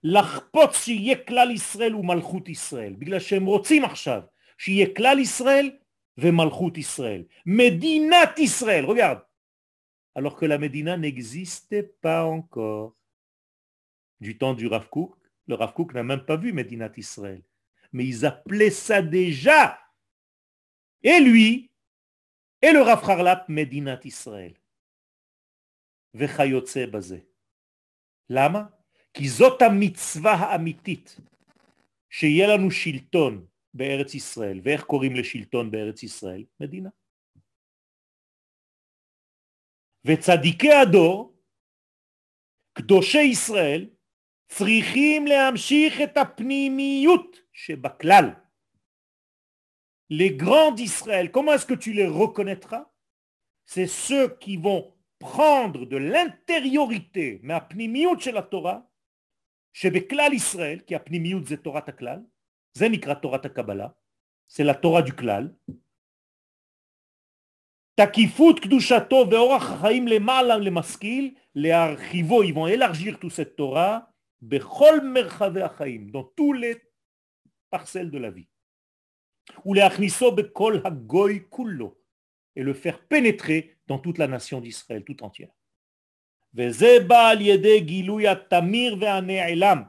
לחפוץ 0.03 0.85
שיהיה 0.85 1.17
כלל 1.17 1.51
ישראל 1.51 1.95
ומלכות 1.95 2.49
ישראל, 2.49 2.95
בגלל 2.99 3.21
שהם 3.21 3.47
רוצים 3.47 3.85
עכשיו 3.85 4.23
שיהיה 4.59 4.87
כלל 4.97 5.19
ישראל 5.19 5.71
ומלכות 6.19 6.79
ישראל. 6.79 7.25
מדינת 7.47 8.39
ישראל, 8.39 8.85
regarde, 8.85 9.23
alors 10.18 10.36
que 10.36 10.46
la 10.46 10.58
Médina 10.58 10.98
n'existait 10.98 11.84
pas 11.84 12.26
encore. 12.26 12.96
Du 14.20 14.38
temps 14.38 14.54
du 14.54 14.68
Rav 14.68 14.90
Kook, 14.90 15.16
le 15.48 15.56
Rav 15.56 15.74
Kook 15.74 15.94
n'a 15.94 16.04
même 16.04 16.26
pas 16.26 16.38
vu 16.38 16.54
Médinat 16.54 16.92
Israël. 16.98 17.44
Mais 17.92 18.06
ils 18.06 18.26
appelaient 18.26 18.70
ça 18.70 19.02
déjà. 19.02 19.80
Et 21.02 21.20
lui, 21.20 21.72
et 22.62 22.72
le 22.72 22.82
Rav 22.82 23.04
Harlap, 23.10 23.50
Médinat 23.50 24.00
Israël. 24.04 24.54
וכיוצא 26.16 26.86
בזה. 26.86 27.20
למה? 28.30 28.64
כי 29.14 29.30
זאת 29.30 29.62
המצווה 29.62 30.34
האמיתית, 30.34 31.20
שיהיה 32.10 32.48
לנו 32.48 32.72
שלטון 32.72 33.46
בארץ 33.74 34.14
ישראל. 34.16 34.60
ואיך 34.64 34.84
קוראים 34.84 35.16
לשלטון 35.16 35.72
בארץ 35.72 36.04
ישראל? 36.04 36.44
מדינה. 36.60 36.90
וצדיקי 40.09 40.73
הדור, 40.73 41.37
קדושי 42.73 43.23
ישראל, 43.23 43.91
צריכים 44.49 45.27
להמשיך 45.27 46.01
את 46.01 46.17
הפנימיות 46.17 47.37
שבכלל. 47.53 48.25
Les 50.11 50.31
grands 50.43 50.73
d'Israël, 50.73 51.31
comment 51.31 51.53
est-ce 51.53 51.67
que 51.67 51.81
tu 51.85 51.93
les 51.93 52.09
reconnaîtras 52.09 52.85
C'est 53.67 53.87
ceux 53.87 54.29
qui 54.43 54.57
vont 54.57 54.95
prendre 55.19 55.85
de 55.85 55.99
l'intériorité 55.99 57.41
מהפנימיות 57.43 58.21
של 58.21 58.37
התורה, 58.37 58.81
שבכלל 59.73 60.33
ישראל, 60.33 60.81
כי 60.87 60.95
הפנימיות 60.95 61.47
זה 61.47 61.57
תורת 61.57 61.89
הכלל, 61.89 62.21
זה 62.73 62.89
נקרא 62.89 63.15
תורת 63.15 63.45
הקבלה, 63.45 63.89
זה 64.49 64.65
לתורה 64.65 65.01
du 65.01 65.13
כלל, 65.13 65.49
תקיפות 68.07 68.61
קדושתו 68.61 69.27
ואורח 69.31 69.71
החיים 69.71 70.09
למעלה 70.09 70.57
למשכיל, 70.57 71.35
להרחיבו, 71.55 72.43
ils 72.43 72.55
vont 72.55 72.69
élargir 72.69 73.19
toute 73.19 73.33
cette 73.33 73.57
Torah 73.59 73.99
בכל 74.43 75.01
מרחבי 75.15 75.63
החיים, 75.63 76.11
dans 76.11 76.23
tous 76.37 76.53
les 76.53 76.75
parcelles 77.71 78.11
de 78.11 78.19
la 78.19 78.31
vie, 78.31 78.47
ולהכניסו 79.67 80.33
בכל 80.37 80.79
הגוי 80.85 81.43
כולו, 81.49 81.95
et 82.57 82.63
le 82.63 82.75
faire 82.75 83.01
pénétrer 83.09 83.77
dans 83.89 83.99
toute 83.99 84.19
la 84.19 84.29
nation 84.29 84.61
d'Israël 84.61 85.03
tout 85.05 85.25
entière. 85.25 85.53
וזה 86.55 86.97
בא 87.07 87.29
על 87.29 87.41
ידי 87.41 87.81
גילוי 87.81 88.29
התמיר 88.29 88.97
והנעלם, 89.01 89.83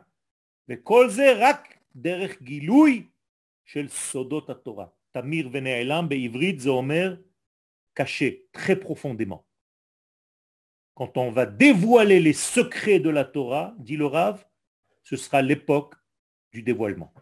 וכל 0.70 1.10
זה 1.10 1.34
רק 1.38 1.78
דרך 1.95 2.41
גילוי 2.41 3.03
של 3.66 3.88
סודות 3.88 4.49
התורה. 4.49 4.86
תמיר 5.12 5.49
ונעלם 5.51 6.10
בעברית 6.10 6.60
זה 6.60 6.70
אומר 6.70 7.16
caché 7.95 8.47
très 8.51 8.75
profondément. 8.75 9.45
Quand 10.93 11.17
on 11.17 11.31
va 11.31 11.45
dévoiler 11.45 12.19
les 12.19 12.33
secrets 12.33 12.99
de 12.99 13.09
la 13.09 13.25
Torah, 13.25 13.73
dit 13.79 13.97
le 13.97 14.05
Rave, 14.05 14.45
ce 15.03 15.15
sera 15.15 15.41
l'époque 15.41 15.95
du 16.51 16.61
dévoilement. 16.61 17.13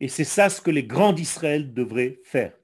Et 0.00 0.08
c'est 0.08 0.24
ça 0.24 0.48
ce 0.48 0.60
que 0.60 0.70
les 0.70 0.84
grands 0.84 1.12
d'Israël 1.12 1.72
devraient 1.72 2.20
faire. 2.24 2.54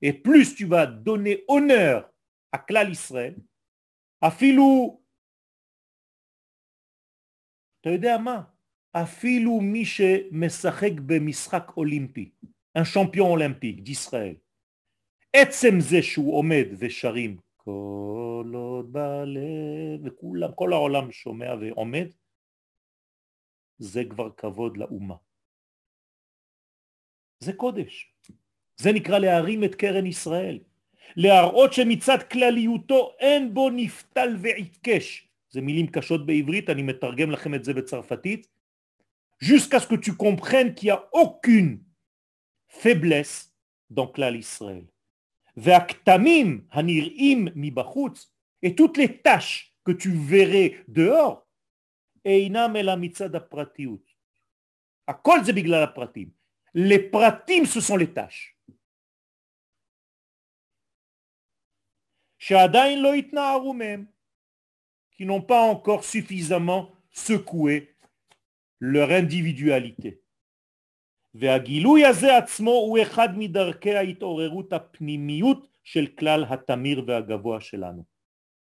Et 0.00 0.12
plus 0.12 0.54
tu 0.54 0.64
vas 0.66 0.86
donner 0.86 1.44
honneur 1.48 2.12
à 2.52 2.58
Klal 2.58 2.92
Israël, 2.92 3.36
à 4.20 4.30
Filou, 4.30 5.02
אפילו 8.92 9.60
מי 9.60 9.84
שמשחק 9.84 10.92
במשחק 11.06 11.72
אולימפי, 11.76 12.30
champion 12.78 13.38
olympique 13.38 13.80
d'Israël, 13.84 14.36
עצם 15.32 15.80
זה 15.80 16.02
שהוא 16.02 16.38
עומד 16.38 16.66
ושרים 16.78 17.36
כל 17.56 18.50
עוד 18.54 18.92
בלב, 18.92 20.00
וכולם, 20.04 20.52
כל 20.54 20.72
העולם 20.72 21.12
שומע 21.12 21.54
ועומד, 21.60 22.06
זה 23.78 24.02
כבר 24.10 24.30
כבוד 24.36 24.76
לאומה. 24.76 25.16
זה 27.40 27.52
קודש. 27.52 28.14
זה 28.76 28.92
נקרא 28.92 29.18
להרים 29.18 29.64
את 29.64 29.74
קרן 29.74 30.06
ישראל. 30.06 30.58
להראות 31.16 31.72
שמצד 31.72 32.18
כלליותו 32.32 33.16
אין 33.18 33.54
בו 33.54 33.70
נפתל 33.70 34.36
ועתקש. 34.42 35.28
זה 35.50 35.60
מילים 35.60 35.86
קשות 35.86 36.26
בעברית, 36.26 36.70
אני 36.70 36.82
מתרגם 36.82 37.30
לכם 37.30 37.54
את 37.54 37.64
זה 37.64 37.74
בצרפתית. 37.74 38.57
jusqu'à 39.38 39.80
ce 39.80 39.86
que 39.86 39.94
tu 39.94 40.14
comprennes 40.14 40.74
qu'il 40.74 40.86
n'y 40.86 40.92
a 40.92 41.08
aucune 41.12 41.84
faiblesse 42.68 43.54
dans 43.90 44.06
Klal 44.06 44.36
Israël. 44.36 44.86
Et 48.62 48.74
toutes 48.74 48.96
les 48.96 49.18
tâches 49.20 49.74
que 49.84 49.92
tu 49.92 50.10
verrais 50.12 50.84
dehors, 50.88 51.48
les 56.74 56.98
pratim, 56.98 57.64
ce 57.64 57.80
sont 57.80 57.96
les 57.96 58.12
tâches. 58.12 58.56
Qui 65.12 65.24
n'ont 65.26 65.42
pas 65.42 65.62
encore 65.62 66.04
suffisamment 66.04 66.92
secoué 67.10 67.96
leur 68.80 69.10
individualité. 69.10 70.14
והגילוי 71.34 72.04
הזה 72.04 72.36
עצמו 72.36 72.70
הוא 72.70 72.98
אחד 73.02 73.28
מדרכי 73.38 73.94
ההתעוררות 73.94 74.72
הפנימיות 74.72 75.68
של 75.84 76.06
כלל 76.06 76.44
התמיר 76.44 77.04
והגבוה 77.06 77.60
שלנו. 77.60 78.04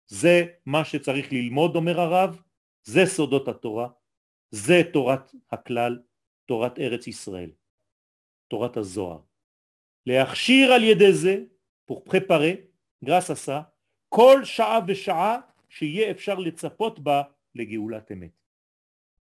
זה 0.06 0.46
מה 0.66 0.84
שצריך 0.84 1.32
ללמוד, 1.32 1.76
אומר 1.76 2.00
הרב, 2.00 2.42
זה 2.82 3.06
סודות 3.06 3.48
התורה, 3.48 3.88
זה 4.50 4.82
תורת 4.92 5.34
הכלל, 5.50 5.98
תורת 6.46 6.78
ארץ 6.78 7.06
ישראל. 7.06 7.50
Torah 8.54 8.76
Zohar. 8.96 9.22
להכשיר 10.06 10.72
על 10.72 10.84
ידי 10.84 11.12
זה, 11.12 11.44
pour 11.90 12.04
préparer, 12.04 12.56
grâce 13.04 13.30
à 13.30 13.36
ça, 13.46 13.62
כל 14.08 14.44
שעה 14.44 14.80
ושעה 14.88 15.40
שיהיה 15.68 16.10
אפשר 16.10 16.34
לצפות 16.34 17.00
בה 17.00 17.22
לגאולת 17.54 18.12
אמת. 18.12 18.39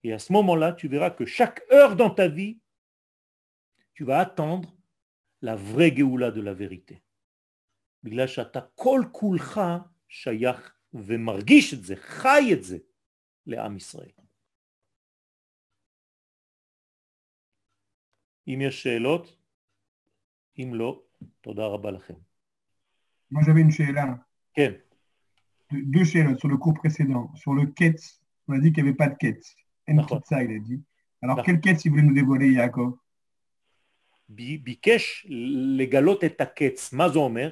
Et 0.06 0.12
à 0.12 0.20
ce 0.20 0.32
moment-là, 0.34 0.72
tu 0.72 0.86
verras 0.86 1.10
que 1.10 1.26
chaque 1.26 1.60
heure 1.72 1.96
dans 1.96 2.10
ta 2.10 2.28
vie, 2.28 2.60
tu 3.92 4.04
vas 4.04 4.20
attendre 4.20 4.72
la 5.42 5.56
vraie 5.56 5.90
גאולה 5.90 6.30
de 6.30 6.40
la 6.40 6.54
vérité. 6.54 7.02
בגלל 8.02 8.26
שאתה 8.26 8.60
כל 8.74 9.00
כולך 9.12 9.60
שייך 10.08 10.74
ומרגיש 10.94 11.74
את 11.74 11.84
זה, 11.84 11.96
חי 11.96 12.50
את 12.52 12.62
זה 12.62 12.78
לעם 13.46 13.76
ישראל. 13.76 14.10
אם 18.48 18.58
יש 18.62 18.82
שאלות, 18.82 19.36
אם 20.58 20.70
לא, 20.74 21.02
תודה 21.40 21.66
רבה 21.66 21.90
לכם. 21.90 22.14
Moi 23.32 23.40
j'avais 23.42 23.60
une 23.60 23.72
שאלה. 23.72 24.14
כן. 24.54 24.72
Deux 25.72 26.04
שאלות 26.04 26.38
sur 26.38 26.48
le 26.48 26.56
cours 26.56 26.74
précédent. 26.74 27.34
Sur 27.34 27.54
le 27.54 27.66
Ketz, 27.66 28.22
on 28.46 28.52
a 28.52 28.60
dit 28.60 28.72
qu'il 28.72 28.84
n'y 28.84 28.90
avait 28.90 28.96
pas 28.96 29.08
de 29.08 29.16
Ketz. 29.16 29.65
En 29.87 30.05
kitsa, 30.05 30.43
il 30.43 30.55
a 30.55 30.59
dit. 30.59 30.81
Alors 31.21 31.43
quel 31.43 31.59
Ketz 31.59 31.85
il 31.85 31.91
voulait 31.91 32.03
nous 32.03 32.13
dévoiler, 32.13 32.51
Yaakov 32.51 32.97
ביקש 34.33 35.25
לגלות 35.77 36.23
את 36.23 36.41
הקץ. 36.41 36.93
מה 36.93 37.09
זה 37.09 37.19
אומר? 37.19 37.49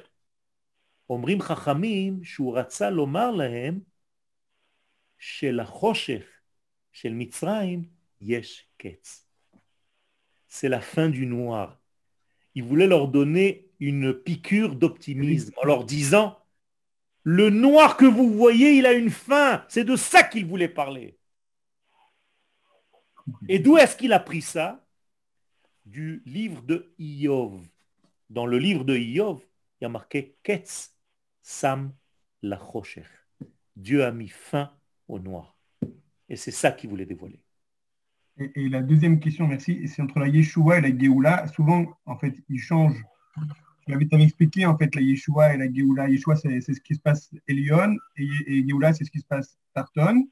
אומרים 1.10 1.40
חכמים 1.40 2.24
שהוא 2.24 2.58
רצה 2.58 2.90
לומר 2.90 3.30
להם 3.30 3.80
שלחושך 5.18 6.24
של 6.92 7.12
מצרים 7.12 7.84
יש 8.20 8.66
קץ. 8.76 9.26
C'est 10.48 10.68
la 10.68 10.80
fin 10.80 11.08
du 11.08 11.26
noir. 11.26 11.78
Il 12.54 12.64
voulait 12.64 12.88
leur 12.88 13.08
donner 13.08 13.70
une 13.78 14.12
piqûre 14.12 14.74
d'optimisme 14.74 15.52
en 15.62 15.64
leur 15.64 15.84
disant 15.84 16.36
le 17.22 17.50
noir 17.50 17.96
que 17.96 18.06
vous 18.06 18.32
voyez, 18.32 18.72
il 18.78 18.86
a 18.86 18.92
une 18.92 19.10
fin. 19.10 19.64
C'est 19.68 19.84
de 19.84 19.94
ça 19.94 20.22
qu'il 20.24 20.46
voulait 20.46 20.68
parler. 20.68 21.18
Et 23.47 23.59
d'où 23.59 23.77
est-ce 23.77 23.95
qu'il 23.95 24.13
a 24.13 24.19
pris 24.19 24.41
ça? 24.41 24.85
Du 25.85 26.23
livre 26.25 26.61
de 26.63 26.93
Iov. 26.97 27.61
Dans 28.29 28.45
le 28.45 28.57
livre 28.57 28.83
de 28.83 28.95
Iov, 28.95 29.41
il 29.79 29.83
y 29.83 29.85
a 29.85 29.89
marqué 29.89 30.35
Ketz 30.43 30.95
Sam 31.41 31.93
la 32.41 32.59
Dieu 33.75 34.03
a 34.03 34.11
mis 34.11 34.29
fin 34.29 34.71
au 35.07 35.19
noir. 35.19 35.57
Et 36.29 36.35
c'est 36.35 36.51
ça 36.51 36.71
qu'il 36.71 36.89
voulait 36.89 37.05
dévoiler. 37.05 37.41
Et, 38.37 38.51
et, 38.55 38.69
la 38.69 38.81
deuxième 38.81 39.19
question, 39.19 39.47
merci, 39.47 39.87
c'est 39.87 40.01
entre 40.01 40.19
la 40.19 40.27
Yeshua 40.27 40.79
et 40.79 40.81
la 40.81 40.97
Géoula. 40.97 41.47
Souvent, 41.47 41.85
en 42.05 42.17
fait, 42.17 42.35
ils 42.49 42.59
changent. 42.59 43.03
Tu 43.87 43.93
avais 43.93 44.07
expliqué, 44.11 44.65
en 44.65 44.77
fait, 44.77 44.93
la 44.95 45.01
Yeshua 45.01 45.53
et 45.53 45.57
la 45.57 45.71
Géoula. 45.71 46.09
Yeshua, 46.09 46.35
c'est 46.35 46.61
ce 46.61 46.81
qui 46.81 46.95
se 46.95 46.99
passe 46.99 47.29
Elion, 47.47 47.95
et, 48.17 48.27
et 48.47 48.67
Géoula, 48.67 48.93
c'est 48.93 49.05
ce 49.05 49.11
qui 49.11 49.19
se 49.19 49.25
passe 49.25 49.57
Tarton. 49.73 50.27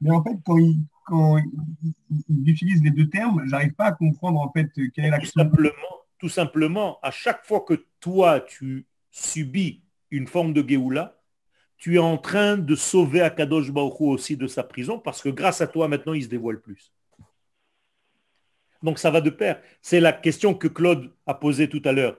Mais 0.00 0.10
en 0.10 0.22
fait, 0.22 0.36
quand 0.44 0.58
ils, 0.58 0.84
quand 1.06 1.38
ils, 1.38 2.50
utilisent 2.50 2.82
les 2.82 2.90
deux 2.90 3.08
termes, 3.08 3.42
j'arrive 3.46 3.72
pas 3.72 3.86
à 3.86 3.92
comprendre, 3.92 4.40
en 4.40 4.52
fait, 4.52 4.68
quelle 4.92 5.06
est 5.06 5.10
la 5.10 5.20
tout 5.20 5.26
simplement, 5.26 5.72
tout 6.18 6.28
simplement, 6.28 6.98
à 7.02 7.10
chaque 7.10 7.46
fois 7.46 7.60
que 7.60 7.86
toi, 8.00 8.40
tu 8.40 8.86
subis 9.10 9.82
une 10.10 10.26
forme 10.26 10.52
de 10.52 10.68
Géoula, 10.68 11.18
tu 11.78 11.96
es 11.96 11.98
en 11.98 12.18
train 12.18 12.56
de 12.56 12.74
sauver 12.74 13.20
Akadosh 13.20 13.70
Baruch 13.70 14.00
Hu 14.00 14.04
aussi 14.04 14.36
de 14.36 14.46
sa 14.46 14.62
prison 14.62 14.98
parce 14.98 15.22
que 15.22 15.28
grâce 15.28 15.60
à 15.60 15.66
toi, 15.66 15.88
maintenant, 15.88 16.14
il 16.14 16.24
se 16.24 16.28
dévoile 16.28 16.60
plus. 16.60 16.92
Donc 18.82 18.98
ça 18.98 19.10
va 19.10 19.20
de 19.20 19.30
pair. 19.30 19.60
C'est 19.82 20.00
la 20.00 20.12
question 20.12 20.54
que 20.54 20.68
Claude 20.68 21.12
a 21.26 21.34
posée 21.34 21.68
tout 21.68 21.82
à 21.84 21.92
l'heure. 21.92 22.18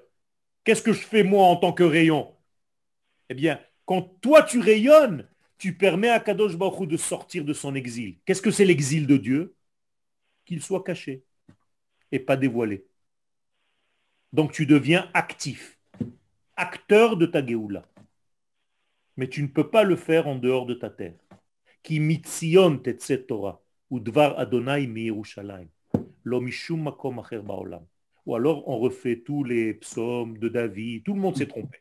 Qu'est-ce 0.63 0.81
que 0.81 0.93
je 0.93 1.05
fais 1.05 1.23
moi 1.23 1.45
en 1.47 1.55
tant 1.55 1.73
que 1.73 1.83
rayon? 1.83 2.35
Eh 3.29 3.33
bien, 3.33 3.59
quand 3.85 4.01
toi 4.21 4.43
tu 4.43 4.59
rayonnes, 4.59 5.27
tu 5.57 5.75
permets 5.75 6.09
à 6.09 6.19
Kadosh 6.19 6.55
Baruch 6.55 6.87
de 6.87 6.97
sortir 6.97 7.43
de 7.43 7.53
son 7.53 7.75
exil. 7.75 8.17
Qu'est-ce 8.25 8.41
que 8.41 8.51
c'est 8.51 8.65
l'exil 8.65 9.07
de 9.07 9.17
Dieu? 9.17 9.55
Qu'il 10.45 10.61
soit 10.61 10.83
caché 10.83 11.23
et 12.11 12.19
pas 12.19 12.37
dévoilé. 12.37 12.85
Donc 14.33 14.51
tu 14.51 14.65
deviens 14.65 15.09
actif, 15.13 15.79
acteur 16.55 17.17
de 17.17 17.25
ta 17.25 17.45
Géoula. 17.45 17.85
Mais 19.15 19.27
tu 19.27 19.41
ne 19.41 19.47
peux 19.47 19.69
pas 19.69 19.83
le 19.83 19.95
faire 19.95 20.27
en 20.27 20.35
dehors 20.35 20.65
de 20.65 20.73
ta 20.73 20.89
terre. 20.89 21.15
Qui 21.81 22.21
Torah, 23.27 23.61
ou 23.89 24.01
Adonai. 24.15 25.11
Ou 28.25 28.35
alors 28.35 28.67
on 28.67 28.77
refait 28.79 29.21
tous 29.21 29.43
les 29.43 29.73
psaumes 29.73 30.37
de 30.37 30.49
David, 30.49 31.03
tout 31.03 31.13
le 31.13 31.21
monde 31.21 31.37
s'est 31.37 31.47
trompé. 31.47 31.79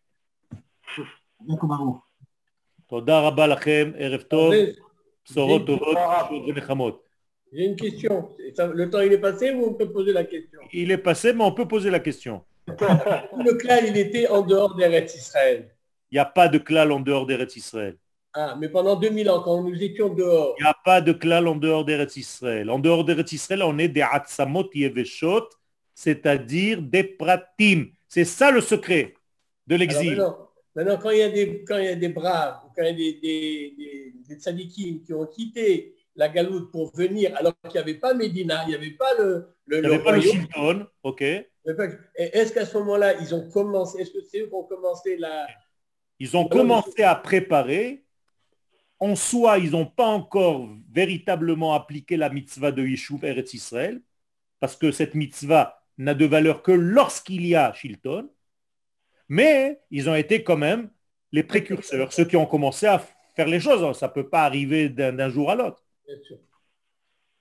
J'ai 7.53 7.65
une 7.65 7.77
question. 7.77 8.31
Le 8.75 8.91
temps, 8.91 9.01
il 9.01 9.13
est 9.13 9.19
passé 9.19 9.53
ou 9.53 9.67
on 9.67 9.75
peut 9.75 9.91
poser 9.91 10.13
la 10.13 10.25
question 10.25 10.61
Il 10.73 10.91
est 10.91 10.99
passé, 10.99 11.33
mais 11.33 11.45
on 11.45 11.53
peut 11.53 11.67
poser 11.67 11.91
la 11.91 12.01
question. 12.01 12.43
le 12.67 13.53
clal, 13.55 13.85
il 13.87 13.97
était 13.97 14.29
en 14.29 14.43
dehors 14.43 14.75
d'Eretz 14.75 15.15
Israël. 15.15 15.71
Il 16.11 16.17
n'y 16.17 16.21
a 16.21 16.25
pas 16.25 16.49
de 16.49 16.59
clal 16.59 16.93
en 16.93 17.01
dehors 17.01 17.27
d'Eretz 17.27 17.57
Israël. 17.57 17.97
Ah, 18.39 18.55
mais 18.59 18.69
pendant 18.69 18.97
2000 18.97 19.31
ans, 19.31 19.41
quand 19.41 19.63
nous 19.63 19.83
étions 19.83 20.13
dehors. 20.13 20.55
Il 20.59 20.63
n'y 20.63 20.69
a 20.69 20.77
pas 20.85 21.01
de 21.01 21.13
klal 21.13 21.49
en 21.49 21.57
dehors 21.57 21.87
d'Eretz 21.87 22.17
Israël. 22.17 22.69
En 22.71 22.79
dehors 22.79 23.03
d'Eretz 23.03 23.33
Israël, 23.33 23.63
on 23.63 23.79
est 23.79 23.89
des 23.89 24.03
Hatsamot 24.03 24.69
Yeveshot, 24.75 25.49
c'est-à-dire 25.95 26.83
des 26.83 27.03
Pratim. 27.03 27.87
C'est 28.07 28.27
ça 28.27 28.51
le 28.51 28.61
secret 28.61 29.15
de 29.67 29.77
l'exil. 29.77 30.23
Maintenant, 30.77 30.99
quand 30.99 31.11
il 31.11 31.19
y 31.19 31.23
a 31.23 31.31
des, 31.31 31.65
quand 31.65 31.79
il 31.79 31.85
y 31.87 31.89
a 31.89 31.97
des 31.97 32.11
braves, 32.11 32.61
quand 32.77 32.83
il 32.83 32.87
y 32.87 32.91
a 32.91 32.93
des, 32.93 33.13
des, 33.15 33.75
des, 33.79 34.13
des 34.29 34.35
tzadikim 34.35 35.03
qui 35.03 35.15
ont 35.15 35.25
quitté 35.27 35.95
la 36.15 36.29
galoute 36.29 36.71
pour 36.71 36.95
venir, 36.95 37.35
alors 37.35 37.55
qu'il 37.63 37.73
n'y 37.73 37.79
avait 37.79 37.95
pas 37.95 38.13
Médina, 38.13 38.65
il 38.65 38.69
n'y 38.69 38.75
avait 38.75 38.91
pas 38.91 39.15
le, 39.19 39.49
le, 39.67 39.79
Il 39.79 39.81
n'y 39.81 39.87
avait 39.87 40.05
pas 40.05 40.13
le 40.13 40.21
Shilton, 40.21 40.87
ok. 41.03 41.23
Est-ce 41.23 42.53
qu'à 42.53 42.67
ce, 42.67 42.77
moment-là, 42.77 43.15
ils 43.21 43.35
ont 43.35 43.49
commencé, 43.51 44.03
est-ce 44.03 44.11
que 44.11 44.21
c'est 44.21 44.41
eux 44.41 44.49
qui 44.49 44.55
ont 44.55 44.65
commencé 44.65 45.17
la... 45.17 45.47
Ils 46.19 46.37
ont 46.37 46.47
commencé 46.47 47.03
à 47.03 47.15
préparer. 47.15 48.05
En 48.99 49.17
soi, 49.17 49.59
ils 49.59 49.71
n'ont 49.71 49.87
pas 49.87 50.07
encore 50.07 50.69
véritablement 50.91 51.75
appliqué 51.75 52.17
la 52.17 52.31
mitzvah 52.31 52.73
de 52.73 52.87
Yishuv 52.87 53.25
Eretz 53.25 53.53
Israël, 53.55 54.01
parce 54.61 54.77
que 54.77 54.91
cette 54.93 55.15
mitzvah 55.15 55.83
n'a 55.99 56.15
de 56.15 56.27
valeur 56.27 56.63
que 56.63 56.73
lorsqu'il 56.73 57.47
y 57.47 57.55
a 57.55 57.73
Shilton, 57.73 58.31
mais 59.29 59.81
ils 59.91 60.09
ont 60.09 60.15
été 60.15 60.43
quand 60.43 60.57
même 60.57 60.91
les 61.33 61.43
précurseurs, 61.43 62.13
ceux 62.13 62.25
qui 62.25 62.37
ont 62.37 62.47
commencé 62.47 62.87
à 62.87 63.03
faire 63.35 63.47
les 63.47 63.61
choses. 63.61 63.97
Ça 63.99 64.09
ne 64.09 64.13
peut 64.13 64.29
pas 64.29 64.45
arriver 64.45 64.89
d'un 64.89 65.29
jour 65.29 65.51
à 65.51 65.55
l'autre. 65.55 65.83
Bien 66.07 66.17
sûr. 66.23 66.39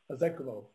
Exactement. 0.10 0.70